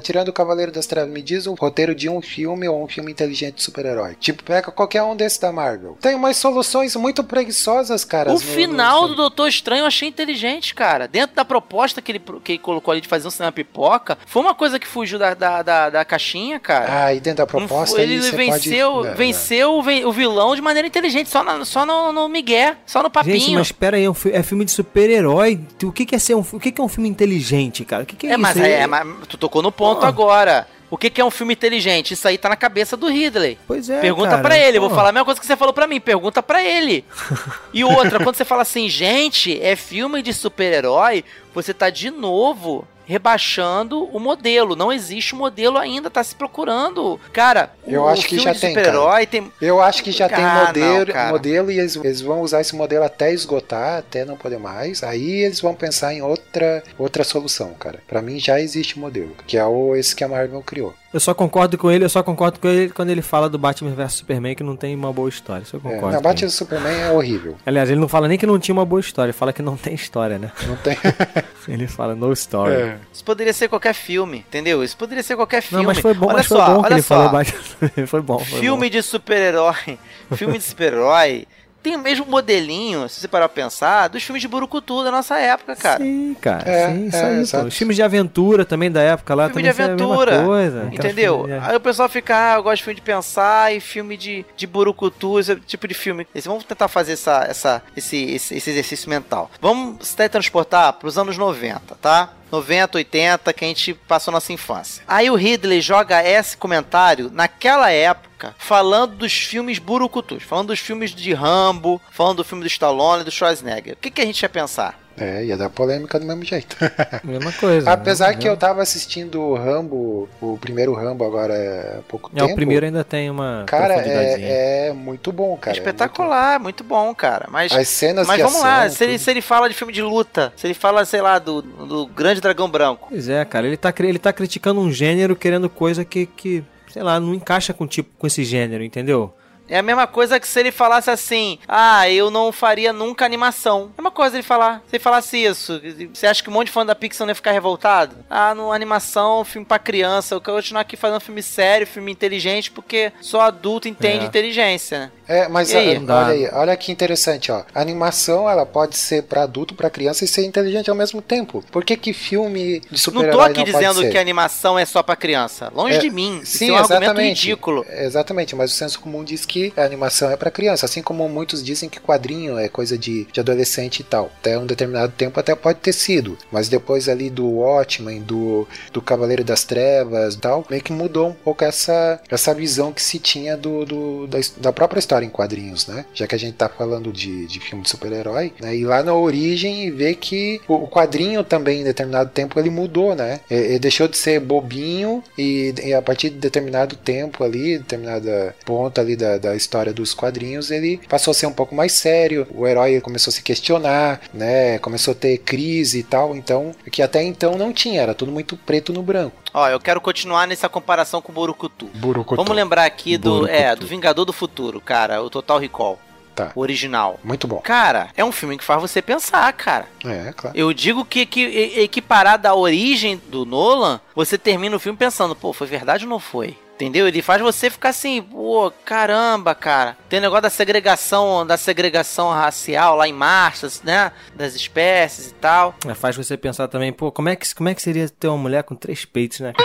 tirando 0.01 0.29
o 0.29 0.33
Cavaleiro 0.33 0.71
das 0.71 0.85
Trevas, 0.85 1.09
me 1.11 1.21
diz 1.21 1.45
o 1.47 1.53
roteiro 1.53 1.95
de 1.95 2.09
um 2.09 2.21
filme 2.21 2.67
ou 2.67 2.83
um 2.83 2.87
filme 2.87 3.11
inteligente 3.11 3.55
de 3.55 3.63
super-herói. 3.63 4.15
Tipo, 4.19 4.43
pega 4.43 4.71
qualquer 4.71 5.03
um 5.03 5.15
desses 5.15 5.39
da 5.39 5.51
Marvel. 5.51 5.97
Tem 6.01 6.15
umas 6.15 6.37
soluções 6.37 6.95
muito 6.95 7.23
preguiçosas, 7.23 8.03
cara. 8.03 8.29
O 8.29 8.33
no- 8.33 8.39
final 8.39 9.03
no- 9.03 9.07
do 9.09 9.15
Doutor 9.15 9.47
Estranho 9.47 9.81
eu 9.81 9.85
achei 9.87 10.07
inteligente, 10.09 10.73
cara. 10.75 11.07
Dentro 11.07 11.35
da 11.35 11.45
proposta 11.45 12.01
que 12.01 12.11
ele, 12.11 12.21
que 12.43 12.53
ele 12.53 12.59
colocou 12.59 12.91
ali 12.91 13.01
de 13.01 13.07
fazer 13.07 13.27
um 13.27 13.31
cinema 13.31 13.51
pipoca, 13.69 14.17
foi 14.25 14.41
uma 14.41 14.53
coisa 14.53 14.79
que 14.79 14.87
fugiu 14.87 15.17
da, 15.19 15.33
da, 15.33 15.61
da, 15.61 15.89
da 15.89 16.05
caixinha, 16.05 16.59
cara. 16.59 17.05
Ah, 17.05 17.13
e 17.13 17.19
dentro 17.19 17.37
da 17.37 17.47
proposta 17.47 17.99
aí 18.01 18.03
ele 18.03 18.21
você 18.21 18.35
venceu, 18.35 18.91
pode... 18.91 19.15
Venceu 19.15 19.73
o 19.77 20.11
vilão 20.11 20.55
de 20.55 20.61
maneira 20.61 20.87
inteligente, 20.87 21.29
só, 21.29 21.43
na- 21.43 21.63
só 21.63 21.85
no, 21.85 22.11
no 22.11 22.27
migué, 22.27 22.75
só 22.85 23.01
no 23.03 23.09
papinho. 23.09 23.39
Gente, 23.39 23.53
mas 23.53 23.71
pera 23.71 23.97
aí, 23.97 24.03
é, 24.03 24.09
um 24.09 24.15
é 24.31 24.43
filme 24.43 24.65
de 24.65 24.71
super-herói. 24.71 25.59
O 25.83 25.91
que, 25.91 26.05
que 26.05 26.15
é 26.15 26.19
ser 26.19 26.35
um, 26.35 26.45
o 26.51 26.59
que, 26.59 26.71
que 26.71 26.81
é 26.81 26.83
um 26.83 26.89
filme 26.89 27.07
inteligente, 27.09 27.85
cara? 27.85 28.03
O 28.03 28.05
que, 28.05 28.15
que 28.15 28.27
é, 28.27 28.31
É, 28.31 28.33
isso? 28.33 28.41
mas, 28.41 28.57
é, 28.57 28.87
mas 28.87 29.07
tu 29.27 29.37
tocou 29.37 29.61
no 29.61 29.71
ponto 29.71 30.01
Pô. 30.01 30.05
agora. 30.05 30.67
O 30.91 30.97
que, 30.97 31.11
que 31.11 31.21
é 31.21 31.25
um 31.25 31.29
filme 31.29 31.53
inteligente? 31.53 32.15
Isso 32.15 32.27
aí 32.27 32.35
tá 32.35 32.49
na 32.49 32.55
cabeça 32.55 32.97
do 32.97 33.07
Ridley. 33.07 33.59
Pois 33.67 33.91
é, 33.91 34.01
Pergunta 34.01 34.39
pra 34.39 34.57
ele, 34.57 34.77
eu 34.77 34.81
vou 34.81 34.89
falar 34.89 35.09
a 35.09 35.11
mesma 35.11 35.25
coisa 35.25 35.39
que 35.39 35.45
você 35.45 35.55
falou 35.55 35.71
pra 35.71 35.85
mim, 35.85 35.99
pergunta 35.99 36.41
pra 36.41 36.63
ele. 36.63 37.05
E 37.71 37.83
outra, 37.83 38.23
quando 38.23 38.35
você 38.35 38.43
fala 38.43 38.63
assim, 38.63 38.89
gente, 38.89 39.61
é 39.61 39.75
filme 39.75 40.23
de 40.23 40.33
super-herói, 40.33 41.23
você 41.53 41.71
tá 41.75 41.91
de 41.91 42.09
novo 42.09 42.87
rebaixando 43.09 44.03
o 44.15 44.19
modelo. 44.19 44.75
Não 44.75 44.93
existe 44.93 45.33
o 45.33 45.37
modelo 45.37 45.79
ainda, 45.79 46.11
tá 46.11 46.23
se 46.23 46.35
procurando. 46.35 47.19
Cara, 47.33 47.71
Eu 47.87 48.03
o 48.03 48.07
acho 48.07 48.27
que 48.27 48.37
já 48.37 48.53
tem, 48.53 48.69
super-herói 48.69 49.25
tem. 49.25 49.51
Eu 49.59 49.81
acho 49.81 50.03
que 50.03 50.11
já 50.11 50.29
tem 50.29 50.43
Ah, 50.45 50.65
modelo, 50.67 51.13
não, 51.13 51.29
modelo 51.29 51.71
e 51.71 51.79
eles, 51.79 51.95
eles 51.95 52.21
vão 52.21 52.41
usar 52.41 52.61
esse 52.61 52.75
modelo 52.75 53.03
até 53.03 53.33
esgotar, 53.33 53.97
até 53.97 54.23
não 54.23 54.37
poder 54.37 54.59
mais. 54.59 55.01
Aí 55.03 55.41
eles 55.43 55.59
vão 55.59 55.73
pensar 55.73 56.13
em 56.13 56.21
outra, 56.21 56.83
outra 56.99 57.23
solução, 57.23 57.73
cara. 57.73 57.99
Pra 58.07 58.21
mim 58.21 58.39
já 58.39 58.59
existe 58.59 58.95
o 58.95 58.99
modelo, 58.99 59.35
que 59.47 59.57
é 59.57 59.65
o 59.65 59.95
esse 59.95 60.15
que 60.15 60.23
a 60.23 60.27
Marvel 60.27 60.61
criou. 60.61 60.93
Eu 61.11 61.19
só 61.19 61.33
concordo 61.33 61.75
com 61.77 61.89
ele, 61.89 62.05
eu 62.05 62.09
só 62.09 62.21
concordo 62.21 62.59
com 62.59 62.67
ele 62.67 62.89
quando 62.89 63.09
ele 63.09 63.21
fala 63.23 63.49
do 63.49 63.57
Batman 63.57 63.91
vs 63.95 64.13
Superman 64.13 64.53
que 64.55 64.63
não 64.63 64.75
tem 64.75 64.95
uma 64.95 65.11
boa 65.11 65.27
história. 65.27 65.63
Isso 65.63 65.75
eu 65.75 65.79
É, 65.79 65.81
concordo. 65.81 66.07
não, 66.11 66.17
com 66.17 66.21
Batman 66.21 66.45
ele. 66.45 66.51
Superman 66.51 66.93
é 67.01 67.11
horrível. 67.11 67.57
Aliás, 67.65 67.89
ele 67.89 67.99
não 67.99 68.07
fala 68.07 68.27
nem 68.27 68.37
que 68.37 68.45
não 68.45 68.59
tinha 68.59 68.73
uma 68.75 68.85
boa 68.85 68.99
história, 68.99 69.29
ele 69.31 69.37
fala 69.37 69.51
que 69.51 69.61
não 69.63 69.75
tem 69.75 69.95
história, 69.95 70.37
né? 70.37 70.51
Não 70.67 70.75
tem. 70.77 70.95
Ele 71.67 71.87
fala 71.87 72.15
no 72.15 72.31
story. 72.33 72.73
É. 72.73 72.97
Isso 73.13 73.23
poderia 73.23 73.53
ser 73.53 73.67
qualquer 73.67 73.93
filme, 73.93 74.39
entendeu? 74.39 74.83
Isso 74.83 74.97
poderia 74.97 75.21
ser 75.23 75.35
qualquer 75.35 75.61
filme. 75.61 75.83
Não, 75.83 75.87
mas 75.89 75.99
foi 75.99 76.13
bom, 76.15 76.27
olha 76.27 76.37
mas 76.37 76.47
só, 76.47 76.65
foi 76.65 76.73
bom 76.73 76.81
que 76.81 76.85
olha 76.87 76.93
ele 76.95 77.01
só. 77.03 77.15
falou 77.15 77.31
Batman. 77.31 78.07
foi 78.07 78.21
bom. 78.21 78.39
Foi 78.39 78.59
filme 78.59 78.89
de 78.89 79.01
super-herói, 79.03 79.99
filme 80.35 80.57
de 80.57 80.63
super-herói, 80.63 81.47
tem 81.81 81.95
o 81.95 81.99
mesmo 81.99 82.25
modelinho, 82.25 83.07
se 83.07 83.19
você 83.21 83.27
parar 83.27 83.47
pra 83.49 83.63
pensar, 83.63 84.07
dos 84.09 84.23
filmes 84.23 84.41
de 84.41 84.47
Burucutu 84.47 85.03
da 85.03 85.11
nossa 85.11 85.37
época, 85.37 85.75
cara. 85.75 86.03
Sim, 86.03 86.35
cara. 86.39 86.69
É, 86.69 86.87
sim, 86.87 87.07
isso 87.07 87.15
é, 87.17 87.23
aí, 87.25 87.35
pô. 87.35 87.41
exato. 87.41 87.67
Os 87.67 87.77
filmes 87.77 87.95
de 87.95 88.03
aventura 88.03 88.65
também 88.65 88.91
da 88.91 89.01
época 89.01 89.33
lá 89.35 89.47
Filme 89.49 89.63
de 89.63 89.69
também 89.69 89.87
mesma 89.95 90.05
aventura, 90.05 90.43
coisa. 90.43 90.89
Entendeu? 90.91 91.45
de- 91.47 91.53
Aí 91.53 91.75
o 91.75 91.79
pessoal 91.79 92.09
fica, 92.09 92.53
ah, 92.53 92.55
eu 92.57 92.63
gosto 92.63 92.77
de 92.77 92.83
filme 92.83 92.95
de 92.95 93.01
pensar 93.01 93.73
e 93.73 93.79
filme 93.79 94.17
de, 94.17 94.45
de 94.55 94.67
burucutu, 94.67 95.39
esse 95.39 95.55
tipo 95.57 95.87
de 95.87 95.93
filme. 95.93 96.27
Esse, 96.35 96.47
vamos 96.47 96.63
tentar 96.63 96.87
fazer 96.87 97.13
essa, 97.13 97.45
essa, 97.49 97.81
esse, 97.95 98.17
esse, 98.17 98.55
esse 98.55 98.69
exercício 98.69 99.09
mental. 99.09 99.49
Vamos 99.61 100.07
se 100.07 100.15
teletransportar 100.15 100.93
pros 100.93 101.17
anos 101.17 101.37
90, 101.37 101.95
tá? 102.01 102.29
90, 102.51 102.97
80, 102.97 103.53
que 103.53 103.65
a 103.65 103.67
gente 103.67 103.93
passou 103.93 104.31
nossa 104.31 104.53
infância. 104.53 105.03
Aí 105.07 105.29
o 105.29 105.35
Ridley 105.35 105.81
joga 105.81 106.23
esse 106.23 106.55
comentário 106.55 107.29
naquela 107.31 107.91
época, 107.91 108.55
falando 108.57 109.15
dos 109.15 109.33
filmes 109.33 109.79
burucutus, 109.79 110.43
falando 110.43 110.67
dos 110.67 110.79
filmes 110.79 111.11
de 111.11 111.33
Rambo, 111.33 112.01
falando 112.11 112.37
do 112.37 112.43
filme 112.43 112.63
do 112.63 112.67
Stallone 112.67 113.23
do 113.23 113.31
Schwarzenegger. 113.31 113.93
O 113.93 113.97
que, 113.97 114.11
que 114.11 114.21
a 114.21 114.25
gente 114.25 114.41
ia 114.41 114.49
pensar? 114.49 114.99
É, 115.19 115.43
ia 115.45 115.57
dar 115.57 115.69
polêmica 115.69 116.19
do 116.19 116.25
mesmo 116.25 116.43
jeito. 116.43 116.75
Mesma 117.23 117.51
coisa. 117.53 117.91
Apesar 117.91 118.29
né? 118.29 118.35
que 118.37 118.47
eu 118.47 118.55
tava 118.55 118.81
assistindo 118.81 119.39
o 119.41 119.55
Rambo, 119.55 120.27
o 120.41 120.57
primeiro 120.57 120.93
Rambo 120.93 121.23
agora 121.25 121.97
há 121.99 122.01
pouco 122.03 122.31
É, 122.33 122.39
tempo. 122.39 122.51
o 122.53 122.55
primeiro 122.55 122.85
ainda 122.85 123.03
tem 123.03 123.29
uma 123.29 123.63
Cara, 123.67 123.95
é, 123.95 124.87
é 124.89 124.93
muito 124.93 125.31
bom, 125.31 125.55
cara. 125.57 125.75
é 125.75 125.79
Espetacular, 125.79 126.59
muito 126.59 126.83
bom, 126.83 127.13
cara. 127.13 127.47
Mas, 127.49 127.71
muito- 127.71 127.81
As 127.81 127.87
cenas 127.87 128.27
mas 128.27 128.37
de 128.37 128.43
vamos 128.43 128.57
ação, 128.59 128.69
lá, 128.69 128.89
se 128.89 129.03
ele, 129.03 129.19
se 129.19 129.29
ele 129.31 129.41
fala 129.41 129.67
de 129.69 129.75
filme 129.75 129.93
de 129.93 130.01
luta, 130.01 130.53
se 130.55 130.65
ele 130.67 130.73
fala, 130.73 131.03
sei 131.05 131.21
lá, 131.21 131.39
do, 131.39 131.61
do 131.61 132.07
Grande 132.07 132.41
Dragão 132.41 132.69
Branco. 132.69 133.07
Pois 133.09 133.27
é, 133.29 133.43
cara, 133.45 133.67
ele 133.67 133.77
tá, 133.77 133.93
ele 133.99 134.19
tá 134.19 134.31
criticando 134.33 134.79
um 134.79 134.91
gênero 134.91 135.35
querendo 135.35 135.69
coisa 135.69 136.05
que, 136.05 136.25
que, 136.25 136.63
sei 136.91 137.03
lá, 137.03 137.19
não 137.19 137.33
encaixa 137.33 137.73
com, 137.73 137.85
tipo, 137.87 138.09
com 138.17 138.27
esse 138.27 138.43
gênero, 138.43 138.83
entendeu? 138.83 139.33
É 139.69 139.77
a 139.77 139.83
mesma 139.83 140.07
coisa 140.07 140.39
que 140.39 140.47
se 140.47 140.59
ele 140.59 140.71
falasse 140.71 141.09
assim, 141.11 141.59
ah, 141.67 142.09
eu 142.09 142.29
não 142.31 142.51
faria 142.51 142.91
nunca 142.91 143.23
animação. 143.25 143.91
É 143.97 144.01
uma 144.01 144.11
coisa 144.11 144.35
ele 144.35 144.43
falar. 144.43 144.81
Se 144.87 144.95
ele 144.95 145.03
falasse 145.03 145.37
isso, 145.37 145.79
você 146.13 146.25
acha 146.27 146.41
que 146.43 146.49
um 146.49 146.53
monte 146.53 146.67
de 146.67 146.73
fã 146.73 146.85
da 146.85 146.95
Pixar 146.95 147.25
não 147.25 147.31
ia 147.31 147.35
ficar 147.35 147.51
revoltado? 147.51 148.15
Ah, 148.29 148.53
no 148.55 148.71
animação, 148.71 149.45
filme 149.45 149.65
pra 149.65 149.77
criança, 149.79 150.33
eu 150.35 150.41
quero 150.41 150.57
continuar 150.57 150.81
aqui 150.81 150.97
fazendo 150.97 151.19
filme 151.21 151.43
sério, 151.43 151.85
filme 151.87 152.11
inteligente, 152.11 152.71
porque 152.71 153.11
só 153.21 153.41
adulto 153.41 153.87
entende 153.87 154.25
É. 154.25 154.27
inteligência, 154.27 154.99
né? 154.99 155.11
É, 155.29 155.47
mas 155.47 155.73
aí? 155.73 155.95
a- 155.95 155.99
olha 156.01 156.27
aí, 156.33 156.49
olha 156.51 156.75
que 156.77 156.91
interessante, 156.91 157.51
ó. 157.51 157.63
A 157.73 157.79
animação, 157.81 158.49
ela 158.49 158.65
pode 158.65 158.97
ser 158.97 159.23
pra 159.23 159.43
adulto, 159.43 159.75
pra 159.75 159.89
criança 159.89 160.25
e 160.25 160.27
ser 160.27 160.43
inteligente 160.43 160.89
ao 160.89 160.95
mesmo 160.95 161.21
tempo. 161.21 161.63
Por 161.71 161.83
que 161.85 161.95
que 161.95 162.13
filme 162.13 162.79
de 162.79 162.87
Não 162.91 162.97
super-herói 162.97 163.33
tô 163.35 163.41
aqui 163.41 163.57
não 163.59 163.79
dizendo 163.79 164.09
que 164.09 164.17
a 164.17 164.21
animação 164.21 164.77
é 164.77 164.85
só 164.85 165.03
pra 165.03 165.15
criança. 165.15 165.71
Longe 165.73 165.95
É, 165.97 165.99
de 165.99 166.09
mim. 166.09 166.39
Isso 166.43 166.57
Sim, 166.57 166.69
é 166.69 166.73
um 166.73 166.75
argumento 166.77 167.03
exatamente. 167.03 167.41
ridículo. 167.43 167.85
Exatamente, 167.89 168.55
mas 168.55 168.71
o 168.73 168.75
senso 168.75 168.99
comum 168.99 169.23
diz 169.23 169.45
que 169.45 169.71
a 169.77 169.83
animação 169.83 170.31
é 170.31 170.35
pra 170.35 170.49
criança, 170.51 170.85
assim 170.85 171.01
como 171.03 171.29
muitos 171.29 171.63
dizem 171.63 171.87
que 171.89 171.99
quadrinho 171.99 172.57
é 172.57 172.67
coisa 172.67 172.97
de, 172.97 173.25
de 173.31 173.39
adolescente 173.39 173.99
e 173.99 174.03
tal. 174.03 174.31
Até 174.39 174.57
um 174.57 174.65
determinado 174.65 175.13
tempo 175.15 175.39
até 175.39 175.53
pode 175.53 175.79
ter 175.79 175.93
sido, 175.93 176.37
mas 176.51 176.69
depois 176.69 177.07
ali 177.07 177.29
do 177.29 177.45
Watchmen, 177.47 178.21
do, 178.21 178.67
do 178.91 179.01
Cavaleiro 179.01 179.43
das 179.43 179.63
Trevas 179.63 180.33
e 180.33 180.37
tal, 180.39 180.65
meio 180.69 180.81
que 180.81 180.91
mudou 180.91 181.27
um 181.29 181.33
pouco 181.33 181.63
essa, 181.63 182.19
essa 182.31 182.53
visão 182.53 182.91
que 182.91 183.01
se 183.01 183.19
tinha 183.19 183.55
do, 183.55 183.85
do- 183.85 184.27
da, 184.27 184.39
da 184.57 184.73
própria 184.73 184.99
história 184.99 185.18
em 185.23 185.29
quadrinhos, 185.29 185.87
né? 185.87 186.05
Já 186.13 186.27
que 186.27 186.35
a 186.35 186.39
gente 186.39 186.55
tá 186.55 186.69
falando 186.69 187.11
de, 187.11 187.45
de 187.47 187.59
filme 187.59 187.83
de 187.83 187.89
super-herói, 187.89 188.53
né? 188.59 188.75
E 188.75 188.85
lá 188.85 189.03
na 189.03 189.13
origem 189.13 189.91
ver 189.91 190.15
que 190.15 190.61
o, 190.67 190.75
o 190.75 190.87
quadrinho 190.87 191.43
também 191.43 191.81
em 191.81 191.83
determinado 191.83 192.29
tempo 192.29 192.59
ele 192.59 192.69
mudou, 192.69 193.15
né? 193.15 193.39
Ele, 193.49 193.65
ele 193.65 193.79
deixou 193.79 194.07
de 194.07 194.17
ser 194.17 194.39
bobinho 194.39 195.23
e, 195.37 195.73
e 195.83 195.93
a 195.93 196.01
partir 196.01 196.29
de 196.29 196.37
determinado 196.37 196.95
tempo 196.95 197.43
ali, 197.43 197.77
determinada 197.77 198.55
ponta 198.65 199.01
ali 199.01 199.15
da, 199.15 199.37
da 199.37 199.55
história 199.55 199.93
dos 199.93 200.13
quadrinhos, 200.13 200.71
ele 200.71 200.99
passou 201.09 201.31
a 201.31 201.33
ser 201.33 201.45
um 201.45 201.53
pouco 201.53 201.75
mais 201.75 201.93
sério. 201.93 202.47
O 202.53 202.67
herói 202.67 202.99
começou 203.01 203.31
a 203.31 203.33
se 203.33 203.41
questionar, 203.41 204.21
né? 204.33 204.79
Começou 204.79 205.13
a 205.13 205.15
ter 205.15 205.37
crise 205.39 205.99
e 205.99 206.03
tal. 206.03 206.35
Então, 206.35 206.71
que 206.91 207.01
até 207.01 207.23
então 207.23 207.57
não 207.57 207.73
tinha, 207.73 208.01
era 208.01 208.13
tudo 208.13 208.31
muito 208.31 208.57
preto 208.57 208.93
no 208.93 209.03
branco. 209.03 209.35
Ó, 209.59 209.67
eu 209.67 209.79
quero 209.79 209.99
continuar 209.99 210.47
nessa 210.47 210.69
comparação 210.69 211.21
com 211.21 211.33
o 211.33 211.35
Borucutu. 211.35 211.87
Burucutu. 211.95 212.41
Vamos 212.41 212.55
lembrar 212.55 212.85
aqui 212.85 213.17
do, 213.17 213.31
Borucutu. 213.31 213.53
é, 213.53 213.75
do 213.75 213.85
Vingador 213.85 214.23
do 214.23 214.31
Futuro, 214.31 214.79
cara, 214.79 215.21
o 215.21 215.29
Total 215.29 215.57
Recall. 215.57 215.99
Tá. 216.33 216.53
O 216.55 216.61
original. 216.61 217.19
Muito 217.21 217.45
bom. 217.45 217.57
Cara, 217.57 218.11
é 218.15 218.23
um 218.23 218.31
filme 218.31 218.57
que 218.57 218.63
faz 218.63 218.79
você 218.79 219.01
pensar, 219.01 219.51
cara. 219.51 219.87
É, 220.05 220.31
claro. 220.31 220.57
Eu 220.57 220.71
digo 220.71 221.03
que, 221.03 221.25
que 221.25 221.41
equiparado 221.81 222.47
à 222.47 222.55
origem 222.55 223.21
do 223.27 223.45
Nolan, 223.45 223.99
você 224.15 224.37
termina 224.37 224.73
o 224.73 224.79
filme 224.79 224.97
pensando, 224.97 225.35
pô, 225.35 225.51
foi 225.51 225.67
verdade 225.67 226.05
ou 226.05 226.09
não 226.09 226.19
foi? 226.19 226.57
Entendeu? 226.79 227.09
Ele 227.09 227.21
faz 227.21 227.41
você 227.41 227.69
ficar 227.69 227.89
assim, 227.89 228.21
pô, 228.21 228.71
caramba, 228.85 229.53
cara. 229.53 229.97
Tem 230.07 230.17
o 230.17 230.21
negócio 230.21 230.43
da 230.43 230.49
segregação, 230.49 231.45
da 231.45 231.57
segregação 231.57 232.31
racial 232.31 232.95
lá 232.95 233.05
em 233.05 233.11
Marte, 233.11 233.67
né? 233.83 234.13
Das 234.33 234.55
espécies 234.55 235.27
e 235.27 235.33
tal. 235.33 235.75
É, 235.85 235.93
faz 235.93 236.15
você 236.15 236.37
pensar 236.37 236.69
também, 236.69 236.93
pô, 236.93 237.11
como 237.11 237.27
é, 237.27 237.35
que, 237.35 237.53
como 237.53 237.67
é 237.67 237.75
que 237.75 237.81
seria 237.81 238.07
ter 238.07 238.29
uma 238.29 238.37
mulher 238.37 238.63
com 238.63 238.75
três 238.75 239.03
peitos, 239.03 239.41
né? 239.41 239.51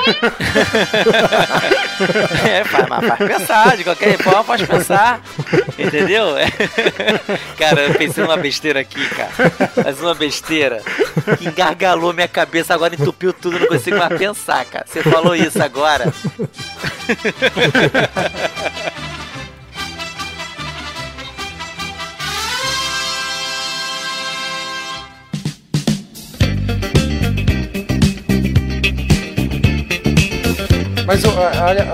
É, 2.44 2.64
faz, 2.64 2.88
mas 2.88 3.06
faz 3.06 3.18
pensar, 3.18 3.76
de 3.76 3.84
qualquer 3.84 4.18
forma 4.18 4.42
faz 4.42 4.62
pensar. 4.62 5.22
Entendeu? 5.78 6.36
É. 6.36 6.46
Cara, 7.56 7.82
eu 7.82 7.94
pensei 7.94 8.24
numa 8.24 8.36
besteira 8.36 8.80
aqui, 8.80 9.08
cara. 9.10 9.30
Mas 9.84 10.00
uma 10.00 10.12
besteira 10.12 10.82
que 11.38 11.46
engargalou 11.46 12.12
minha 12.12 12.26
cabeça, 12.26 12.74
agora 12.74 12.96
entupiu 12.96 13.32
tudo, 13.32 13.60
não 13.60 13.68
consigo 13.68 13.96
mais 13.96 14.18
pensar, 14.18 14.64
cara. 14.64 14.84
Você 14.88 15.04
falou 15.04 15.36
isso 15.36 15.62
agora. 15.62 16.12
Ha 17.06 17.14
ha 17.22 17.88
ha 17.92 18.10
ha! 18.14 19.13
Mas 31.06 31.22
olha, 31.24 31.84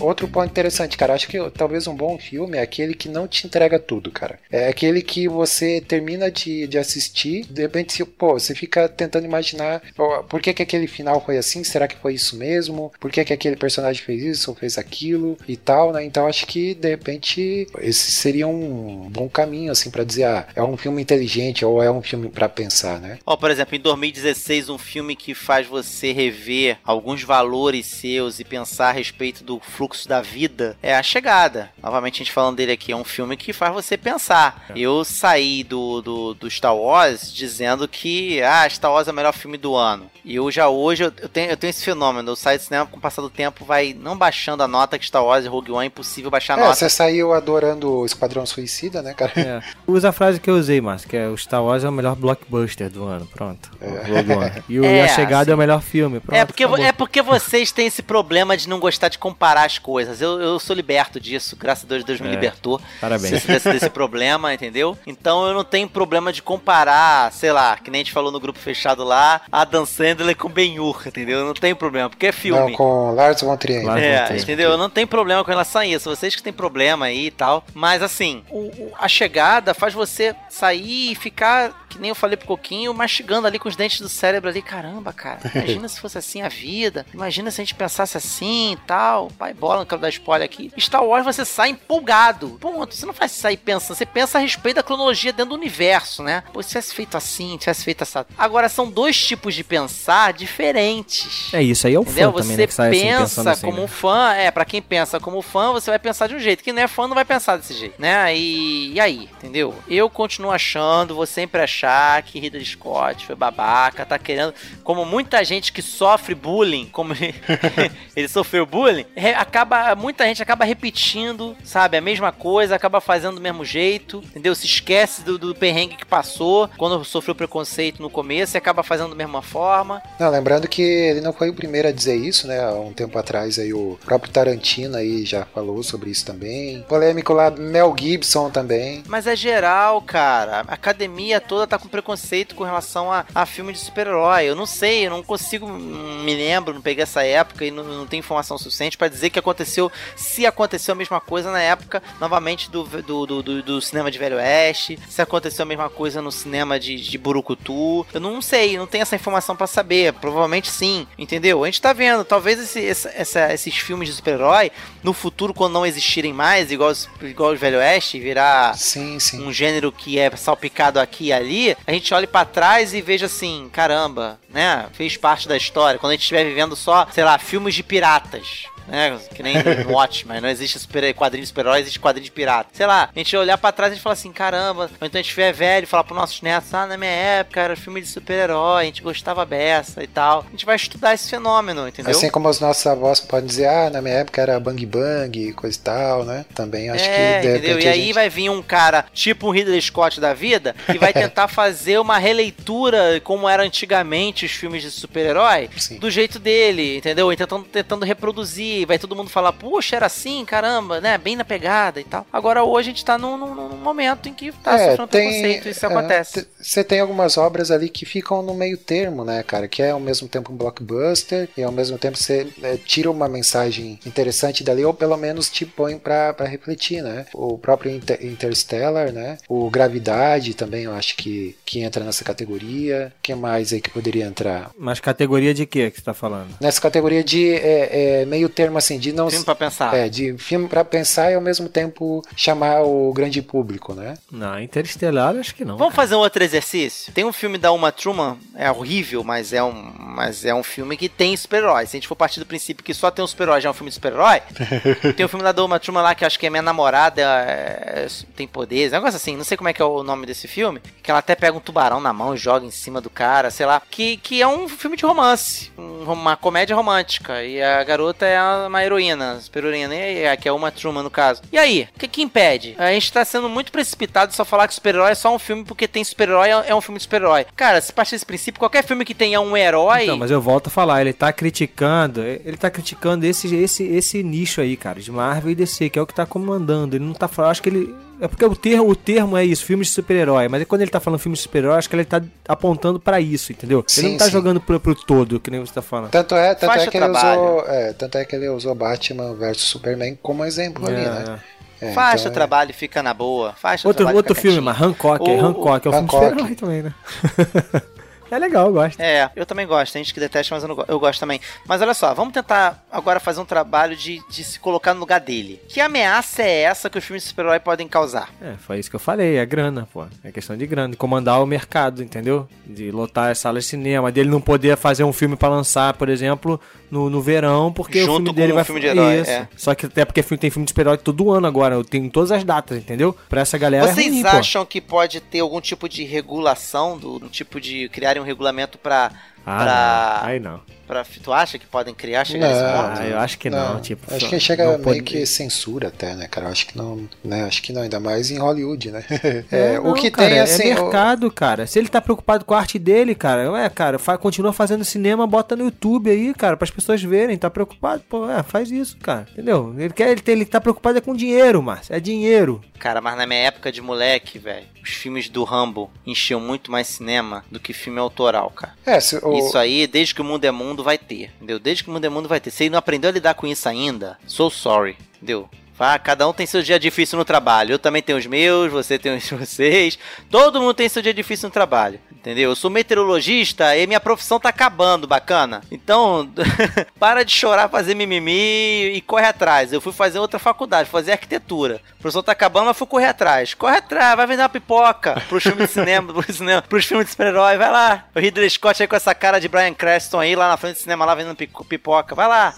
outro 0.00 0.26
ponto 0.26 0.48
interessante, 0.50 0.96
cara. 0.96 1.12
Acho 1.14 1.28
que 1.28 1.38
talvez 1.50 1.86
um 1.86 1.94
bom 1.94 2.18
filme 2.18 2.56
é 2.56 2.62
aquele 2.62 2.94
que 2.94 3.08
não 3.10 3.28
te 3.28 3.46
entrega 3.46 3.78
tudo, 3.78 4.10
cara. 4.10 4.38
É 4.50 4.68
aquele 4.68 5.02
que 5.02 5.28
você 5.28 5.82
termina 5.82 6.30
de, 6.30 6.66
de 6.66 6.78
assistir, 6.78 7.44
de 7.44 7.60
repente, 7.60 7.92
se- 7.92 8.04
pô, 8.04 8.32
você 8.34 8.54
fica 8.54 8.88
tentando 8.88 9.26
imaginar 9.26 9.82
ó, 9.98 10.22
por 10.22 10.40
que, 10.40 10.54
que 10.54 10.62
aquele 10.62 10.86
final 10.86 11.22
foi 11.24 11.36
assim, 11.36 11.62
será 11.62 11.86
que 11.86 11.96
foi 11.96 12.14
isso 12.14 12.36
mesmo? 12.36 12.90
Por 12.98 13.10
que, 13.10 13.24
que 13.24 13.32
aquele 13.34 13.56
personagem 13.56 14.02
fez 14.02 14.22
isso 14.22 14.50
ou 14.50 14.56
fez 14.56 14.78
aquilo 14.78 15.36
e 15.46 15.56
tal, 15.56 15.92
né? 15.92 16.02
Então 16.02 16.26
acho 16.26 16.46
que 16.46 16.74
de 16.74 16.88
repente 16.88 17.66
esse 17.80 18.12
seria 18.12 18.48
um 18.48 19.08
bom 19.10 19.28
caminho, 19.28 19.72
assim, 19.72 19.90
pra 19.90 20.04
dizer, 20.04 20.24
ah, 20.24 20.46
é 20.56 20.62
um 20.62 20.76
filme 20.76 21.02
inteligente 21.02 21.64
ou 21.66 21.82
é 21.82 21.90
um 21.90 22.02
filme 22.02 22.28
pra 22.30 22.48
pensar, 22.48 22.98
né? 22.98 23.18
Ó, 23.26 23.36
por 23.36 23.50
exemplo, 23.50 23.76
em 23.76 23.80
2016, 23.80 24.70
um 24.70 24.78
filme 24.78 25.14
que 25.14 25.34
faz 25.34 25.66
você 25.66 26.12
rever 26.12 26.78
alguns 26.82 27.22
valores 27.22 27.86
seus 27.86 28.40
e 28.40 28.44
pensar 28.54 28.90
a 28.90 28.92
respeito 28.92 29.42
do 29.42 29.58
fluxo 29.58 30.08
da 30.08 30.20
vida 30.22 30.76
é 30.80 30.94
A 30.94 31.02
Chegada. 31.02 31.70
Novamente, 31.82 32.14
a 32.16 32.18
gente 32.18 32.30
falando 32.32 32.54
dele 32.56 32.70
aqui, 32.70 32.92
é 32.92 32.96
um 32.96 33.02
filme 33.02 33.36
que 33.36 33.52
faz 33.52 33.72
você 33.74 33.96
pensar. 33.96 34.66
Eu 34.76 35.04
saí 35.04 35.64
do, 35.64 36.00
do, 36.00 36.34
do 36.34 36.48
Star 36.48 36.76
Wars 36.76 37.32
dizendo 37.34 37.88
que, 37.88 38.40
ah, 38.42 38.68
Star 38.70 38.92
Wars 38.92 39.08
é 39.08 39.10
o 39.10 39.14
melhor 39.14 39.32
filme 39.32 39.56
do 39.58 39.74
ano. 39.74 40.08
E 40.24 40.36
eu 40.36 40.50
já 40.50 40.68
hoje, 40.68 41.02
eu 41.04 41.12
eu 41.20 41.28
tenho, 41.28 41.50
eu 41.50 41.56
tenho 41.56 41.70
esse 41.70 41.84
fenômeno, 41.84 42.30
eu 42.30 42.36
saio 42.36 42.58
do 42.58 42.62
cinema, 42.62 42.86
com 42.86 42.96
o 42.96 43.00
passar 43.00 43.20
do 43.22 43.28
tempo, 43.28 43.64
vai 43.64 43.94
não 43.98 44.16
baixando 44.16 44.62
a 44.62 44.68
nota 44.68 44.98
que 44.98 45.04
Star 45.06 45.24
Wars 45.24 45.44
e 45.44 45.48
Rogue 45.48 45.70
One 45.72 45.84
é 45.84 45.86
impossível 45.88 46.30
baixar 46.30 46.56
a 46.56 46.60
É, 46.60 46.64
nota. 46.64 46.76
você 46.76 46.88
saiu 46.88 47.32
adorando 47.34 47.90
o 47.90 48.06
Esquadrão 48.06 48.46
Suicida, 48.46 49.02
né, 49.02 49.12
cara? 49.14 49.32
É. 49.36 49.60
Usa 49.86 50.10
a 50.10 50.12
frase 50.12 50.40
que 50.40 50.48
eu 50.48 50.54
usei, 50.54 50.80
Márcio, 50.80 51.08
que 51.08 51.16
é 51.16 51.28
o 51.28 51.36
Star 51.36 51.62
Wars 51.62 51.82
é 51.84 51.88
o 51.88 51.92
melhor 51.92 52.14
blockbuster 52.16 52.88
do 52.90 53.04
ano, 53.04 53.26
pronto. 53.34 53.70
O 53.80 54.14
Rogue 54.14 54.32
One. 54.32 54.62
E, 54.68 54.80
o, 54.80 54.84
e 54.86 54.86
É, 54.86 55.04
a 55.04 55.08
chegada 55.08 55.42
assim. 55.42 55.50
é 55.50 55.54
o 55.54 55.58
melhor 55.58 55.82
filme, 55.82 56.20
pronto. 56.20 56.36
É 56.38 56.44
porque, 56.44 56.64
acabou. 56.64 56.84
é 56.84 56.92
porque 56.92 57.22
vocês 57.22 57.70
têm 57.72 57.86
esse 57.86 58.02
problema 58.02 58.43
de 58.56 58.68
não 58.68 58.78
gostar 58.80 59.08
de 59.08 59.18
comparar 59.18 59.64
as 59.64 59.78
coisas. 59.78 60.20
Eu, 60.20 60.40
eu 60.40 60.58
sou 60.58 60.74
liberto 60.76 61.18
disso, 61.20 61.56
graças 61.56 61.84
a 61.84 61.88
Deus, 61.88 62.04
Deus 62.04 62.20
me 62.20 62.28
É, 62.28 62.30
libertou 62.30 62.80
Parabéns. 63.00 63.30
desse, 63.30 63.46
desse, 63.46 63.70
desse 63.72 63.90
problema, 63.90 64.52
entendeu? 64.52 64.96
Então 65.06 65.46
eu 65.46 65.54
não 65.54 65.64
tenho 65.64 65.88
problema 65.88 66.32
de 66.32 66.42
comparar, 66.42 67.32
sei 67.32 67.52
lá, 67.52 67.76
que 67.76 67.90
nem 67.90 68.00
a 68.00 68.04
gente 68.04 68.12
falou 68.12 68.30
no 68.32 68.40
grupo 68.40 68.58
fechado 68.58 69.04
lá, 69.04 69.40
Adam 69.50 69.86
Sandler 69.86 70.36
com 70.36 70.48
Ben-Hur, 70.48 71.02
entendeu? 71.06 71.38
Eu 71.40 71.46
não 71.46 71.54
tenho 71.54 71.76
problema, 71.76 72.10
porque 72.10 72.26
é 72.26 72.32
filme. 72.32 72.60
Não, 72.70 72.72
com 72.72 73.12
Lars 73.12 73.40
von 73.40 73.56
Trier. 73.56 73.84
Lars 73.84 74.00
von 74.00 74.06
É, 74.06 74.24
Trier. 74.26 74.42
entendeu? 74.42 74.70
Eu 74.72 74.78
não 74.78 74.90
tenho 74.90 75.06
problema 75.06 75.44
com 75.44 75.50
relação 75.50 75.80
a 75.82 75.86
isso. 75.86 76.08
Vocês 76.10 76.34
que 76.34 76.42
têm 76.42 76.52
problema 76.52 77.06
aí 77.06 77.26
e 77.26 77.30
tal. 77.30 77.64
Mas 77.74 78.02
assim, 78.02 78.42
o- 78.50 78.58
o- 78.66 78.92
a 78.98 79.06
chegada 79.08 79.72
faz 79.74 79.94
você 79.94 80.34
sair 80.50 81.12
e 81.12 81.14
ficar, 81.14 81.83
que 81.94 82.00
nem 82.00 82.10
eu 82.10 82.14
falei 82.14 82.36
pro 82.36 82.46
Coquinho, 82.46 82.92
mastigando 82.94 83.46
ali 83.46 83.58
com 83.58 83.68
os 83.68 83.76
dentes 83.76 84.00
do 84.00 84.08
cérebro 84.08 84.48
ali. 84.50 84.62
Caramba, 84.62 85.12
cara. 85.12 85.40
Imagina 85.54 85.88
se 85.88 86.00
fosse 86.00 86.18
assim 86.18 86.42
a 86.42 86.48
vida. 86.48 87.06
Imagina 87.12 87.50
se 87.50 87.60
a 87.60 87.64
gente 87.64 87.74
pensasse 87.74 88.16
assim 88.16 88.72
e 88.72 88.76
tal. 88.86 89.30
Pai 89.38 89.52
bola, 89.54 89.80
não 89.80 89.86
quero 89.86 90.00
dar 90.00 90.08
spoiler 90.08 90.44
aqui. 90.44 90.70
Star 90.78 91.04
Wars 91.04 91.24
você 91.24 91.44
sai 91.44 91.70
empolgado. 91.70 92.58
Ponto. 92.60 92.94
Você 92.94 93.06
não 93.06 93.12
faz 93.14 93.32
sair 93.32 93.56
pensando. 93.56 93.96
Você 93.96 94.06
pensa 94.06 94.38
a 94.38 94.40
respeito 94.40 94.76
da 94.76 94.82
cronologia 94.82 95.32
dentro 95.32 95.50
do 95.50 95.54
universo, 95.56 96.22
né? 96.22 96.42
Pô, 96.52 96.62
se 96.62 96.68
tivesse 96.68 96.94
feito 96.94 97.16
assim, 97.16 97.56
tivesse 97.56 97.84
feito 97.84 98.02
essa. 98.02 98.26
Agora, 98.36 98.68
são 98.68 98.90
dois 98.90 99.16
tipos 99.16 99.54
de 99.54 99.64
pensar 99.64 100.32
diferentes. 100.32 101.52
É 101.52 101.62
isso 101.62 101.86
aí, 101.86 101.94
é 101.94 101.98
o 101.98 102.04
fã 102.04 102.10
Entendeu? 102.10 102.32
também, 102.32 102.56
Você 102.56 102.56
né? 102.56 102.66
Que 102.66 102.74
sai 102.74 102.90
assim, 102.90 103.00
pensa 103.00 103.20
pensando 103.20 103.48
assim. 103.48 103.66
como 103.66 103.78
né? 103.78 103.84
um 103.84 103.88
fã, 103.88 104.32
é, 104.34 104.50
pra 104.50 104.64
quem 104.64 104.82
pensa 104.82 105.20
como 105.20 105.42
fã, 105.42 105.72
você 105.72 105.90
vai 105.90 105.98
pensar 105.98 106.26
de 106.26 106.34
um 106.34 106.38
jeito. 106.38 106.62
Quem 106.64 106.72
não 106.72 106.82
é 106.82 106.88
fã 106.88 107.06
não 107.06 107.14
vai 107.14 107.24
pensar 107.24 107.56
desse 107.56 107.74
jeito, 107.74 108.00
né? 108.00 108.34
E, 108.36 108.92
e 108.92 109.00
aí, 109.00 109.28
entendeu? 109.36 109.74
Eu 109.88 110.08
continuo 110.10 110.50
achando, 110.50 111.14
vou 111.14 111.26
sempre 111.26 111.60
achar 111.60 111.83
que 112.24 112.38
Ridley 112.38 112.64
Scott 112.64 113.26
foi 113.26 113.34
babaca, 113.34 114.04
tá 114.04 114.18
querendo, 114.18 114.54
como 114.82 115.04
muita 115.04 115.44
gente 115.44 115.72
que 115.72 115.82
sofre 115.82 116.34
bullying, 116.34 116.86
como 116.86 117.12
ele, 117.12 117.34
ele 118.14 118.28
sofreu 118.28 118.66
bullying, 118.66 119.06
acaba, 119.36 119.94
muita 119.94 120.24
gente 120.26 120.42
acaba 120.42 120.64
repetindo, 120.64 121.56
sabe, 121.64 121.96
a 121.96 122.00
mesma 122.00 122.32
coisa, 122.32 122.74
acaba 122.74 123.00
fazendo 123.00 123.36
do 123.36 123.40
mesmo 123.40 123.64
jeito, 123.64 124.22
entendeu? 124.24 124.54
Se 124.54 124.66
esquece 124.66 125.22
do, 125.22 125.38
do 125.38 125.54
perrengue 125.54 125.96
que 125.96 126.06
passou, 126.06 126.68
quando 126.76 127.04
sofreu 127.04 127.34
preconceito 127.34 128.02
no 128.02 128.10
começo 128.10 128.56
e 128.56 128.58
acaba 128.58 128.82
fazendo 128.82 129.10
da 129.10 129.16
mesma 129.16 129.42
forma. 129.42 130.02
Não, 130.18 130.30
lembrando 130.30 130.68
que 130.68 130.82
ele 130.82 131.20
não 131.20 131.32
foi 131.32 131.50
o 131.50 131.54
primeiro 131.54 131.88
a 131.88 131.92
dizer 131.92 132.16
isso, 132.16 132.46
né? 132.46 132.62
Há 132.62 132.72
um 132.72 132.92
tempo 132.92 133.18
atrás 133.18 133.58
aí 133.58 133.72
o 133.72 133.98
próprio 134.04 134.32
Tarantino 134.32 134.96
aí 134.96 135.24
já 135.24 135.44
falou 135.44 135.82
sobre 135.82 136.10
isso 136.10 136.24
também. 136.24 136.82
Polêmico 136.82 137.32
lá, 137.32 137.50
Mel 137.50 137.94
Gibson 137.98 138.50
também. 138.50 139.02
Mas 139.06 139.26
é 139.26 139.36
geral, 139.36 140.00
cara. 140.02 140.64
A 140.66 140.74
academia 140.74 141.40
toda 141.40 141.66
tá 141.66 141.73
com 141.78 141.88
preconceito 141.88 142.54
com 142.54 142.64
relação 142.64 143.10
a, 143.12 143.24
a 143.34 143.46
filme 143.46 143.72
de 143.72 143.78
super-herói. 143.78 144.44
Eu 144.44 144.54
não 144.56 144.66
sei, 144.66 145.06
eu 145.06 145.10
não 145.10 145.22
consigo, 145.22 145.66
não 145.68 146.22
me 146.24 146.34
lembro, 146.34 146.74
não 146.74 146.80
peguei 146.82 147.02
essa 147.02 147.22
época 147.22 147.64
e 147.64 147.70
não, 147.70 147.84
não 147.84 148.06
tenho 148.06 148.20
informação 148.20 148.56
suficiente 148.58 148.96
pra 148.96 149.08
dizer 149.08 149.30
que 149.30 149.38
aconteceu, 149.38 149.90
se 150.16 150.46
aconteceu 150.46 150.92
a 150.92 150.96
mesma 150.96 151.20
coisa 151.20 151.50
na 151.50 151.60
época, 151.60 152.02
novamente, 152.20 152.70
do, 152.70 152.84
do, 152.84 153.26
do, 153.26 153.42
do, 153.42 153.62
do 153.62 153.80
cinema 153.80 154.10
de 154.10 154.18
Velho 154.18 154.36
Oeste, 154.36 154.98
se 155.08 155.20
aconteceu 155.22 155.62
a 155.62 155.66
mesma 155.66 155.88
coisa 155.88 156.20
no 156.22 156.30
cinema 156.32 156.78
de, 156.78 156.96
de 156.96 157.18
Burucutu. 157.18 158.06
Eu 158.12 158.20
não 158.20 158.40
sei, 158.42 158.76
não 158.78 158.86
tenho 158.86 159.02
essa 159.02 159.16
informação 159.16 159.54
pra 159.56 159.66
saber. 159.66 160.12
Provavelmente 160.14 160.70
sim, 160.70 161.06
entendeu? 161.18 161.62
A 161.62 161.66
gente 161.66 161.80
tá 161.80 161.92
vendo, 161.92 162.24
talvez 162.24 162.58
esse, 162.58 162.80
esse- 162.80 163.08
essa- 163.14 163.52
esses 163.52 163.74
filmes 163.76 164.08
de 164.08 164.14
super-herói, 164.14 164.70
no 165.02 165.12
futuro, 165.12 165.52
quando 165.54 165.72
não 165.74 165.86
existirem 165.86 166.32
mais, 166.32 166.70
igual, 166.72 166.92
igual 167.22 167.52
os 167.52 167.60
Velho 167.60 167.78
Oeste, 167.78 168.18
virar 168.18 168.76
Sim, 168.76 169.18
sim. 169.18 169.46
um 169.46 169.52
gênero 169.52 169.92
que 169.92 170.18
é 170.18 170.34
salpicado 170.36 170.98
aqui 170.98 171.26
e 171.26 171.32
ali, 171.32 171.53
a 171.86 171.92
gente 171.92 172.12
olha 172.14 172.26
pra 172.26 172.44
trás 172.44 172.94
e 172.94 173.00
veja 173.00 173.26
assim, 173.26 173.68
caramba, 173.72 174.38
né? 174.48 174.86
Fez 174.92 175.16
parte 175.16 175.48
da 175.48 175.56
história. 175.56 175.98
Quando 175.98 176.10
a 176.10 176.14
gente 176.14 176.22
estiver 176.22 176.44
vivendo 176.44 176.76
só, 176.76 177.06
sei 177.12 177.24
lá, 177.24 177.38
filmes 177.38 177.74
de 177.74 177.82
piratas. 177.82 178.64
Né? 178.86 179.18
Que 179.34 179.42
nem 179.42 179.56
Watchmen, 179.88 180.40
não 180.40 180.48
existe 180.48 180.78
super, 180.78 181.12
quadrinho 181.14 181.42
de 181.42 181.48
super-herói, 181.48 181.80
existe 181.80 181.98
quadrinho 182.00 182.24
de 182.24 182.30
pirata. 182.30 182.70
Sei 182.72 182.86
lá, 182.86 183.08
a 183.14 183.18
gente 183.18 183.36
olhar 183.36 183.56
pra 183.58 183.72
trás 183.72 183.90
e 183.90 183.92
a 183.92 183.94
gente 183.94 184.02
fala 184.02 184.12
assim, 184.12 184.32
caramba, 184.32 184.82
ou 185.00 185.06
então 185.06 185.08
a 185.12 185.16
gente 185.16 185.26
estiver 185.26 185.52
velho 185.52 185.84
e 185.84 185.86
falar 185.86 186.04
pros 186.04 186.18
nossos 186.18 186.42
netos, 186.42 186.72
ah, 186.74 186.86
na 186.86 186.96
minha 186.96 187.10
época 187.10 187.60
era 187.60 187.76
filme 187.76 188.00
de 188.00 188.06
super-herói, 188.06 188.82
a 188.82 188.86
gente 188.86 189.02
gostava 189.02 189.44
beça 189.44 190.02
e 190.02 190.06
tal. 190.06 190.44
A 190.46 190.50
gente 190.50 190.66
vai 190.66 190.76
estudar 190.76 191.14
esse 191.14 191.30
fenômeno, 191.30 191.88
entendeu? 191.88 192.10
Assim 192.10 192.30
como 192.30 192.48
os 192.48 192.60
nossos 192.60 192.86
avós 192.86 193.20
podem 193.20 193.46
dizer, 193.46 193.66
ah, 193.66 193.90
na 193.90 194.02
minha 194.02 194.16
época 194.16 194.40
era 194.40 194.58
bang 194.60 194.84
bang, 194.86 195.52
coisa 195.52 195.76
e 195.76 195.80
tal, 195.80 196.24
né? 196.24 196.44
Também 196.54 196.90
acho 196.90 197.04
é, 197.04 197.40
que 197.40 197.48
de 197.48 197.56
entendeu? 197.56 197.78
E 197.80 197.88
aí 197.88 198.00
gente- 198.02 198.12
vai 198.14 198.28
vir 198.28 198.50
um 198.50 198.62
cara, 198.62 199.06
tipo 199.12 199.48
um 199.48 199.50
Ridley 199.50 199.80
Scott 199.80 200.20
da 200.20 200.34
vida, 200.34 200.74
que 200.86 200.98
vai 200.98 201.12
tentar 201.14 201.48
fazer 201.48 201.98
uma 201.98 202.18
releitura 202.18 203.20
como 203.22 203.48
era 203.48 203.62
antigamente 203.62 204.44
os 204.44 204.52
filmes 204.52 204.82
de 204.82 204.90
super-herói, 204.90 205.68
do 205.98 206.10
jeito 206.10 206.38
dele, 206.38 206.98
entendeu? 206.98 207.32
E 207.32 207.36
tentando, 207.36 207.64
tentando 207.64 208.04
reproduzir, 208.04 208.73
vai 208.86 208.98
todo 208.98 209.14
mundo 209.14 209.28
falar, 209.30 209.52
puxa, 209.52 209.96
era 209.96 210.06
assim, 210.06 210.44
caramba, 210.44 211.00
né? 211.00 211.18
Bem 211.18 211.36
na 211.36 211.44
pegada 211.44 212.00
e 212.00 212.04
tal. 212.04 212.26
Agora 212.32 212.64
hoje 212.64 212.88
a 212.88 212.92
gente 212.92 213.04
tá 213.04 213.18
num, 213.18 213.36
num- 213.36 213.54
num 213.54 213.76
momento 213.76 214.28
em 214.28 214.34
que 214.34 214.50
tá 214.52 214.74
É, 214.74 214.90
sofrendo 214.90 215.08
preconceito, 215.08 215.68
isso 215.68 215.84
é, 215.84 215.88
acontece. 215.88 216.48
Você 216.64 216.82
tem 216.82 217.00
algumas 217.00 217.36
obras 217.36 217.70
ali 217.70 217.88
que 217.88 218.06
ficam 218.06 218.42
no 218.42 218.54
meio 218.54 218.78
termo, 218.78 219.24
né, 219.24 219.42
cara? 219.42 219.68
Que 219.68 219.82
é 219.82 219.90
ao 219.90 220.00
mesmo 220.00 220.26
tempo 220.28 220.50
um 220.52 220.56
blockbuster 220.56 221.48
e 221.56 221.62
ao 221.62 221.70
mesmo 221.70 221.98
tempo 221.98 222.16
você 222.16 222.48
é, 222.62 222.76
tira 222.76 223.10
uma 223.10 223.28
mensagem 223.28 223.98
interessante 224.06 224.64
dali, 224.64 224.84
ou 224.84 224.94
pelo 224.94 225.16
menos 225.16 225.50
te 225.50 225.66
põe 225.66 225.98
pra, 225.98 226.32
pra 226.32 226.46
refletir, 226.46 227.02
né? 227.02 227.26
O 227.34 227.58
próprio 227.58 227.90
Inter- 227.90 228.24
Interstellar, 228.24 229.12
né? 229.12 229.36
O 229.48 229.68
Gravidade 229.70 230.54
também 230.54 230.84
eu 230.84 230.94
acho 230.94 231.16
que, 231.16 231.54
que 231.66 231.80
entra 231.80 232.02
nessa 232.02 232.24
categoria. 232.24 233.12
O 233.18 233.22
que 233.22 233.34
mais 233.34 233.72
aí 233.72 233.80
que 233.80 233.90
poderia 233.90 234.24
entrar? 234.24 234.70
Mas 234.78 235.00
categoria 235.00 235.52
de 235.52 235.66
quê 235.66 235.90
que 235.90 235.98
você 235.98 236.02
tá 236.04 236.14
falando? 236.14 236.48
Nessa 236.60 236.80
categoria 236.80 237.22
de 237.22 237.52
é, 237.52 238.22
é, 238.22 238.24
meio 238.24 238.48
termo, 238.48 238.78
assim, 238.78 238.98
de 238.98 239.12
não. 239.12 239.28
Filme 239.28 239.44
pra 239.44 239.54
pensar. 239.54 239.94
É, 239.94 240.08
de 240.08 240.36
filme 240.38 240.66
pra 240.66 240.84
pensar 240.84 241.30
e 241.30 241.34
ao 241.34 241.40
mesmo 241.40 241.68
tempo 241.68 242.22
chamar 242.36 242.82
o 242.82 243.12
grande 243.12 243.42
público, 243.42 243.92
né? 243.94 244.14
Não, 244.32 244.58
Interestelar 244.58 245.36
acho 245.36 245.54
que 245.54 245.64
não. 245.64 245.76
Vamos 245.76 245.94
cara. 245.94 246.02
fazer 246.06 246.14
um 246.14 246.18
outro 246.18 246.42
exercício? 246.56 247.12
Tem 247.12 247.24
um 247.24 247.32
filme 247.32 247.58
da 247.58 247.72
Uma 247.72 247.90
Truman, 247.92 248.38
é 248.54 248.70
horrível, 248.70 249.22
mas 249.24 249.52
é 249.52 249.62
um, 249.62 249.72
mas 249.98 250.44
é 250.44 250.54
um 250.54 250.62
filme 250.62 250.96
que 250.96 251.08
tem 251.08 251.36
super-herói. 251.36 251.86
Se 251.86 251.96
a 251.96 251.98
gente 251.98 252.08
for 252.08 252.14
partir 252.16 252.40
do 252.40 252.46
princípio 252.46 252.84
que 252.84 252.94
só 252.94 253.10
tem 253.10 253.24
um 253.24 253.28
super-herói, 253.28 253.60
já 253.60 253.68
é 253.68 253.70
um 253.70 253.74
filme 253.74 253.90
de 253.90 253.94
super-herói. 253.94 254.40
tem 255.16 255.26
um 255.26 255.28
filme 255.28 255.44
da 255.52 255.64
Uma 255.64 255.78
Truman 255.80 256.02
lá 256.02 256.14
que 256.14 256.24
eu 256.24 256.26
acho 256.26 256.38
que 256.38 256.46
é 256.46 256.50
Minha 256.50 256.62
Namorada 256.62 257.20
é, 257.22 258.06
tem 258.36 258.46
poderes, 258.46 258.92
um 258.92 258.96
negócio 258.96 259.16
assim, 259.16 259.36
não 259.36 259.44
sei 259.44 259.56
como 259.56 259.68
é 259.68 259.72
que 259.72 259.82
é 259.82 259.84
o 259.84 260.02
nome 260.02 260.26
desse 260.26 260.46
filme, 260.48 260.80
que 261.02 261.10
ela 261.10 261.18
até 261.20 261.34
pega 261.34 261.56
um 261.56 261.60
tubarão 261.60 262.00
na 262.00 262.12
mão 262.12 262.34
e 262.34 262.38
joga 262.38 262.64
em 262.66 262.70
cima 262.70 263.00
do 263.00 263.10
cara, 263.10 263.50
sei 263.50 263.66
lá, 263.66 263.82
que, 263.90 264.16
que 264.18 264.40
é 264.40 264.46
um 264.48 264.68
filme 264.68 264.96
de 264.96 265.04
romance, 265.04 265.70
um- 265.78 266.04
uma 266.04 266.36
comédia 266.36 266.76
romântica, 266.76 267.42
e 267.42 267.62
a 267.62 267.82
garota 267.82 268.26
é 268.26 268.40
uma 268.66 268.84
heroína, 268.84 269.40
super 269.40 269.64
heroína, 269.64 269.94
e 269.94 270.22
é, 270.24 270.36
que 270.36 270.48
é 270.48 270.52
uma 270.52 270.70
Truman 270.70 271.02
no 271.02 271.10
caso. 271.10 271.42
E 271.50 271.58
aí, 271.58 271.88
o 271.96 271.98
que 271.98 272.08
que 272.08 272.22
impede? 272.22 272.74
A 272.78 272.90
gente 272.92 273.12
tá 273.12 273.24
sendo 273.24 273.48
muito 273.48 273.72
precipitado 273.72 274.34
só 274.34 274.44
falar 274.44 274.68
que 274.68 274.74
super-herói 274.74 275.12
é 275.12 275.14
só 275.14 275.34
um 275.34 275.38
filme 275.38 275.64
porque 275.64 275.88
tem 275.88 276.04
super-herói, 276.04 276.43
é 276.44 276.64
é 276.68 276.74
um 276.74 276.80
filme 276.80 276.98
de 276.98 277.02
super-herói. 277.04 277.46
Cara, 277.56 277.80
se 277.80 277.92
partir 277.92 278.12
desse 278.12 278.26
princípio, 278.26 278.58
qualquer 278.58 278.84
filme 278.84 279.04
que 279.04 279.14
tenha 279.14 279.40
um 279.40 279.56
herói... 279.56 280.04
Então, 280.04 280.16
mas 280.18 280.30
eu 280.30 280.40
volto 280.40 280.68
a 280.68 280.70
falar, 280.70 281.00
ele 281.00 281.12
tá 281.12 281.32
criticando, 281.32 282.22
ele 282.22 282.56
tá 282.56 282.70
criticando 282.70 283.24
esse, 283.26 283.54
esse, 283.54 283.84
esse 283.84 284.22
nicho 284.22 284.60
aí, 284.60 284.76
cara, 284.76 285.00
de 285.00 285.10
Marvel 285.10 285.50
e 285.52 285.54
DC, 285.54 285.90
que 285.90 285.98
é 285.98 286.02
o 286.02 286.06
que 286.06 286.14
tá 286.14 286.26
comandando. 286.26 286.96
Ele 286.96 287.04
não 287.04 287.14
tá 287.14 287.28
falando, 287.28 287.50
acho 287.50 287.62
que 287.62 287.68
ele. 287.68 287.94
É 288.20 288.28
porque 288.28 288.44
o 288.44 288.54
termo, 288.54 288.88
o 288.88 288.94
termo 288.94 289.36
é 289.36 289.44
isso, 289.44 289.64
filmes 289.64 289.88
de 289.88 289.94
super-herói. 289.94 290.46
Mas 290.48 290.64
quando 290.64 290.82
ele 290.82 290.90
tá 290.90 291.00
falando 291.00 291.18
filme 291.18 291.34
de 291.36 291.42
super-herói, 291.42 291.76
acho 291.78 291.90
que 291.90 291.96
ele 291.96 292.04
tá 292.04 292.22
apontando 292.48 292.98
pra 293.00 293.20
isso, 293.20 293.50
entendeu? 293.52 293.80
ele 293.80 293.86
Sim, 293.88 294.10
não 294.12 294.18
tá 294.18 294.26
sim. 294.26 294.30
jogando 294.30 294.60
pro, 294.60 294.78
pro 294.78 294.94
todo, 294.94 295.40
que 295.40 295.50
nem 295.50 295.58
você 295.60 295.74
tá 295.74 295.82
falando. 295.82 296.10
Tanto 296.10 296.34
é, 296.36 296.54
tanto 296.54 296.70
Faixa 296.70 296.86
é 296.86 296.90
que 296.90 296.96
ele 296.96 297.04
trabalho. 297.10 297.40
usou, 297.40 297.64
é, 297.68 297.92
tanto 297.92 298.16
é 298.18 298.24
que 298.24 298.36
ele 298.36 298.48
usou 298.48 298.74
Batman 298.74 299.34
versus 299.34 299.64
Superman 299.68 300.16
como 300.22 300.44
exemplo 300.44 300.86
ali, 300.86 300.96
É, 301.02 301.04
né? 301.08 301.40
É, 301.80 301.92
Faixa 301.92 302.22
então 302.22 302.30
o 302.30 302.32
é- 302.32 302.34
trabalho 302.34 302.70
e 302.70 302.72
fica 302.74 303.02
na 303.02 303.12
boa. 303.14 303.54
O 303.62 303.68
Outro, 303.88 303.94
trabalho 303.94 304.16
outro 304.16 304.34
filme, 304.34 304.60
mas 304.60 304.80
Hancock, 304.80 305.28
é 305.28 305.34
O- 305.34 305.46
Hancock, 305.46 305.86
é 305.86 305.90
um 305.90 305.92
filme 306.08 306.08
de 306.08 306.42
Hancock. 306.42 306.54
também, 306.54 306.82
né? 306.82 306.94
é 308.30 308.38
legal, 308.38 308.66
eu 308.66 308.72
gosto. 308.72 308.98
É, 309.00 309.30
eu 309.36 309.46
também 309.46 309.64
gosto. 309.66 309.92
Tem 309.92 310.02
gente 310.02 310.12
que 310.12 310.18
detesta, 310.18 310.54
mas 310.54 310.64
eu, 310.64 310.68
não 310.68 310.84
eu 310.88 310.98
gosto 310.98 311.20
também. 311.20 311.40
Mas 311.66 311.80
olha 311.80 311.94
só, 311.94 312.12
vamos 312.14 312.32
tentar 312.34 312.84
agora 312.90 313.20
fazer 313.20 313.40
um 313.40 313.44
trabalho 313.44 313.94
de, 313.96 314.20
de 314.28 314.42
se 314.42 314.58
colocar 314.58 314.92
no 314.92 315.00
lugar 315.00 315.20
dele. 315.20 315.60
Que 315.68 315.80
ameaça 315.80 316.42
é 316.42 316.62
essa 316.62 316.90
que 316.90 316.98
os 316.98 317.04
filmes 317.04 317.22
de 317.22 317.28
super-herói 317.28 317.60
podem 317.60 317.86
causar? 317.86 318.30
É, 318.42 318.54
foi 318.58 318.78
isso 318.80 318.90
que 318.90 318.96
eu 318.96 319.00
falei, 319.00 319.36
é 319.36 319.46
grana, 319.46 319.86
pô. 319.92 320.04
É 320.24 320.32
questão 320.32 320.56
de 320.56 320.66
grana, 320.66 320.88
de 320.90 320.96
comandar 320.96 321.40
o 321.40 321.46
mercado, 321.46 322.02
entendeu? 322.02 322.48
De 322.66 322.90
lotar 322.90 323.30
as 323.30 323.38
salas 323.38 323.64
de 323.64 323.70
cinema, 323.70 324.10
dele 324.10 324.30
não 324.30 324.40
poder 324.40 324.76
fazer 324.76 325.04
um 325.04 325.12
filme 325.12 325.36
pra 325.36 325.48
lançar, 325.48 325.92
por 325.94 326.08
exemplo, 326.08 326.60
no, 326.94 327.10
no 327.10 327.20
verão, 327.20 327.72
porque 327.72 327.98
o 328.02 328.06
Junto 328.06 328.12
filme 328.16 328.28
com 328.30 328.34
dele 328.36 328.52
um 328.52 328.54
vai 328.54 328.64
filme 328.64 328.80
de 328.80 328.86
herói, 328.86 329.20
Isso. 329.20 329.30
é. 329.30 329.48
Só 329.56 329.74
que 329.74 329.86
até 329.86 330.04
porque 330.04 330.22
filme- 330.22 330.38
tem 330.40 330.50
filme 330.50 330.64
de 330.64 330.70
super-herói 330.70 330.96
todo 330.96 331.30
ano 331.32 331.46
agora, 331.46 331.82
tem 331.84 332.04
em 332.04 332.08
todas 332.08 332.30
as 332.32 332.44
datas, 332.44 332.78
entendeu? 332.78 333.14
Pra 333.28 333.40
essa 333.42 333.58
galera 333.58 333.86
Vocês 333.92 334.06
é 334.06 334.10
ruim, 334.10 334.22
pô. 334.22 334.28
acham 334.28 334.64
que 334.64 334.80
pode 334.80 335.20
ter 335.20 335.40
algum 335.40 335.60
tipo 335.60 335.88
de 335.88 336.04
regulação, 336.04 336.96
do, 336.96 337.18
do 337.18 337.28
tipo 337.28 337.60
de 337.60 337.88
criarem 337.88 338.22
um 338.22 338.24
regulamento 338.24 338.78
pra. 338.78 339.10
Ah, 339.44 339.58
pra, 339.58 340.20
não. 340.22 340.28
Aí 340.30 340.40
não. 340.40 340.60
Pra. 340.86 341.04
Tu 341.22 341.32
acha 341.32 341.58
que 341.58 341.66
podem 341.66 341.94
criar? 341.94 342.24
Chegar 342.24 342.48
nesse 342.48 342.62
Não. 342.62 342.88
ponto? 342.88 343.00
Ah, 343.00 343.06
eu 343.06 343.18
acho 343.18 343.38
que 343.38 343.50
não, 343.50 343.80
tipo. 343.80 344.14
Acho 344.14 344.20
só- 344.26 344.30
que 344.30 344.40
chega 344.40 344.64
não 344.64 344.72
meio 344.72 344.82
pode- 344.82 345.02
que 345.02 345.26
censura 345.26 345.88
até, 345.88 346.14
né, 346.14 346.26
cara? 346.28 346.46
Eu 346.46 346.52
Acho 346.52 346.66
que 346.66 346.76
não, 346.78 347.08
né? 347.24 347.44
Acho 347.44 347.62
que 347.62 347.72
não, 347.72 347.82
ainda 347.82 347.98
mais 347.98 348.30
em 348.30 348.38
Hollywood, 348.38 348.90
né? 348.90 349.04
É, 349.50 349.74
É, 349.74 349.78
não, 349.80 349.90
o 349.90 349.94
que 349.94 350.10
cara, 350.10 350.28
tem 350.28 350.38
assim, 350.40 350.68
é 350.70 350.78
o- 350.78 350.82
mercado, 350.84 351.30
cara. 351.30 351.66
Se 351.66 351.78
ele 351.78 351.88
tá 351.88 352.00
preocupado 352.00 352.44
com 352.44 352.54
a 352.54 352.58
arte 352.58 352.78
dele, 352.78 353.14
cara, 353.14 353.50
ué, 353.50 353.68
cara, 353.68 353.98
fa- 353.98 354.16
continua 354.18 354.52
fazendo 354.52 354.84
cinema, 354.84 355.26
bota 355.26 355.56
no 355.56 355.64
YouTube 355.64 356.10
aí, 356.10 356.32
cara, 356.34 356.56
para 356.56 356.64
as 356.64 356.70
pessoas 356.70 357.02
verem. 357.02 357.36
Tá 357.36 357.50
preocupado, 357.50 358.02
pô, 358.08 358.28
é, 358.30 358.42
faz 358.42 358.70
isso, 358.70 358.96
cara. 358.98 359.26
Entendeu? 359.32 359.74
Ele 359.78 359.92
quer, 359.92 360.10
ele, 360.10 360.20
tem- 360.20 360.34
ele 360.34 360.44
tá 360.44 360.60
preocupado 360.60 360.98
é 360.98 361.00
com 361.00 361.14
dinheiro, 361.14 361.62
Márcio. 361.62 361.94
É 361.94 362.00
dinheiro. 362.00 362.60
Cara, 362.78 363.00
mas 363.00 363.16
na 363.16 363.26
minha 363.26 363.40
época 363.40 363.72
de 363.72 363.80
moleque, 363.80 364.38
velho, 364.38 364.66
os 364.82 364.90
filmes 364.90 365.28
do 365.28 365.42
Rambo 365.44 365.90
enchiam 366.06 366.38
muito 366.40 366.70
mais 366.70 366.86
cinema 366.86 367.42
do 367.50 367.58
que 367.58 367.72
filme 367.72 367.98
autoral, 367.98 368.50
cara. 368.50 368.74
é, 368.84 369.00
se 369.00 369.16
o- 369.22 369.38
Isso 369.38 369.56
aí, 369.56 369.86
desde 369.86 370.14
que 370.14 370.20
o 370.20 370.24
mundo 370.24 370.44
é 370.44 370.50
mundo, 370.50 370.73
vai 370.82 370.98
ter. 370.98 371.30
Entendeu? 371.36 371.58
Desde 371.58 371.84
que 371.84 371.90
o 371.90 371.92
mundo 371.92 372.04
é 372.04 372.08
mundo, 372.08 372.28
vai 372.28 372.40
ter. 372.40 372.50
Se 372.50 372.64
ele 372.64 372.70
não 372.70 372.78
aprendeu 372.78 373.10
a 373.10 373.12
lidar 373.12 373.34
com 373.34 373.46
isso 373.46 373.68
ainda, 373.68 374.18
sou 374.26 374.50
sorry. 374.50 374.96
Entendeu? 375.16 375.48
Vá, 375.76 375.98
cada 375.98 376.28
um 376.28 376.32
tem 376.32 376.46
seu 376.46 376.62
dia 376.62 376.78
difícil 376.78 377.18
no 377.18 377.24
trabalho. 377.24 377.72
Eu 377.72 377.78
também 377.78 378.02
tenho 378.02 378.18
os 378.18 378.26
meus, 378.26 378.70
você 378.70 378.98
tem 378.98 379.16
os 379.16 379.24
de 379.24 379.34
vocês. 379.34 379.98
Todo 380.30 380.60
mundo 380.60 380.74
tem 380.74 380.88
seu 380.88 381.02
dia 381.02 381.12
difícil 381.12 381.48
no 381.48 381.52
trabalho. 381.52 382.00
Entendeu? 382.24 382.48
Eu 382.48 382.56
sou 382.56 382.70
meteorologista 382.70 383.76
e 383.76 383.86
minha 383.86 384.00
profissão 384.00 384.40
tá 384.40 384.48
acabando, 384.48 385.06
bacana. 385.06 385.60
Então, 385.70 386.26
para 386.98 387.22
de 387.22 387.30
chorar, 387.30 387.68
fazer 387.68 387.94
mimimi 387.94 388.94
e 388.94 389.00
corre 389.02 389.26
atrás. 389.26 389.74
Eu 389.74 389.80
fui 389.80 389.92
fazer 389.92 390.18
outra 390.18 390.38
faculdade, 390.38 390.88
fazer 390.88 391.12
arquitetura. 391.12 391.82
O 391.98 392.00
professor 392.00 392.22
tá 392.22 392.32
acabando, 392.32 392.64
mas 392.64 392.78
fui 392.78 392.86
correr 392.86 393.08
atrás. 393.08 393.52
Corre 393.52 393.76
atrás, 393.76 394.16
vai 394.16 394.26
vender 394.26 394.40
uma 394.40 394.48
pipoca 394.48 395.22
pros 395.28 395.42
filmes 395.42 395.66
de 395.68 395.74
cinema, 395.74 396.12
pros, 396.14 396.34
cinema, 396.34 396.62
pros 396.62 396.86
filmes 396.86 397.04
de 397.04 397.10
super-herói. 397.10 397.58
Vai 397.58 397.70
lá. 397.70 398.06
O 398.14 398.18
Ridley 398.18 398.48
Scott 398.48 398.82
aí 398.82 398.88
com 398.88 398.96
essa 398.96 399.14
cara 399.14 399.38
de 399.38 399.46
Brian 399.46 399.74
Cranston 399.74 400.18
aí 400.18 400.34
lá 400.34 400.48
na 400.48 400.56
frente 400.56 400.76
do 400.76 400.80
cinema, 400.80 401.04
lá 401.04 401.14
vendendo 401.14 401.36
pipoca. 401.36 402.14
Vai 402.14 402.26
lá. 402.26 402.54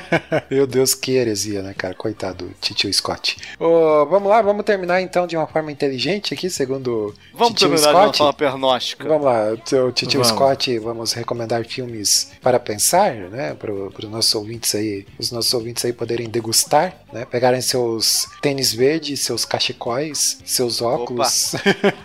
Meu 0.50 0.66
Deus, 0.66 0.94
que 0.94 1.12
heresia, 1.12 1.60
né, 1.60 1.74
cara? 1.76 1.92
Coitado 1.92 2.46
do 2.46 2.54
Titio 2.58 2.90
Scott. 2.90 3.36
Ô, 3.58 4.06
vamos 4.06 4.30
lá, 4.30 4.40
vamos 4.40 4.64
terminar 4.64 5.02
então 5.02 5.26
de 5.26 5.36
uma 5.36 5.46
forma 5.46 5.70
inteligente 5.70 6.32
aqui, 6.32 6.48
segundo 6.48 7.14
Vamos 7.34 7.52
Titio 7.52 7.68
terminar 7.68 7.90
de 7.90 7.96
uma 7.96 8.02
Scott. 8.04 8.18
forma 8.18 8.32
pernóstica. 8.32 9.09
Vamos 9.10 9.26
lá, 9.26 9.52
o 9.52 9.90
Titio. 9.90 10.24
Scott, 10.24 10.78
vamos 10.78 11.12
recomendar 11.14 11.64
filmes 11.64 12.30
para 12.40 12.60
pensar, 12.60 13.12
né? 13.12 13.54
Para 13.54 13.72
os 13.72 14.04
nossos 14.04 14.32
ouvintes 14.36 14.72
aí, 14.72 15.04
os 15.18 15.32
nossos 15.32 15.52
ouvintes 15.52 15.84
aí 15.84 15.92
poderem 15.92 16.28
degustar, 16.28 16.94
né? 17.12 17.24
Pegarem 17.24 17.60
seus 17.60 18.28
tênis 18.40 18.72
verdes, 18.72 19.18
seus 19.18 19.44
cachecóis, 19.44 20.38
seus 20.44 20.80
óculos 20.80 21.56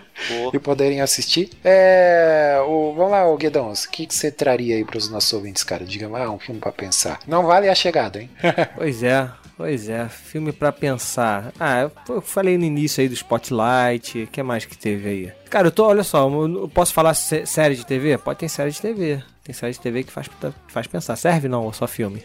e 0.51 0.58
poderem 0.58 0.99
assistir. 0.99 1.51
É, 1.64 2.58
o, 2.68 2.95
vamos 2.95 3.12
lá, 3.12 3.28
o 3.28 3.38
Guedão, 3.38 3.72
o 3.72 3.89
que, 3.91 4.08
que 4.08 4.16
você 4.16 4.32
traria 4.32 4.76
aí 4.76 4.84
para 4.84 4.97
os 4.97 5.08
nossos 5.08 5.32
ouvintes, 5.32 5.64
cara? 5.64 5.86
Diga, 5.86 6.10
ah, 6.18 6.32
um 6.32 6.39
filme 6.39 6.60
para 6.60 6.72
pensar. 6.72 7.20
Não 7.28 7.45
vale 7.45 7.70
a 7.70 7.76
chegada, 7.76 8.20
hein? 8.20 8.32
Pois 8.76 9.03
é. 9.03 9.30
Pois 9.58 9.88
é, 9.88 10.10
filme 10.10 10.51
pra 10.51 10.72
pensar. 10.72 11.53
Ah, 11.58 11.89
eu- 12.10 12.22
falei 12.22 12.58
no 12.58 12.66
início 12.66 13.01
aí 13.01 13.08
do 13.08 13.14
Spotlight, 13.14 14.24
o 14.24 14.28
que 14.28 14.43
mais 14.43 14.66
que 14.66 14.78
teve 14.78 15.08
aí? 15.10 15.34
Cara, 15.49 15.68
eu 15.68 15.72
tô, 15.72 15.86
olha 15.86 16.03
só, 16.03 16.28
eu 16.30 16.68
posso 16.74 16.93
falar 16.93 17.14
sé- 17.14 17.45
série 17.45 17.76
de 17.76 17.86
TV? 17.86 18.18
Pode 18.18 18.39
ter 18.39 18.49
série 18.49 18.72
de 18.72 18.82
TV. 18.82 19.24
Tem 19.46 19.54
série 19.54 19.74
de 19.74 19.80
TV 19.80 20.04
que 20.04 20.12
faz, 20.12 20.28
que 20.28 20.34
faz 20.68 20.88
pensar. 20.88 21.16
Serve 21.16 21.48
não, 21.48 21.66
ou 21.66 21.72
só 21.72 21.86
filme? 21.86 22.24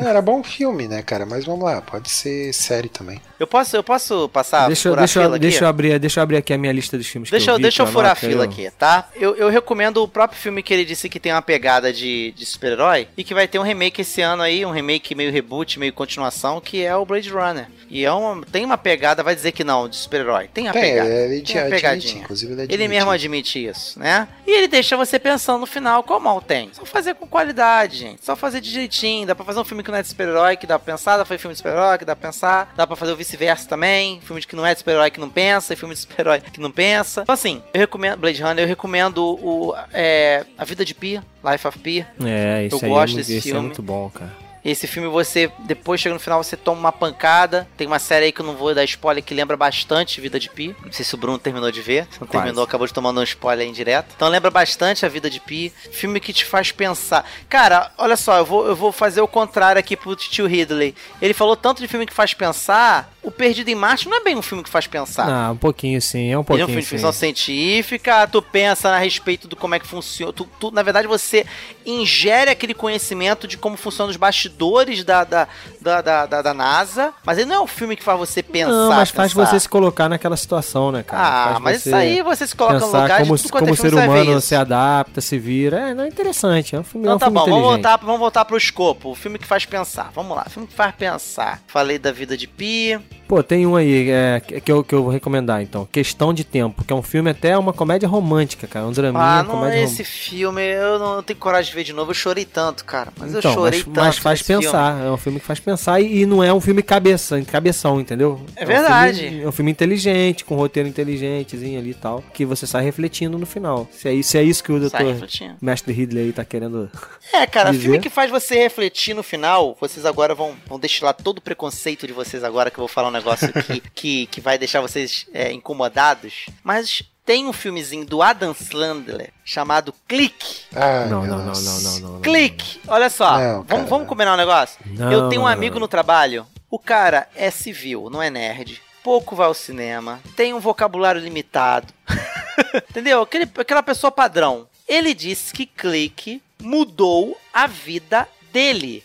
É, 0.00 0.04
Era 0.06 0.22
bom 0.22 0.42
filme, 0.42 0.88
né, 0.88 1.02
cara? 1.02 1.26
Mas 1.26 1.44
vamos 1.44 1.62
lá, 1.64 1.82
pode 1.82 2.08
ser 2.10 2.50
série 2.54 2.88
também. 2.88 3.20
Eu 3.38 3.46
posso, 3.46 3.76
eu 3.76 3.84
posso 3.84 4.26
passar 4.30 4.68
deixa, 4.68 4.88
eu- 4.88 4.96
deixa, 4.96 5.20
eu- 5.22 5.38
deixa, 5.38 5.64
eu 5.64 5.68
abrir, 5.68 5.98
deixa 5.98 6.18
eu 6.20 6.22
abrir 6.22 6.38
aqui 6.38 6.50
a 6.50 6.56
minha 6.56 6.72
lista 6.72 6.96
dos 6.96 7.06
filmes 7.06 7.30
Deixa 7.30 7.44
que 7.44 7.50
eu 7.50 7.56
vi. 7.56 7.62
deixa 7.62 7.82
eu 7.82 7.86
furar 7.86 8.12
a 8.12 8.14
fila 8.14 8.44
aqui, 8.44 8.70
tá? 8.70 9.06
Eu, 9.14 9.36
eu 9.36 9.50
recomendo 9.50 10.02
o 10.02 10.08
próprio 10.08 10.40
filme 10.40 10.62
que 10.62 10.72
ele 10.72 10.86
disse 10.86 11.10
que 11.10 11.20
tem 11.20 11.30
uma 11.30 11.42
pegada 11.42 11.92
de, 11.92 12.32
de 12.34 12.46
super-herói 12.46 13.06
e 13.18 13.22
que 13.22 13.34
vai 13.34 13.46
ter 13.46 13.58
um 13.58 13.62
remake 13.62 14.00
esse 14.00 14.22
ano 14.22 14.42
aí, 14.42 14.64
um 14.64 14.70
remake 14.70 15.14
meio 15.14 15.30
reboot, 15.30 15.78
meio 15.78 15.92
continuação, 15.92 16.58
que 16.58 16.82
é 16.82 16.96
o 16.96 17.04
Blade 17.04 17.28
Runner. 17.28 17.66
E 17.90 18.02
é 18.02 18.10
uma, 18.12 18.46
tem 18.46 18.64
uma 18.64 18.78
pegada, 18.78 19.22
vai 19.22 19.34
dizer 19.34 19.52
que 19.52 19.62
não, 19.62 19.86
de 19.90 19.96
super-herói. 19.96 20.48
Tem 20.54 20.68
a 20.68 20.72
Tem, 20.72 20.80
pegada. 20.82 21.10
ele 21.10 21.42
tem 21.42 21.58
admite, 21.58 21.58
a 21.58 21.64
pegadinha. 21.68 22.22
inclusive 22.22 22.52
ele 22.52 22.62
Ele 22.62 22.72
admite. 22.72 22.88
mesmo 22.88 23.10
admite 23.10 23.66
isso, 23.66 23.98
né? 23.98 24.26
E 24.46 24.50
ele 24.56 24.68
deixa 24.68 24.96
você 24.96 25.18
pensando 25.18 25.60
no 25.60 25.66
final, 25.66 26.02
qual 26.02 26.18
mal 26.18 26.40
tem? 26.66 26.74
Só 26.74 26.84
fazer 26.84 27.14
com 27.14 27.26
qualidade, 27.26 27.98
gente. 27.98 28.24
Só 28.24 28.36
fazer 28.36 28.60
de 28.60 28.70
jeitinho. 28.70 29.26
Dá 29.26 29.34
pra 29.34 29.44
fazer 29.44 29.60
um 29.60 29.64
filme 29.64 29.82
que 29.82 29.90
não 29.90 29.98
é 29.98 30.02
de 30.02 30.08
super-herói, 30.08 30.56
que 30.56 30.66
dá 30.66 30.78
pra 30.78 30.92
pensar. 30.92 31.12
Dá 31.12 31.18
pra 31.18 31.26
fazer 31.26 31.38
filme 31.38 31.52
de 31.54 31.58
super-herói, 31.58 31.98
que 31.98 32.04
dá 32.04 32.16
pra 32.16 32.28
pensar. 32.28 32.72
Dá 32.76 32.86
pra 32.86 32.96
fazer 32.96 33.12
o 33.12 33.16
vice-versa 33.16 33.68
também. 33.68 34.20
Filme 34.20 34.40
de 34.40 34.46
que 34.46 34.56
não 34.56 34.64
é 34.64 34.72
de 34.72 34.78
super-herói, 34.78 35.10
que 35.10 35.20
não 35.20 35.30
pensa. 35.30 35.72
E 35.72 35.76
filme 35.76 35.94
de 35.94 36.00
super-herói, 36.00 36.40
que 36.40 36.60
não 36.60 36.70
pensa. 36.70 37.22
Então, 37.22 37.32
assim, 37.32 37.62
eu 37.74 37.80
recomendo 37.80 38.18
Blade 38.18 38.42
Runner, 38.42 38.64
eu 38.64 38.68
recomendo 38.68 39.24
o, 39.42 39.74
é, 39.92 40.44
A 40.56 40.64
Vida 40.64 40.84
de 40.84 40.94
Pi, 40.94 41.20
Life 41.44 41.66
of 41.66 41.78
Pi. 41.78 42.06
É, 42.24 42.64
esse 42.64 42.84
Eu 42.84 42.88
gosto 42.88 43.14
é, 43.14 43.16
desse 43.18 43.32
esse 43.34 43.48
é 43.48 43.52
filme. 43.52 43.66
muito 43.66 43.82
bom, 43.82 44.10
cara. 44.10 44.41
Esse 44.64 44.86
filme 44.86 45.08
você, 45.08 45.50
depois 45.60 46.00
chega 46.00 46.14
no 46.14 46.20
final, 46.20 46.42
você 46.42 46.56
toma 46.56 46.78
uma 46.78 46.92
pancada. 46.92 47.66
Tem 47.76 47.86
uma 47.86 47.98
série 47.98 48.26
aí 48.26 48.32
que 48.32 48.40
eu 48.40 48.46
não 48.46 48.54
vou 48.54 48.72
dar 48.72 48.84
spoiler 48.84 49.22
que 49.22 49.34
lembra 49.34 49.56
bastante 49.56 50.20
Vida 50.20 50.38
de 50.38 50.48
Pi. 50.48 50.74
Não 50.84 50.92
sei 50.92 51.04
se 51.04 51.14
o 51.14 51.18
Bruno 51.18 51.36
terminou 51.38 51.72
de 51.72 51.82
ver. 51.82 52.06
Se 52.10 52.20
não 52.20 52.28
Quase. 52.28 52.44
terminou, 52.44 52.64
acabou 52.64 52.86
de 52.86 52.92
tomar 52.92 53.10
um 53.10 53.22
spoiler 53.24 53.66
indireto. 53.66 54.12
Então 54.14 54.28
lembra 54.28 54.50
bastante 54.52 55.04
a 55.04 55.08
Vida 55.08 55.28
de 55.28 55.40
Pi. 55.40 55.72
Filme 55.90 56.20
que 56.20 56.32
te 56.32 56.44
faz 56.44 56.70
pensar. 56.70 57.28
Cara, 57.48 57.90
olha 57.98 58.16
só, 58.16 58.38
eu 58.38 58.44
vou, 58.44 58.66
eu 58.68 58.76
vou 58.76 58.92
fazer 58.92 59.20
o 59.20 59.26
contrário 59.26 59.80
aqui 59.80 59.96
pro 59.96 60.14
tio 60.14 60.46
Ridley. 60.46 60.94
Ele 61.20 61.34
falou 61.34 61.56
tanto 61.56 61.82
de 61.82 61.88
filme 61.88 62.06
que 62.06 62.12
faz 62.12 62.32
pensar. 62.32 63.12
O 63.20 63.30
Perdido 63.30 63.68
em 63.68 63.74
Marte 63.74 64.08
não 64.08 64.16
é 64.16 64.20
bem 64.20 64.36
um 64.36 64.42
filme 64.42 64.62
que 64.62 64.70
faz 64.70 64.86
pensar. 64.86 65.28
Ah, 65.28 65.50
um 65.52 65.56
pouquinho 65.56 66.00
sim, 66.02 66.30
é 66.30 66.38
um 66.38 66.40
Ele 66.40 66.40
é 66.40 66.44
pouquinho 66.44 66.64
um 66.64 66.68
filme 66.68 66.82
de 66.82 66.88
sim. 66.88 66.96
ficção 66.96 67.12
científica, 67.12 68.26
tu 68.26 68.42
pensa 68.42 68.90
a 68.90 68.98
respeito 68.98 69.46
do 69.46 69.54
como 69.54 69.74
é 69.74 69.78
que 69.78 69.86
funciona. 69.86 70.32
Tu, 70.32 70.44
tu, 70.58 70.70
na 70.72 70.82
verdade, 70.82 71.06
você 71.06 71.46
ingere 71.86 72.50
aquele 72.50 72.74
conhecimento 72.74 73.46
de 73.46 73.56
como 73.56 73.76
funcionam 73.76 74.10
os 74.10 74.16
bastidores 74.16 74.51
da, 74.56 75.24
da, 75.24 75.48
da, 75.80 76.00
da, 76.00 76.26
da- 76.26 76.42
da 76.42 76.54
NASA, 76.54 77.12
mas 77.24 77.38
ele 77.38 77.46
não 77.48 77.56
é 77.56 77.60
um 77.60 77.66
filme 77.66 77.96
que 77.96 78.02
faz 78.02 78.18
você 78.18 78.42
pensar. 78.42 78.70
Não, 78.70 78.88
mas 78.90 79.10
faz 79.10 79.32
pensar. 79.34 79.50
você 79.50 79.60
se 79.60 79.68
colocar 79.68 80.08
naquela 80.08 80.36
situação, 80.36 80.92
né, 80.92 81.02
cara? 81.02 81.56
Ah, 81.56 81.60
mas 81.60 81.84
isso 81.86 81.94
aí 81.94 82.22
você 82.22 82.46
se 82.46 82.54
coloca 82.54 82.78
no 82.78 82.86
lugar 82.86 83.20
como, 83.20 83.36
de 83.36 83.42
tudo 83.42 83.52
quanto 83.52 83.60
como 83.62 83.70
é 83.70 83.72
o 83.72 83.76
ser 83.76 83.94
humano 83.94 84.40
se 84.40 84.54
adapta, 84.54 85.20
se 85.20 85.38
vira. 85.38 85.90
É, 85.90 85.94
não 85.94 86.04
é 86.04 86.08
interessante. 86.08 86.76
É 86.76 86.80
um 86.80 86.84
filme, 86.84 87.06
é 87.06 87.10
Então 87.12 87.16
um 87.16 87.18
tá 87.18 87.26
filme 87.26 87.38
bom, 87.40 87.46
vamos 87.46 87.62
voltar, 87.68 87.96
vamos 87.98 88.20
voltar 88.20 88.44
pro 88.44 88.56
escopo. 88.56 89.10
O 89.10 89.14
filme 89.14 89.38
que 89.38 89.46
faz 89.46 89.64
pensar. 89.64 90.10
Vamos 90.14 90.36
lá, 90.36 90.44
filme 90.48 90.68
que 90.68 90.74
faz 90.74 90.94
pensar. 90.94 91.60
Falei 91.66 91.98
da 91.98 92.12
vida 92.12 92.36
de 92.36 92.46
Pi. 92.46 92.98
Pô, 93.28 93.42
tem 93.42 93.66
um 93.66 93.74
aí 93.76 94.10
é, 94.10 94.40
que, 94.40 94.70
eu, 94.70 94.84
que 94.84 94.94
eu 94.94 95.02
vou 95.04 95.10
recomendar, 95.12 95.62
então. 95.62 95.88
Questão 95.90 96.34
de 96.34 96.44
Tempo, 96.44 96.84
que 96.84 96.92
é 96.92 96.96
um 96.96 97.02
filme 97.02 97.30
até 97.30 97.56
uma 97.56 97.72
comédia 97.72 98.06
romântica, 98.06 98.66
cara. 98.66 98.84
Um 98.86 98.92
draminha, 98.92 99.22
Ah, 99.24 99.42
não 99.42 99.52
comédia 99.52 99.78
é 99.78 99.82
esse 99.84 100.04
filme, 100.04 100.60
eu 100.62 100.98
não 100.98 101.22
tenho 101.22 101.38
coragem 101.38 101.70
de 101.70 101.74
ver 101.76 101.84
de 101.84 101.92
novo. 101.94 102.10
Eu 102.10 102.14
chorei 102.14 102.44
tanto, 102.44 102.84
cara. 102.84 103.10
Mas 103.18 103.34
Então, 103.34 103.50
eu 103.50 103.54
chorei 103.54 103.78
mas, 103.78 103.84
tanto. 103.86 104.04
mas 104.04 104.18
faz 104.18 104.41
filme. 104.46 104.64
pensar. 104.64 105.04
É 105.06 105.10
um 105.10 105.16
filme 105.16 105.40
que 105.40 105.46
faz 105.46 105.60
pensar 105.60 106.00
e, 106.00 106.20
e 106.22 106.26
não 106.26 106.42
é 106.42 106.52
um 106.52 106.60
filme 106.60 106.82
cabeça, 106.82 107.40
cabeção, 107.42 108.00
entendeu? 108.00 108.40
É 108.56 108.64
um 108.64 108.66
verdade. 108.66 109.20
filme- 109.20 109.42
É 109.42 109.48
um 109.48 109.52
filme 109.52 109.70
inteligente, 109.70 110.44
com 110.44 110.54
um 110.54 110.58
roteiro 110.58 110.88
inteligentezinho 110.88 111.78
ali 111.78 111.90
e 111.90 111.94
tal, 111.94 112.22
que 112.34 112.44
você 112.44 112.66
sai 112.66 112.82
refletindo 112.84 113.38
no 113.38 113.46
final. 113.46 113.88
Se 113.92 114.08
é, 114.08 114.12
isso- 114.14 114.30
se 114.30 114.38
é 114.38 114.42
isso 114.42 114.62
que 114.62 114.72
o 114.72 114.78
doutor. 114.80 115.16
Mestre 115.60 115.92
Ridley 115.92 116.24
aí 116.26 116.32
tá 116.32 116.44
querendo. 116.44 116.90
É, 117.32 117.46
cara, 117.46 117.70
dizer. 117.70 117.82
filme 117.84 117.98
que 118.00 118.10
faz 118.10 118.30
você 118.30 118.56
refletir 118.56 119.14
no 119.14 119.22
final, 119.22 119.76
vocês 119.80 120.04
agora 120.06 120.34
vão, 120.34 120.54
vão 120.66 120.78
destilar 120.78 121.14
todo 121.14 121.38
o 121.38 121.40
preconceito 121.42 122.06
de 122.06 122.12
vocês 122.12 122.42
agora, 122.44 122.70
que 122.70 122.78
eu 122.78 122.82
vou 122.82 122.88
falar 122.88 123.08
um 123.08 123.12
negócio 123.12 123.52
que, 123.52 123.80
que, 123.94 124.26
que 124.26 124.40
vai 124.40 124.58
deixar 124.58 124.80
vocês 124.80 125.26
é, 125.32 125.52
incomodados. 125.52 126.46
Mas 126.62 127.02
tem 127.24 127.46
um 127.46 127.52
filmezinho 127.52 128.04
do 128.04 128.22
Adam 128.22 128.54
Sandler 128.54 129.32
chamado 129.44 129.94
Clique. 130.08 130.62
Ai, 130.74 131.08
Não, 131.08 131.24
não, 131.26 131.38
não, 131.38 131.52
não, 131.52 131.80
não, 131.80 131.80
não, 131.80 132.10
não. 132.14 132.20
Clique! 132.20 132.80
Olha 132.88 133.08
só, 133.08 133.38
Não, 133.38 133.62
vamos, 133.62 133.88
vamos 133.88 134.08
combinar 134.08 134.34
um 134.34 134.36
negócio? 134.36 134.78
Não, 134.84 135.10
eu 135.12 135.28
tenho 135.28 135.42
um 135.42 135.46
amigo 135.46 135.74
não. 135.74 135.80
no 135.82 135.88
trabalho, 135.88 136.46
o 136.70 136.78
cara 136.78 137.28
é 137.36 137.50
civil, 137.50 138.08
não 138.10 138.22
é 138.22 138.30
nerd. 138.30 138.80
Pouco 139.02 139.34
vai 139.34 139.46
ao 139.46 139.54
cinema, 139.54 140.20
tem 140.36 140.54
um 140.54 140.60
vocabulário 140.60 141.20
limitado. 141.20 141.92
Entendeu? 142.90 143.22
Aquele, 143.22 143.50
aquela 143.58 143.82
pessoa 143.82 144.10
padrão. 144.10 144.66
Ele 144.86 145.14
disse 145.14 145.52
que 145.52 145.66
clique 145.66 146.42
mudou 146.60 147.36
a 147.52 147.66
vida 147.66 148.28
dele. 148.52 149.02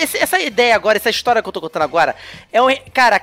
Esse- 0.00 0.18
essa 0.18 0.40
ideia 0.40 0.74
agora, 0.74 0.96
essa 0.98 1.10
história 1.10 1.42
que 1.42 1.48
eu 1.48 1.52
tô 1.52 1.60
contando 1.60 1.82
agora, 1.82 2.16
é 2.52 2.60
um. 2.62 2.66
Cara, 2.92 3.20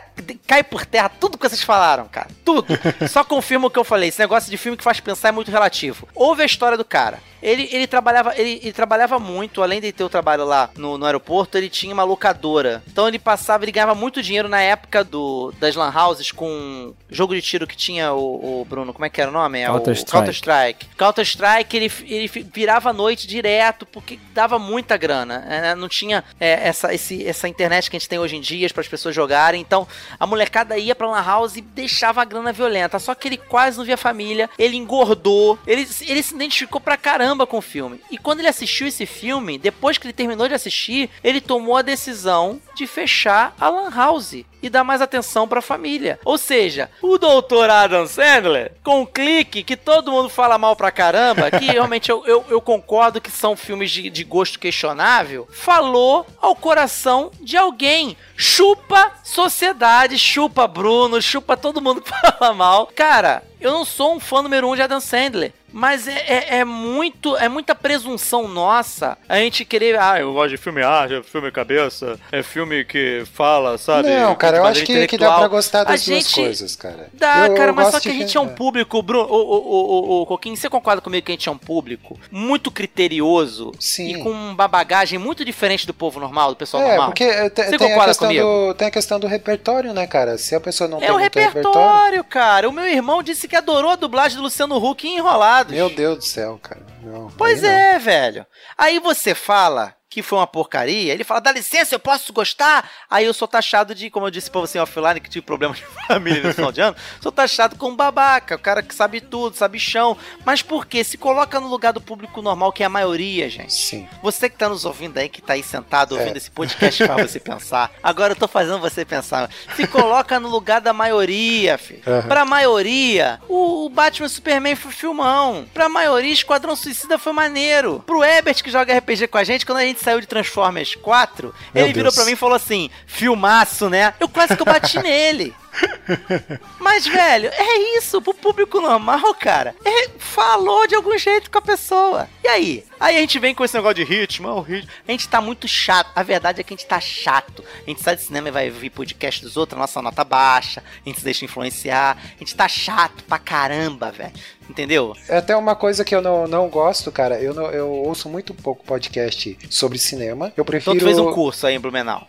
cai 0.48 0.64
por 0.64 0.86
terra 0.86 1.10
tudo 1.10 1.38
que 1.38 1.48
vocês 1.50 1.64
falaram, 1.64 2.08
cara. 2.08 2.28
Tudo. 2.46 2.68
Só 3.10 3.24
confirma 3.24 3.68
o 3.68 3.70
que 3.72 3.80
eu 3.80 3.84
falei. 3.84 4.10
Esse 4.10 4.20
negócio 4.20 4.50
de 4.50 4.58
filme 4.58 4.78
que 4.78 4.84
faz 4.84 5.00
pensar 5.00 5.30
é 5.30 5.32
muito 5.32 5.52
relativo. 5.52 6.08
Houve 6.14 6.44
a 6.44 6.46
história 6.46 6.78
do 6.78 6.86
cara. 6.86 7.20
Ele, 7.44 7.68
ele, 7.72 7.86
trabalhava, 7.88 8.34
ele, 8.38 8.60
ele 8.64 8.72
trabalhava 8.74 9.20
muito, 9.20 9.62
além 9.62 9.82
de 9.82 9.92
ter 9.92 10.04
o 10.04 10.10
trabalho 10.10 10.46
lá 10.46 10.70
no, 10.78 10.98
no 10.98 11.06
aeroporto, 11.06 11.58
ele 11.58 11.70
tinha 11.70 11.94
uma 11.94 12.04
locadora. 12.04 12.82
Então 12.88 13.08
ele 13.08 13.20
passava, 13.20 13.66
ele 13.66 13.72
ganhava 13.72 13.94
muito 13.94 14.22
dinheiro 14.22 14.48
na 14.48 14.62
época 14.62 15.04
do, 15.04 15.54
das 15.60 15.76
lan 15.76 15.92
houses 15.94 16.32
com 16.32 16.94
jogo 17.10 17.36
de 17.36 17.42
tiro 17.42 17.68
que 17.68 17.76
tinha 17.76 18.14
o, 18.14 18.62
o 18.62 18.66
Bruno, 18.66 18.94
como 18.94 19.06
é 19.06 19.10
que 19.10 19.20
era 19.22 19.30
o 19.30 19.34
nome? 19.34 19.60
É 19.60 19.70
o 19.70 19.74
Counter-Strike. 19.74 20.12
Counter-Strike. 20.12 20.86
Counter-Strike, 20.98 21.78
ele, 21.78 21.92
ele 22.08 22.28
fi- 22.28 22.44
virava 22.54 22.90
à 22.90 22.94
noite 22.94 23.28
direto, 23.28 23.86
porque 23.86 24.18
dava 24.34 24.58
muita 24.58 24.96
grana. 24.98 25.40
né? 25.40 25.76
Não 25.76 25.90
tinha 25.90 26.24
é, 26.40 26.68
essa, 26.68 26.94
esse, 26.94 27.28
essa 27.28 27.48
internet 27.48 27.90
que 27.90 27.98
a 27.98 28.00
gente 28.00 28.10
tem 28.10 28.20
hoje 28.20 28.36
em 28.38 28.42
dia 28.42 28.70
para 28.70 28.82
as 28.82 28.88
pessoas 28.88 29.14
jogarem. 29.14 29.60
Então 29.62 29.86
a 30.20 30.26
molecada 30.26 30.78
ia 30.78 30.96
pra 30.96 31.08
lan 31.10 31.22
house 31.22 31.58
e 31.58 31.62
deixava 31.62 32.22
a 32.22 32.26
grana 32.26 32.54
violenta. 32.54 32.98
Só 33.00 33.14
que 33.14 33.28
ele 33.28 33.38
quase 33.38 33.78
não 33.78 33.86
via 33.86 33.98
família, 33.98 34.50
ele 34.58 34.78
engordou, 34.78 35.60
ele, 35.68 35.88
ele 36.08 36.24
se 36.24 36.34
identificou 36.34 36.80
pra 36.80 36.96
caramba 36.98 37.33
com 37.48 37.58
o 37.58 37.62
filme. 37.62 38.00
E 38.12 38.18
quando 38.18 38.40
ele 38.40 38.48
assistiu 38.48 38.88
esse 38.88 39.06
filme, 39.06 39.58
depois 39.58 39.98
que 39.98 40.06
ele 40.06 40.14
terminou 40.14 40.48
de 40.48 40.54
assistir, 40.54 41.10
ele 41.24 41.42
tomou 41.42 41.76
a 41.76 41.82
decisão 41.82 42.62
de 42.76 42.86
fechar 42.86 43.56
a 43.60 43.70
lan 43.70 43.90
house 43.90 44.46
e 44.64 44.70
dar 44.70 44.84
mais 44.84 45.02
atenção 45.02 45.46
pra 45.46 45.62
família. 45.62 46.18
Ou 46.24 46.38
seja, 46.38 46.90
o 47.02 47.18
doutor 47.18 47.70
Adam 47.70 48.08
Sandler, 48.08 48.72
com 48.82 49.02
um 49.02 49.06
clique 49.06 49.62
que 49.62 49.76
todo 49.76 50.12
mundo 50.12 50.30
fala 50.30 50.58
mal 50.58 50.74
pra 50.74 50.90
caramba, 50.90 51.52
que 51.52 51.66
realmente 51.70 52.10
eu, 52.10 52.26
eu, 52.26 52.46
eu 52.50 52.62
concordo 52.62 53.20
que 53.20 53.30
são 53.30 53.58
filmes 53.58 53.92
de, 53.92 54.10
de 54.10 54.24
gosto 54.24 54.58
questionável, 54.58 55.48
falou 55.52 56.26
ao 56.42 56.56
coração 56.56 57.30
de 57.42 57.58
alguém. 57.58 58.16
Chupa 58.38 59.12
sociedade, 59.24 60.18
chupa 60.18 60.66
Bruno, 60.66 61.22
chupa 61.22 61.58
todo 61.58 61.82
mundo 61.82 62.02
que 62.02 62.10
fala 62.10 62.54
mal. 62.54 62.88
Cara, 62.96 63.44
eu 63.60 63.72
não 63.72 63.84
sou 63.84 64.16
um 64.16 64.20
fã 64.20 64.42
número 64.42 64.70
um 64.70 64.76
de 64.76 64.82
Adam 64.82 65.02
Sandler. 65.02 65.54
Mas 65.74 66.08
é, 66.08 66.14
é, 66.28 66.58
é 66.60 66.64
muito, 66.66 67.36
é 67.38 67.50
muita 67.50 67.74
presunção 67.74 68.48
nossa 68.48 69.18
a 69.28 69.38
gente 69.38 69.66
querer. 69.66 69.98
Ah, 70.00 70.20
eu 70.20 70.32
gosto 70.32 70.50
de 70.52 70.58
filme 70.58 70.84
arte, 70.84 71.16
é 71.16 71.24
filme 71.24 71.52
cabeça, 71.52 72.20
é 72.32 72.44
filme 72.44 72.86
que 72.86 73.24
fala, 73.34 73.78
sabe? 73.80 74.08
Não, 74.10 74.36
cara, 74.36 74.58
de 74.58 74.64
eu 74.64 74.68
acho 74.68 74.84
que, 74.86 75.08
que 75.08 75.18
dá 75.18 75.36
pra 75.40 75.48
gostar 75.48 75.82
A 75.82 75.84
das 75.86 76.06
duas 76.06 76.24
gente- 76.24 76.36
coisas, 76.36 76.76
cara. 76.76 77.08
Dá, 77.14 77.48
Eu- 77.48 77.56
cara, 77.56 77.72
eu 77.72 77.74
mas 77.74 77.88
só 77.92 78.00
que 78.00 78.10
a 78.10 78.12
de 78.12 78.20
gente 78.20 78.38
é 78.38 78.40
um 78.40 78.48
público, 78.50 79.02
Bruno, 79.02 79.26
o, 79.28 79.36
o, 79.36 79.58
o, 79.58 80.20
o, 80.20 80.22
o 80.22 80.26
Coquinho, 80.28 80.56
você 80.56 80.70
concorda 80.70 81.02
comigo 81.02 81.26
que 81.26 81.32
a 81.32 81.36
gente 81.36 81.50
é 81.50 81.52
um 81.52 81.58
público 81.58 82.20
muito 82.32 82.70
criterioso 82.70 83.72
Sim. 83.80 84.10
e 84.16 84.24
com 84.24 84.30
uma 84.30 84.68
bagagem 84.68 85.18
muito 85.18 85.44
diferente 85.44 85.88
do 85.88 85.94
povo 85.94 86.20
normal, 86.20 86.52
do 86.52 86.56
pessoal 86.56 86.84
É, 86.84 86.88
normal? 86.90 87.08
porque 87.08 87.26
te- 87.50 87.64
Você 87.64 87.78
tem, 87.78 87.88
a 87.88 87.90
concorda 87.90 88.06
questão 88.12 88.28
comigo? 88.28 88.46
do, 88.46 88.74
tem 88.76 88.88
a 88.88 88.92
questão 88.92 89.20
do 89.20 89.28
repertório, 89.28 89.94
né, 89.94 90.06
cara? 90.06 90.38
Se 90.38 90.54
a 90.56 90.60
pessoa 90.60 90.88
não 90.88 91.02
É 91.02 91.10
o 91.12 91.18
muito 91.20 91.24
repertório, 91.40 92.24
cara. 92.24 92.70
O 92.70 92.72
meu 92.72 92.86
irmão 92.88 93.24
disse 93.24 93.48
que 93.48 93.56
adorou 93.56 93.92
a 93.92 93.96
dublagem 93.96 94.38
do 94.38 94.44
Luciano 94.44 94.78
Huck 94.78 95.08
em 95.08 95.18
Enrolados. 95.64 95.74
Meu 95.74 95.90
Deus 95.90 96.18
do 96.20 96.26
céu, 96.26 96.60
cara. 96.62 96.82
Não, 97.02 97.30
Pois 97.38 97.64
aí 97.64 97.70
não. 97.70 97.76
é, 97.76 98.00
velho. 98.00 98.46
Aí 98.78 99.00
você 99.00 99.34
fala 99.36 99.96
que 100.14 100.22
foi 100.22 100.38
uma 100.38 100.46
porcaria, 100.48 101.12
ele 101.12 101.24
fala, 101.24 101.42
dá 101.42 101.52
licença, 101.52 101.96
eu 101.96 102.00
posso 102.00 102.32
gostar? 102.32 102.88
Aí 103.10 103.26
eu 103.26 103.34
sou 103.34 103.48
taxado 103.48 103.96
de, 103.96 104.10
como 104.12 104.28
eu 104.28 104.32
disse 104.32 104.52
pra 104.52 104.62
você 104.62 104.78
offline, 104.78 105.20
que 105.20 105.30
tive 105.30 105.44
problema 105.46 105.74
de 105.74 105.84
família 106.08 106.44
no 106.44 106.54
final 106.54 106.72
de 106.72 106.82
ano, 106.82 106.96
sou 107.20 107.32
taxado 107.32 107.76
como 107.76 107.96
babaca, 107.96 108.56
o 108.56 108.60
cara 108.60 108.84
que 108.84 108.94
sabe 108.94 109.20
tudo, 109.20 109.56
sabe 109.58 109.80
chão. 109.80 110.16
Mas 110.46 110.62
por 110.62 110.86
quê? 110.86 111.04
Se 111.04 111.18
coloca 111.18 111.60
no 111.60 111.68
lugar 111.68 111.94
do 111.94 112.00
público 112.02 112.42
normal, 112.42 112.72
que 112.72 112.84
é 112.84 112.86
a 112.86 112.90
maioria, 112.90 113.50
gente. 113.50 113.74
Sim. 113.74 114.08
Você 114.22 114.50
que 114.50 114.58
tá 114.58 114.70
nos 114.70 114.86
ouvindo 114.86 115.18
aí, 115.18 115.28
que 115.28 115.42
tá 115.42 115.54
aí 115.54 115.64
sentado 115.64 116.14
ouvindo 116.14 116.36
É. 116.36 116.38
esse 116.38 116.52
podcast 116.52 117.04
pra 117.06 117.18
você 117.18 117.40
pensar. 117.42 117.92
Agora 118.04 118.34
eu 118.34 118.38
tô 118.38 118.48
fazendo 118.48 118.80
você 118.80 119.04
pensar. 119.04 119.50
Se 119.76 119.88
coloca 119.88 120.40
no 120.40 120.48
lugar 120.50 120.80
da 120.80 120.94
maioria, 120.94 121.78
filho. 121.78 122.02
Aham. 122.06 122.28
Pra 122.28 122.46
maioria, 122.46 123.42
o, 123.50 123.90
Batman 123.90 124.28
e 124.28 124.30
Superman 124.30 124.76
foi 124.76 124.92
filmão. 124.92 125.66
Pra 125.74 125.90
maioria, 125.90 126.32
Esquadrão 126.34 126.76
Suicida 126.76 127.18
foi 127.18 127.34
maneiro. 127.34 128.04
Pro 128.06 128.24
Ebert 128.24 128.62
que 128.64 128.70
joga 128.70 128.96
RPG 128.98 129.28
com 129.28 129.38
a 129.38 129.44
gente, 129.44 129.66
quando 129.66 129.80
a 129.80 129.86
gente 129.86 130.00
saiu 130.04 130.20
de 130.22 130.28
Transformers 130.28 130.96
4, 130.96 131.54
ele 131.74 131.94
virou 131.94 132.04
Deus. 132.12 132.16
pra 132.16 132.26
mim 132.26 132.32
e 132.34 132.36
falou 132.36 132.56
assim: 132.56 132.90
filmaço, 133.08 133.90
né? 133.90 134.14
Eu 134.20 134.28
quase 134.30 134.56
que 134.56 134.62
eu 134.62 134.66
bati 134.66 135.00
nele. 135.02 135.56
Mas, 136.80 137.08
velho, 137.08 137.50
é 137.52 137.98
isso, 137.98 138.22
pro 138.22 138.34
público 138.34 138.80
normal, 138.82 139.34
cara. 139.36 139.76
É, 139.84 140.10
falou 140.18 140.86
de 140.88 140.96
algum 140.96 141.18
jeito 141.18 141.50
com 141.50 141.58
a 141.58 141.62
pessoa. 141.62 142.28
E 142.44 142.48
aí? 142.48 142.84
Aí 143.00 143.18
a 143.18 143.20
gente 143.20 143.40
vem 143.40 143.54
com 143.54 143.64
esse 143.66 143.76
negócio 143.76 143.96
de 143.96 144.04
ritmo, 144.04 144.50
o 144.50 144.62
ritmo. 144.62 144.90
A 145.08 145.12
gente 145.12 145.28
tá 145.28 145.42
muito 145.42 145.68
chato. 145.68 146.10
A 146.16 146.24
verdade 146.24 146.62
é 146.62 146.64
que 146.64 146.74
a 146.74 146.78
gente 146.78 146.88
tá 146.88 147.00
chato. 147.00 147.64
A 147.86 147.90
gente 147.90 148.02
sai 148.02 148.16
de 148.16 148.22
cinema 148.22 148.48
e 148.48 148.52
vai 148.52 148.70
ouvir 148.70 148.90
podcast 148.90 149.42
dos 149.42 149.58
outros, 149.58 149.78
a 149.78 149.82
nossa 149.82 150.02
nota 150.02 150.24
baixa, 150.24 150.82
a 151.06 151.10
gente 151.10 151.20
se 151.20 151.26
deixa 151.26 151.46
influenciar. 151.46 152.18
A 152.36 152.40
gente 152.40 152.56
tá 152.56 152.68
chato 152.68 153.24
pra 153.26 153.38
caramba, 153.40 154.12
velho. 154.12 154.32
Entendeu? 154.70 155.14
É 155.28 155.38
até 155.38 155.56
uma 155.58 155.76
coisa 155.76 156.06
que 156.06 156.16
eu 156.16 156.22
não, 156.22 156.48
não 156.48 156.70
gosto, 156.70 157.12
cara. 157.12 157.38
Eu, 157.42 157.54
não- 157.54 157.70
eu 157.72 157.90
ouço 157.90 158.30
muito 158.30 158.54
pouco 158.54 158.86
podcast 158.86 159.58
sobre 159.70 159.98
cinema. 159.98 160.46
Eu 160.46 160.52
Então 160.62 160.66
prefiro. 160.66 160.98
tu 161.00 161.04
fez 161.06 161.20
um 161.20 161.34
curso 161.34 161.68
aí 161.68 161.76
em 161.76 161.80
Blumenau. 161.80 162.26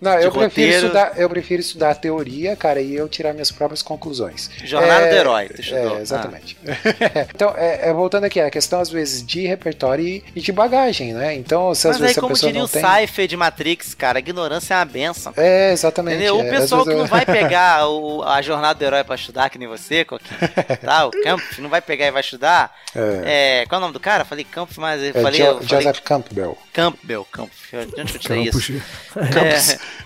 Não, 0.00 0.18
de 0.18 0.24
eu 0.24 0.32
prefiro, 0.32 0.74
estudar, 0.86 1.12
eu 1.16 1.28
prefiro 1.30 1.60
estudar 1.60 1.94
teoria, 1.94 2.56
cara, 2.62 2.80
e 2.80 2.94
eu 2.94 3.08
tirar 3.08 3.32
minhas 3.32 3.50
próprias 3.50 3.82
conclusões. 3.82 4.48
Jornada 4.64 5.06
É, 5.06 5.10
do 5.10 5.16
Herói, 5.16 5.48
tu. 5.48 5.74
É, 5.74 6.00
exatamente. 6.00 6.56
então, 7.34 7.52
é, 7.56 7.88
é, 7.88 7.92
voltando 7.92 8.24
aqui, 8.24 8.40
a 8.40 8.50
questão 8.50 8.80
às 8.80 8.88
vezes 8.88 9.26
de 9.26 9.46
repertório 9.46 10.04
e, 10.06 10.24
e 10.36 10.40
de 10.40 10.52
bagagem, 10.52 11.12
né? 11.12 11.34
Então, 11.34 11.74
se 11.74 11.88
às 11.88 11.94
Mas 11.94 12.00
vezes 12.00 12.16
aí, 12.16 12.18
a 12.18 12.22
como 12.22 12.34
pessoa 12.34 12.48
diria 12.52 12.60
não 12.60 12.66
o 12.66 12.68
tem. 12.70 12.82
Cypher 13.06 13.26
de 13.26 13.36
Matrix, 13.36 13.94
cara, 13.94 14.18
a 14.18 14.20
ignorância 14.20 14.74
é 14.74 14.76
uma 14.78 14.84
benção. 14.84 15.32
É, 15.36 15.72
exatamente. 15.72 16.14
Entendeu? 16.16 16.38
é, 16.40 16.42
O 16.42 16.54
às 16.54 16.60
pessoal 16.60 16.82
que 16.82 16.90
vezes 16.90 16.98
não 16.98 17.06
eu- 17.06 17.10
vai 17.10 17.26
pegar 17.26 17.88
o- 17.88 18.22
a 18.22 18.40
jornada 18.42 18.78
do 18.78 18.84
herói 18.84 19.02
pra 19.02 19.14
estudar, 19.16 19.50
que 19.50 19.58
nem 19.58 19.66
você, 19.66 20.04
Coquinho, 20.04 20.38
tá? 20.84 21.06
O 21.06 21.10
Campos 21.10 21.58
não 21.58 21.68
vai 21.68 21.80
pegar 21.80 22.06
e 22.06 22.10
vai 22.10 22.20
estudar. 22.20 22.72
É. 22.94 23.64
qual 23.68 23.76
é 23.76 23.78
o 23.78 23.80
nome 23.80 23.92
do 23.94 24.00
cara? 24.00 24.24
Falei 24.24 24.44
Campos, 24.44 24.76
mas 24.78 25.02
eu 25.02 25.08
É, 25.10 25.12
falei, 25.22 25.40
Jo- 25.40 25.46
eu 25.46 25.62
falei 25.62 25.84
Joseph 25.84 26.00
Campbell. 26.04 26.58
Campbell, 26.72 27.24
Campos. 27.32 27.56
De 27.70 28.00
onde 28.00 28.12
que 28.12 28.16
eu 28.16 28.20
tirei 28.20 28.44
Campos. 28.46 28.68
isso? 28.68 28.82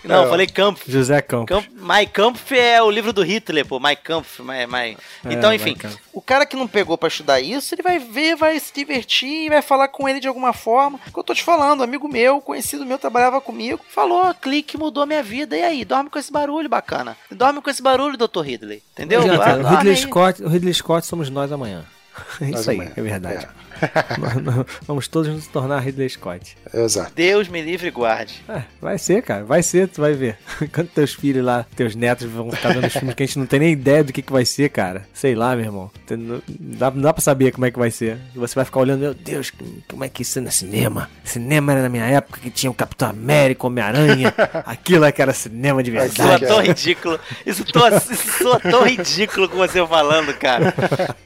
É, 0.06 0.08
não, 0.08 0.24
eu 0.24 0.30
falei 0.30 0.46
Campos. 0.46 0.82
José 0.86 1.20
Campos. 1.20 1.48
Camp, 1.48 1.64
My 1.76 2.06
Kampf 2.46 2.58
é 2.58 2.82
o 2.82 2.90
livro 2.90 3.12
do 3.12 3.22
Hitler, 3.22 3.66
pô. 3.66 3.80
My 3.80 3.96
Kampf, 3.96 4.40
my, 4.40 4.66
my... 4.66 4.96
Então, 5.32 5.50
Mein 5.50 5.56
enfim, 5.56 5.76
o 6.12 6.20
cara 6.20 6.46
que 6.46 6.56
não 6.56 6.68
pegou 6.68 6.96
pra 6.96 7.08
estudar 7.08 7.40
isso, 7.40 7.74
ele 7.74 7.82
vai 7.82 7.98
ver, 7.98 8.36
vai 8.36 8.58
se 8.58 8.72
divertir, 8.72 9.48
vai 9.50 9.62
falar 9.62 9.88
com 9.88 10.08
ele 10.08 10.20
de 10.20 10.28
alguma 10.28 10.52
forma. 10.52 10.98
O 11.08 11.12
que 11.12 11.18
eu 11.18 11.24
tô 11.24 11.34
te 11.34 11.42
falando, 11.42 11.82
amigo 11.82 12.08
meu, 12.08 12.40
conhecido 12.40 12.86
meu, 12.86 12.98
trabalhava 12.98 13.40
comigo, 13.40 13.80
falou, 13.88 14.32
clique 14.34 14.78
mudou 14.78 15.06
minha 15.06 15.22
vida. 15.22 15.56
E 15.56 15.62
aí, 15.62 15.84
dorme 15.84 16.08
com 16.08 16.18
esse 16.18 16.32
barulho, 16.32 16.68
bacana. 16.68 17.16
Dorme 17.30 17.60
com 17.60 17.70
esse 17.70 17.82
barulho, 17.82 18.16
Dr. 18.16 18.40
Ridley. 18.40 18.82
Entendeu? 18.92 19.26
Não 19.26 19.42
Ah, 19.42 19.56
o 19.56 19.76
Ridley. 19.76 19.96
Scott, 19.96 20.42
o 20.42 20.48
Ridley 20.48 20.74
Scott 20.74 21.06
somos 21.06 21.28
nós 21.30 21.50
amanhã. 21.52 21.84
É 22.40 22.46
Nós 22.46 22.60
isso 22.60 22.70
aí, 22.70 22.76
amanhã. 22.76 22.92
é 22.96 23.02
verdade. 23.02 23.46
Nós 23.46 23.65
Vamos 24.86 25.08
todos 25.08 25.28
nos 25.32 25.46
tornar 25.46 25.80
Ridley 25.80 26.08
Scott. 26.08 26.56
Exato. 26.72 27.12
Deus 27.14 27.48
me 27.48 27.60
livre 27.62 27.88
e 27.88 27.90
guarde. 27.90 28.42
É, 28.48 28.62
vai 28.80 28.98
ser, 28.98 29.22
cara. 29.22 29.44
Vai 29.44 29.62
ser, 29.62 29.88
tu 29.88 30.00
vai 30.00 30.12
ver. 30.12 30.36
Quando 30.72 30.88
teus 30.88 31.14
filhos 31.14 31.44
lá, 31.44 31.66
teus 31.74 31.94
netos 31.94 32.26
vão 32.28 32.50
ficar 32.50 32.72
vendo 32.72 32.86
os 32.86 32.92
filmes 32.92 33.14
que 33.14 33.22
a 33.22 33.26
gente 33.26 33.38
não 33.38 33.46
tem 33.46 33.60
nem 33.60 33.72
ideia 33.72 34.04
do 34.04 34.12
que, 34.12 34.22
que 34.22 34.32
vai 34.32 34.44
ser, 34.44 34.70
cara. 34.70 35.06
Sei 35.12 35.34
lá, 35.34 35.54
meu 35.54 35.64
irmão. 35.64 35.90
Não 36.10 36.42
dá, 36.48 36.90
não 36.90 37.02
dá 37.02 37.12
pra 37.12 37.22
saber 37.22 37.52
como 37.52 37.66
é 37.66 37.70
que 37.70 37.78
vai 37.78 37.90
ser. 37.90 38.18
Você 38.34 38.54
vai 38.54 38.64
ficar 38.64 38.80
olhando, 38.80 39.00
meu 39.00 39.14
Deus, 39.14 39.52
como 39.88 40.04
é 40.04 40.08
que 40.08 40.22
isso 40.22 40.38
é 40.38 40.42
no 40.42 40.50
cinema? 40.50 41.10
Cinema 41.24 41.72
era 41.72 41.82
na 41.82 41.88
minha 41.88 42.04
época 42.06 42.40
que 42.40 42.50
tinha 42.50 42.70
o 42.70 42.74
Capitão 42.74 43.08
América, 43.10 43.66
Homem-Aranha. 43.66 44.32
Aquilo 44.64 45.04
é 45.04 45.12
que 45.12 45.22
era 45.22 45.32
cinema 45.32 45.82
de 45.82 45.90
Soa 45.92 46.00
verdade. 46.08 46.46
tão 46.46 46.60
ridículo. 46.62 47.20
Isso, 47.44 47.64
tô, 47.64 47.86
isso 47.88 48.42
soa 48.42 48.60
tão 48.60 48.84
ridículo 48.84 49.48
com 49.48 49.56
você 49.56 49.84
falando, 49.86 50.32
cara. 50.34 50.74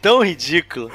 Tão 0.00 0.22
ridículo. 0.24 0.90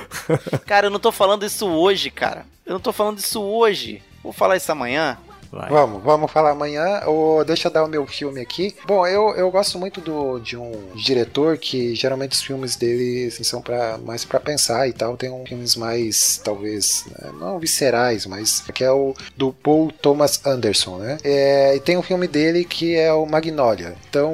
Cara, 0.66 0.88
eu 0.88 0.92
não 0.92 1.00
tô 1.00 1.12
falando 1.12 1.44
isso 1.46 1.68
hoje, 1.68 2.10
cara. 2.10 2.46
Eu 2.66 2.74
não 2.74 2.80
tô 2.80 2.92
falando 2.92 3.20
isso 3.20 3.42
hoje. 3.42 4.02
Vou 4.24 4.34
falar 4.34 4.58
isso 4.58 4.72
amanhã. 4.72 5.18
Vai. 5.52 5.70
Vamos, 5.70 6.04
vamos 6.04 6.32
falar 6.32 6.52
amanhã. 6.52 7.02
Ou 7.06 7.44
deixa 7.44 7.68
eu 7.68 7.72
dar 7.72 7.84
o 7.84 7.88
meu 7.88 8.06
filme 8.06 8.42
aqui. 8.42 8.76
Bom, 8.86 9.06
eu, 9.08 9.36
eu 9.36 9.50
gosto 9.52 9.78
muito 9.80 10.02
do, 10.02 10.40
de 10.40 10.58
um 10.58 10.72
diretor 10.96 11.58
que 11.58 11.96
geralmente 11.96 12.34
os 12.34 12.42
filmes 12.42 12.76
dele 12.76 13.28
assim, 13.28 13.44
são 13.44 13.62
pra, 13.62 13.98
mais 13.98 14.26
pra 14.26 14.40
pensar 14.40 14.88
e 14.88 14.94
tal. 14.94 15.18
Tem 15.18 15.32
um 15.32 15.46
filmes 15.46 15.76
mais, 15.76 16.42
talvez, 16.44 17.06
né, 17.08 17.32
não 17.40 17.60
viscerais, 17.60 18.26
mas 18.26 18.62
que 18.74 18.84
é 18.84 18.92
o 18.92 19.14
do 19.36 19.54
Paul 19.54 19.92
Thomas 19.92 20.46
Anderson, 20.46 20.98
né? 20.98 21.18
É, 21.24 21.76
e 21.76 21.80
tem 21.80 21.98
um 21.98 22.02
filme 22.02 22.28
dele 22.28 22.66
que 22.66 22.96
é 22.96 23.14
o 23.14 23.26
Magnolia. 23.26 23.96
Então, 24.10 24.34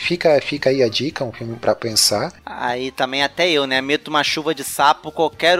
fica, 0.00 0.40
fica 0.40 0.70
aí 0.70 0.82
a 0.82 0.88
dica, 0.88 1.24
um 1.24 1.32
filme 1.32 1.56
pra 1.56 1.74
pensar. 1.74 2.32
Aí 2.44 2.90
também 2.90 3.22
até 3.22 3.48
eu, 3.50 3.66
né? 3.66 3.80
Meto 3.80 4.08
uma 4.08 4.24
chuva 4.24 4.54
de 4.54 4.64
sapo, 4.64 5.10
qualquer, 5.12 5.58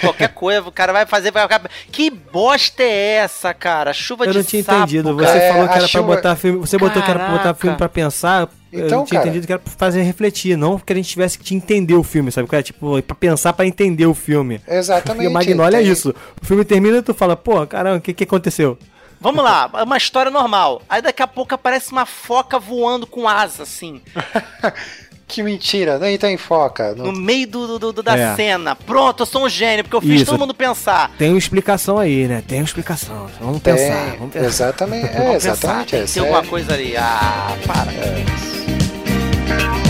qualquer 0.00 0.32
coisa, 0.32 0.66
o 0.66 0.72
cara 0.72 0.92
vai 0.92 1.06
fazer, 1.06 1.30
vai 1.30 1.42
ficar. 1.42 1.68
Que 1.90 2.10
bosta 2.10 2.82
é 2.82 3.16
essa, 3.16 3.52
cara? 3.52 3.92
Chuva 3.92 4.26
Eu 4.28 4.34
não 4.34 4.42
tinha 4.44 4.62
sapo. 4.62 4.78
entendido. 4.78 5.14
Você. 5.16 5.38
É, 5.38 5.52
falou 5.52 5.68
que 5.68 5.74
era 5.78 5.88
pra 5.88 6.02
botar 6.02 6.36
filme. 6.36 6.58
Você 6.60 6.78
botou 6.78 7.02
que 7.02 7.10
era 7.10 7.18
pra 7.18 7.28
botar 7.28 7.42
Caraca. 7.42 7.60
filme 7.60 7.76
pra 7.76 7.88
pensar. 7.88 8.48
eu 8.72 8.86
Então, 8.86 8.98
não 8.98 9.04
tinha 9.06 9.18
cara- 9.20 9.28
entendido 9.30 9.46
que 9.46 9.52
era 9.52 9.60
pra 9.60 9.72
fazer 9.76 10.02
refletir, 10.02 10.56
não 10.56 10.78
que 10.78 10.92
a 10.92 10.96
gente 10.96 11.08
tivesse 11.08 11.38
que 11.38 11.54
entender 11.54 11.94
o 11.94 12.02
filme, 12.02 12.30
sabe? 12.30 12.46
Cara, 12.48 12.62
tipo, 12.62 13.02
pra 13.02 13.14
pensar 13.16 13.52
pra 13.52 13.66
entender 13.66 14.06
o 14.06 14.14
filme. 14.14 14.60
Exatamente. 14.68 15.24
Porque 15.24 15.28
Magnolia 15.28 15.78
é 15.78 15.82
isso. 15.82 16.14
O 16.42 16.44
filme 16.46 16.64
termina 16.64 16.98
e 16.98 17.02
tu 17.02 17.14
fala, 17.14 17.34
pô, 17.36 17.66
caramba, 17.66 17.96
o 17.96 18.00
que, 18.00 18.12
que 18.12 18.24
aconteceu? 18.24 18.78
Vamos 19.20 19.42
lá, 19.42 19.68
é 19.74 19.82
uma 19.82 19.96
história 19.96 20.30
normal. 20.30 20.80
Aí 20.88 21.02
daqui 21.02 21.20
a 21.22 21.26
pouco 21.26 21.52
aparece 21.52 21.90
uma 21.90 22.06
foca 22.06 22.56
voando 22.58 23.04
com 23.04 23.26
asa, 23.28 23.64
assim, 23.64 24.00
Que 25.28 25.42
mentira, 25.42 25.98
nem 25.98 26.16
tem 26.16 26.38
foca. 26.38 26.94
no 26.94 27.12
meio 27.12 27.46
do, 27.46 27.78
do- 27.78 27.92
do- 27.92 28.02
da 28.02 28.16
É. 28.16 28.34
cena. 28.34 28.74
Pronto, 28.74 29.22
eu 29.22 29.26
sou 29.26 29.44
um 29.44 29.48
gênio, 29.48 29.84
porque 29.84 29.96
eu 29.96 30.00
fiz 30.00 30.22
Isso. 30.22 30.30
todo 30.30 30.40
mundo 30.40 30.54
pensar. 30.54 31.10
Tem 31.18 31.28
uma 31.28 31.38
explicação 31.38 31.98
aí, 31.98 32.26
né? 32.26 32.42
Tem 32.48 32.58
uma 32.60 32.64
explicação. 32.64 33.28
Vamos 33.38 33.60
Tem, 33.60 33.74
pensar, 33.74 34.16
vamos 34.18 34.32
pensar. 34.32 34.46
Exatamente, 34.46 35.06
é, 35.06 35.12
Vamos 35.12 35.32
pensar, 35.34 35.50
exatamente. 35.52 35.90
tem 35.90 36.00
essa 36.00 36.14
ter 36.14 36.20
é- 36.20 36.22
alguma 36.22 36.42
coisa 36.44 36.72
ali. 36.72 36.96
Ah, 36.96 37.54
para. 37.66 37.92
E 37.92 39.87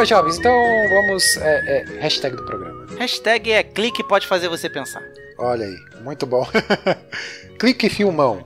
meus 0.00 0.08
jovens, 0.08 0.38
então 0.38 0.52
vamos. 0.88 1.36
É, 1.36 1.84
é, 1.98 2.00
hashtag 2.00 2.36
do 2.36 2.44
programa. 2.44 2.86
Hashtag 2.98 3.52
é 3.52 3.62
clique 3.62 4.02
pode 4.02 4.26
fazer 4.26 4.48
você 4.48 4.68
pensar. 4.68 5.02
Olha 5.38 5.64
aí, 5.66 5.76
muito 6.02 6.26
bom. 6.26 6.46
Clique 7.58 7.90
filmão. 7.90 8.42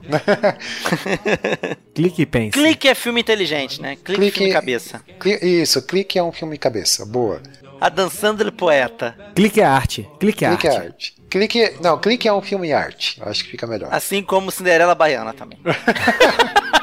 Clique 1.95 2.21
e 2.21 2.25
pense. 2.25 2.51
Clique 2.51 2.87
é 2.87 2.93
filme 2.95 3.21
inteligente, 3.21 3.81
né? 3.81 3.95
Clique, 3.95 4.21
Clique- 4.21 4.37
filme 4.39 4.51
cabeça. 4.53 5.01
Cli- 5.19 5.61
Isso, 5.61 5.81
clique 5.81 6.19
é 6.19 6.23
um 6.23 6.33
filme 6.33 6.57
cabeça. 6.57 7.05
Boa. 7.05 7.41
A 7.79 7.87
Dançando 7.87 8.51
Poeta. 8.51 9.15
Clique 9.33 9.61
é 9.61 9.63
arte. 9.65 10.09
Clique 10.19 10.43
é 10.43 10.49
Clique 10.49 10.67
é 10.67 10.69
arte. 10.71 10.85
arte. 10.85 11.15
Clique. 11.29 11.73
Não, 11.81 11.97
clique 11.97 12.27
é 12.27 12.33
um 12.33 12.41
filme 12.41 12.73
arte. 12.73 13.21
Acho 13.25 13.43
que 13.45 13.51
fica 13.51 13.65
melhor. 13.67 13.89
Assim 13.93 14.21
como 14.21 14.51
Cinderela 14.51 14.95
Baiana 14.95 15.33
também. 15.33 15.59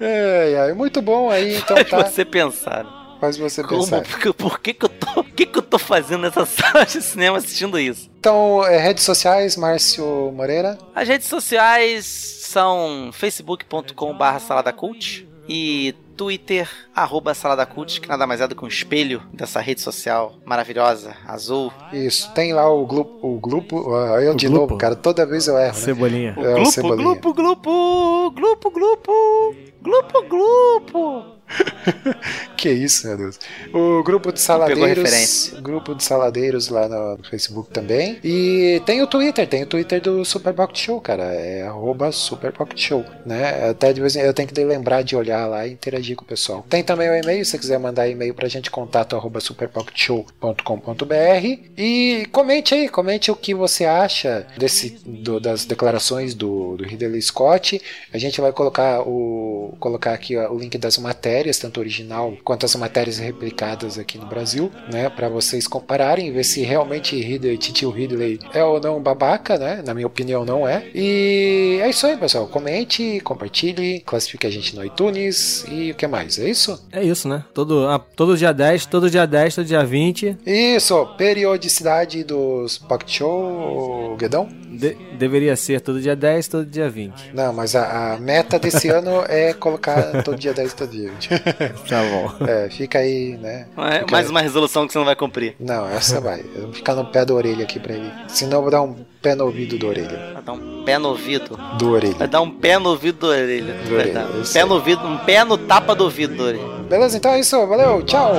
É, 0.00 0.70
é, 0.70 0.74
muito 0.74 1.00
bom 1.00 1.30
aí, 1.30 1.56
então 1.56 1.76
Faz 1.76 1.88
tá. 1.88 2.04
você 2.04 2.24
pensar. 2.24 3.16
Faz 3.20 3.36
você 3.36 3.62
Como? 3.62 3.80
pensar. 3.80 4.02
Por, 4.02 4.34
por 4.34 4.60
que, 4.60 4.74
que 4.74 4.84
eu 4.84 4.88
tô. 4.88 5.24
Que, 5.34 5.46
que 5.46 5.58
eu 5.58 5.62
tô 5.62 5.80
fazendo 5.80 6.20
nessa 6.20 6.46
sala 6.46 6.86
de 6.86 7.02
cinema 7.02 7.38
assistindo 7.38 7.76
isso? 7.76 8.08
Então, 8.20 8.64
é, 8.64 8.78
redes 8.78 9.02
sociais, 9.02 9.56
Márcio 9.56 10.30
Moreira. 10.32 10.78
As 10.94 11.08
redes 11.08 11.26
sociais 11.26 12.06
são 12.06 13.10
facebook.com.br 13.12 14.38
saladacult 14.46 15.26
e 15.48 15.92
Twitter, 16.16 16.68
arroba 16.94 17.34
saladacult, 17.34 18.00
que 18.00 18.08
nada 18.08 18.26
mais 18.26 18.40
é 18.40 18.48
do 18.48 18.54
que 18.54 18.64
um 18.64 18.68
espelho 18.68 19.22
dessa 19.32 19.60
rede 19.60 19.80
social 19.80 20.34
maravilhosa, 20.44 21.14
azul. 21.26 21.72
Isso, 21.92 22.32
tem 22.34 22.52
lá 22.52 22.68
o 22.70 22.86
grupo. 22.86 23.18
O 23.26 23.38
grupo. 23.38 23.76
eu 24.20 24.32
O 24.32 24.36
de 24.36 24.46
grupo? 24.48 24.60
novo, 24.62 24.76
cara, 24.78 24.94
toda 24.94 25.26
vez 25.26 25.46
eu 25.46 25.56
erro, 25.58 25.66
né? 25.66 25.72
Cebolinha. 25.72 26.34
É, 26.38 26.40
o 26.40 26.54
Glupo, 26.54 26.70
Cebolinha. 26.70 27.04
glupo, 27.04 27.34
glupo, 27.34 28.30
glupo, 28.30 28.70
glupo, 28.70 29.54
glupo, 29.82 30.22
glupo. 30.28 31.33
Que 32.56 32.70
isso, 32.70 33.06
meu 33.06 33.18
Deus. 33.18 33.38
O 33.74 34.02
grupo 34.02 34.32
de 34.32 34.40
saladeiros. 34.40 35.52
Grupo 35.60 35.94
de 35.94 36.02
saladeiros 36.02 36.68
lá 36.68 36.88
no 36.88 37.18
Facebook 37.28 37.70
também. 37.70 38.18
E 38.24 38.80
tem 38.86 39.02
o 39.02 39.06
Twitter, 39.06 39.46
tem 39.46 39.64
o 39.64 39.66
Twitter 39.66 40.00
do 40.00 40.24
Super 40.24 40.54
Pocket 40.54 40.78
Show, 40.78 40.98
cara. 41.00 41.24
É 41.24 41.62
arroba 41.62 42.10
Super 42.10 42.52
Pocket 42.52 42.78
Show, 42.80 43.04
né? 43.26 43.68
Até 43.68 43.92
de 43.92 44.00
vez 44.00 44.16
em 44.16 44.20
eu 44.20 44.32
tenho 44.32 44.48
que 44.48 44.64
lembrar 44.64 45.02
de 45.02 45.14
olhar 45.14 45.46
lá 45.46 45.66
e 45.66 45.72
interagir 45.72 46.16
com 46.16 46.24
o 46.24 46.26
pessoal. 46.26 46.64
Tem 46.70 46.82
também 46.82 47.10
o 47.10 47.14
e-mail, 47.14 47.44
se 47.44 47.50
você 47.50 47.58
quiser 47.58 47.78
mandar 47.78 48.08
e-mail 48.08 48.32
pra 48.32 48.48
gente, 48.48 48.70
contato 48.70 49.14
arroba 49.14 49.40
superpocketshow.com.br 49.40 51.58
e 51.76 52.26
comente 52.32 52.74
aí, 52.74 52.88
comente 52.88 53.30
o 53.30 53.36
que 53.36 53.54
você 53.54 53.84
acha 53.84 54.46
desse, 54.56 54.90
do- 55.04 55.38
das 55.40 55.64
declarações 55.66 56.34
do, 56.34 56.76
do 56.76 56.84
Ridley 56.84 57.20
Scott. 57.20 57.80
A 58.12 58.18
gente 58.18 58.40
vai 58.40 58.52
colocar 58.52 59.02
o, 59.02 59.74
colocar 59.78 60.12
aqui 60.14 60.36
ó, 60.36 60.50
o 60.50 60.58
link 60.58 60.78
das 60.78 60.96
matérias, 60.98 61.33
tanto 61.60 61.80
original 61.80 62.36
quanto 62.44 62.66
as 62.66 62.74
matérias 62.76 63.18
replicadas 63.18 63.98
aqui 63.98 64.18
no 64.18 64.26
Brasil, 64.26 64.70
né? 64.92 65.08
Para 65.08 65.28
vocês 65.28 65.66
compararem, 65.66 66.32
ver 66.32 66.44
se 66.44 66.62
realmente 66.62 67.20
Ridley, 67.20 67.58
Titio 67.58 67.90
Ridley 67.90 68.38
é 68.52 68.64
ou 68.64 68.80
não 68.80 69.02
babaca, 69.02 69.58
né? 69.58 69.82
Na 69.84 69.94
minha 69.94 70.06
opinião, 70.06 70.44
não 70.44 70.66
é. 70.66 70.84
E 70.94 71.78
é 71.82 71.88
isso 71.88 72.06
aí, 72.06 72.16
pessoal. 72.16 72.46
Comente, 72.46 73.20
compartilhe, 73.20 74.00
classifique 74.00 74.46
a 74.46 74.50
gente 74.50 74.76
no 74.76 74.84
iTunes 74.84 75.64
e 75.68 75.90
o 75.90 75.94
que 75.94 76.06
mais? 76.06 76.38
É 76.38 76.48
isso? 76.48 76.82
É 76.92 77.02
isso, 77.02 77.28
né? 77.28 77.44
Todo, 77.52 77.86
ah, 77.86 77.98
todo 77.98 78.36
dia 78.36 78.52
10, 78.52 78.86
todo 78.86 79.10
dia 79.10 79.26
10, 79.26 79.54
todo 79.56 79.64
dia 79.64 79.84
20. 79.84 80.38
Isso, 80.46 81.06
periodicidade 81.16 82.22
dos 82.24 82.78
Pocket 82.78 83.10
Show, 83.10 84.16
Guedão? 84.16 84.63
De- 84.76 84.96
deveria 85.18 85.54
ser 85.56 85.80
todo 85.80 86.00
dia 86.00 86.14
10, 86.16 86.48
todo 86.48 86.64
dia 86.66 86.88
20. 86.90 87.32
Não, 87.34 87.52
mas 87.52 87.74
a, 87.76 88.14
a 88.14 88.18
meta 88.18 88.58
desse 88.58 88.88
ano 88.88 89.24
é 89.28 89.52
colocar 89.54 90.22
todo 90.22 90.36
dia 90.38 90.52
10, 90.52 90.72
todo 90.74 90.90
dia 90.90 91.10
20. 91.10 91.28
Tá 91.88 92.02
bom. 92.02 92.46
É, 92.46 92.68
fica 92.70 92.98
aí, 92.98 93.36
né? 93.40 93.66
É 93.76 93.98
Fica 94.00 94.10
mais 94.12 94.26
aí. 94.26 94.30
uma 94.30 94.40
resolução 94.40 94.86
que 94.86 94.92
você 94.92 94.98
não 94.98 95.04
vai 95.04 95.16
cumprir. 95.16 95.54
Não, 95.60 95.88
essa 95.88 96.20
vai. 96.20 96.40
Eu 96.54 96.62
vou 96.64 96.72
ficar 96.72 96.94
no 96.94 97.04
pé 97.04 97.24
da 97.24 97.34
orelha 97.34 97.64
aqui 97.64 97.78
pra 97.78 97.94
ele. 97.94 98.10
Senão 98.28 98.58
eu 98.58 98.62
vou 98.62 98.70
dar 98.70 98.82
um 98.82 98.94
pé 99.22 99.34
no 99.34 99.44
ouvido 99.44 99.78
da 99.78 99.86
orelha. 99.86 100.30
Vai 100.34 100.42
dar 100.42 100.52
um 100.52 100.84
pé 100.84 100.98
no 100.98 101.08
ouvido. 101.08 101.58
Do 101.78 101.86
Vai 101.86 101.94
orelha. 101.94 102.26
dar 102.28 102.40
um 102.40 102.50
pé 102.50 102.78
no 102.78 102.88
ouvido 102.90 103.18
da 103.20 103.26
orelha. 103.28 103.74
Do 103.74 103.84
Vai 103.90 103.94
orelha, 103.98 104.12
dar 104.14 104.26
um 104.26 104.42
pé 104.42 104.60
aí. 104.62 104.68
no 104.68 104.74
ouvido, 104.74 105.06
um 105.06 105.18
pé 105.18 105.44
no 105.44 105.58
tapa 105.58 105.94
do 105.94 106.04
ouvido 106.04 106.36
da 106.36 106.42
orelha. 106.44 106.64
Beleza, 106.88 107.16
então 107.16 107.32
é 107.32 107.40
isso. 107.40 107.66
Valeu, 107.66 108.02
tchau. 108.02 108.32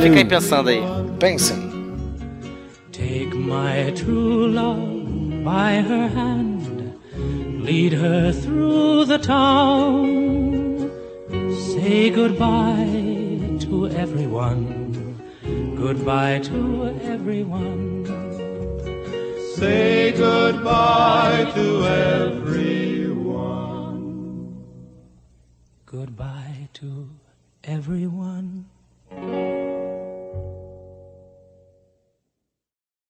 Fica 0.00 0.16
aí 0.16 0.24
pensando 0.24 0.68
aí. 0.70 0.82
Pensem. 1.18 1.72
Take 2.92 3.34
my 3.36 3.92
true 3.92 4.46
love 4.48 4.93
by 5.44 5.82
her 5.82 6.08
hand, 6.08 6.98
lead 7.62 7.92
her 7.92 8.32
through 8.32 9.04
the 9.04 9.18
town. 9.18 10.90
Say 11.68 12.08
goodbye 12.10 13.58
to 13.60 13.88
everyone, 13.88 14.64
goodbye 15.76 16.38
to 16.44 16.98
everyone. 17.02 18.06
Say 19.56 20.12
goodbye 20.12 21.52
to 21.54 21.86
everyone. 21.86 22.94
Goodbye 25.84 26.68
to 26.74 27.08
everyone. 27.64 28.66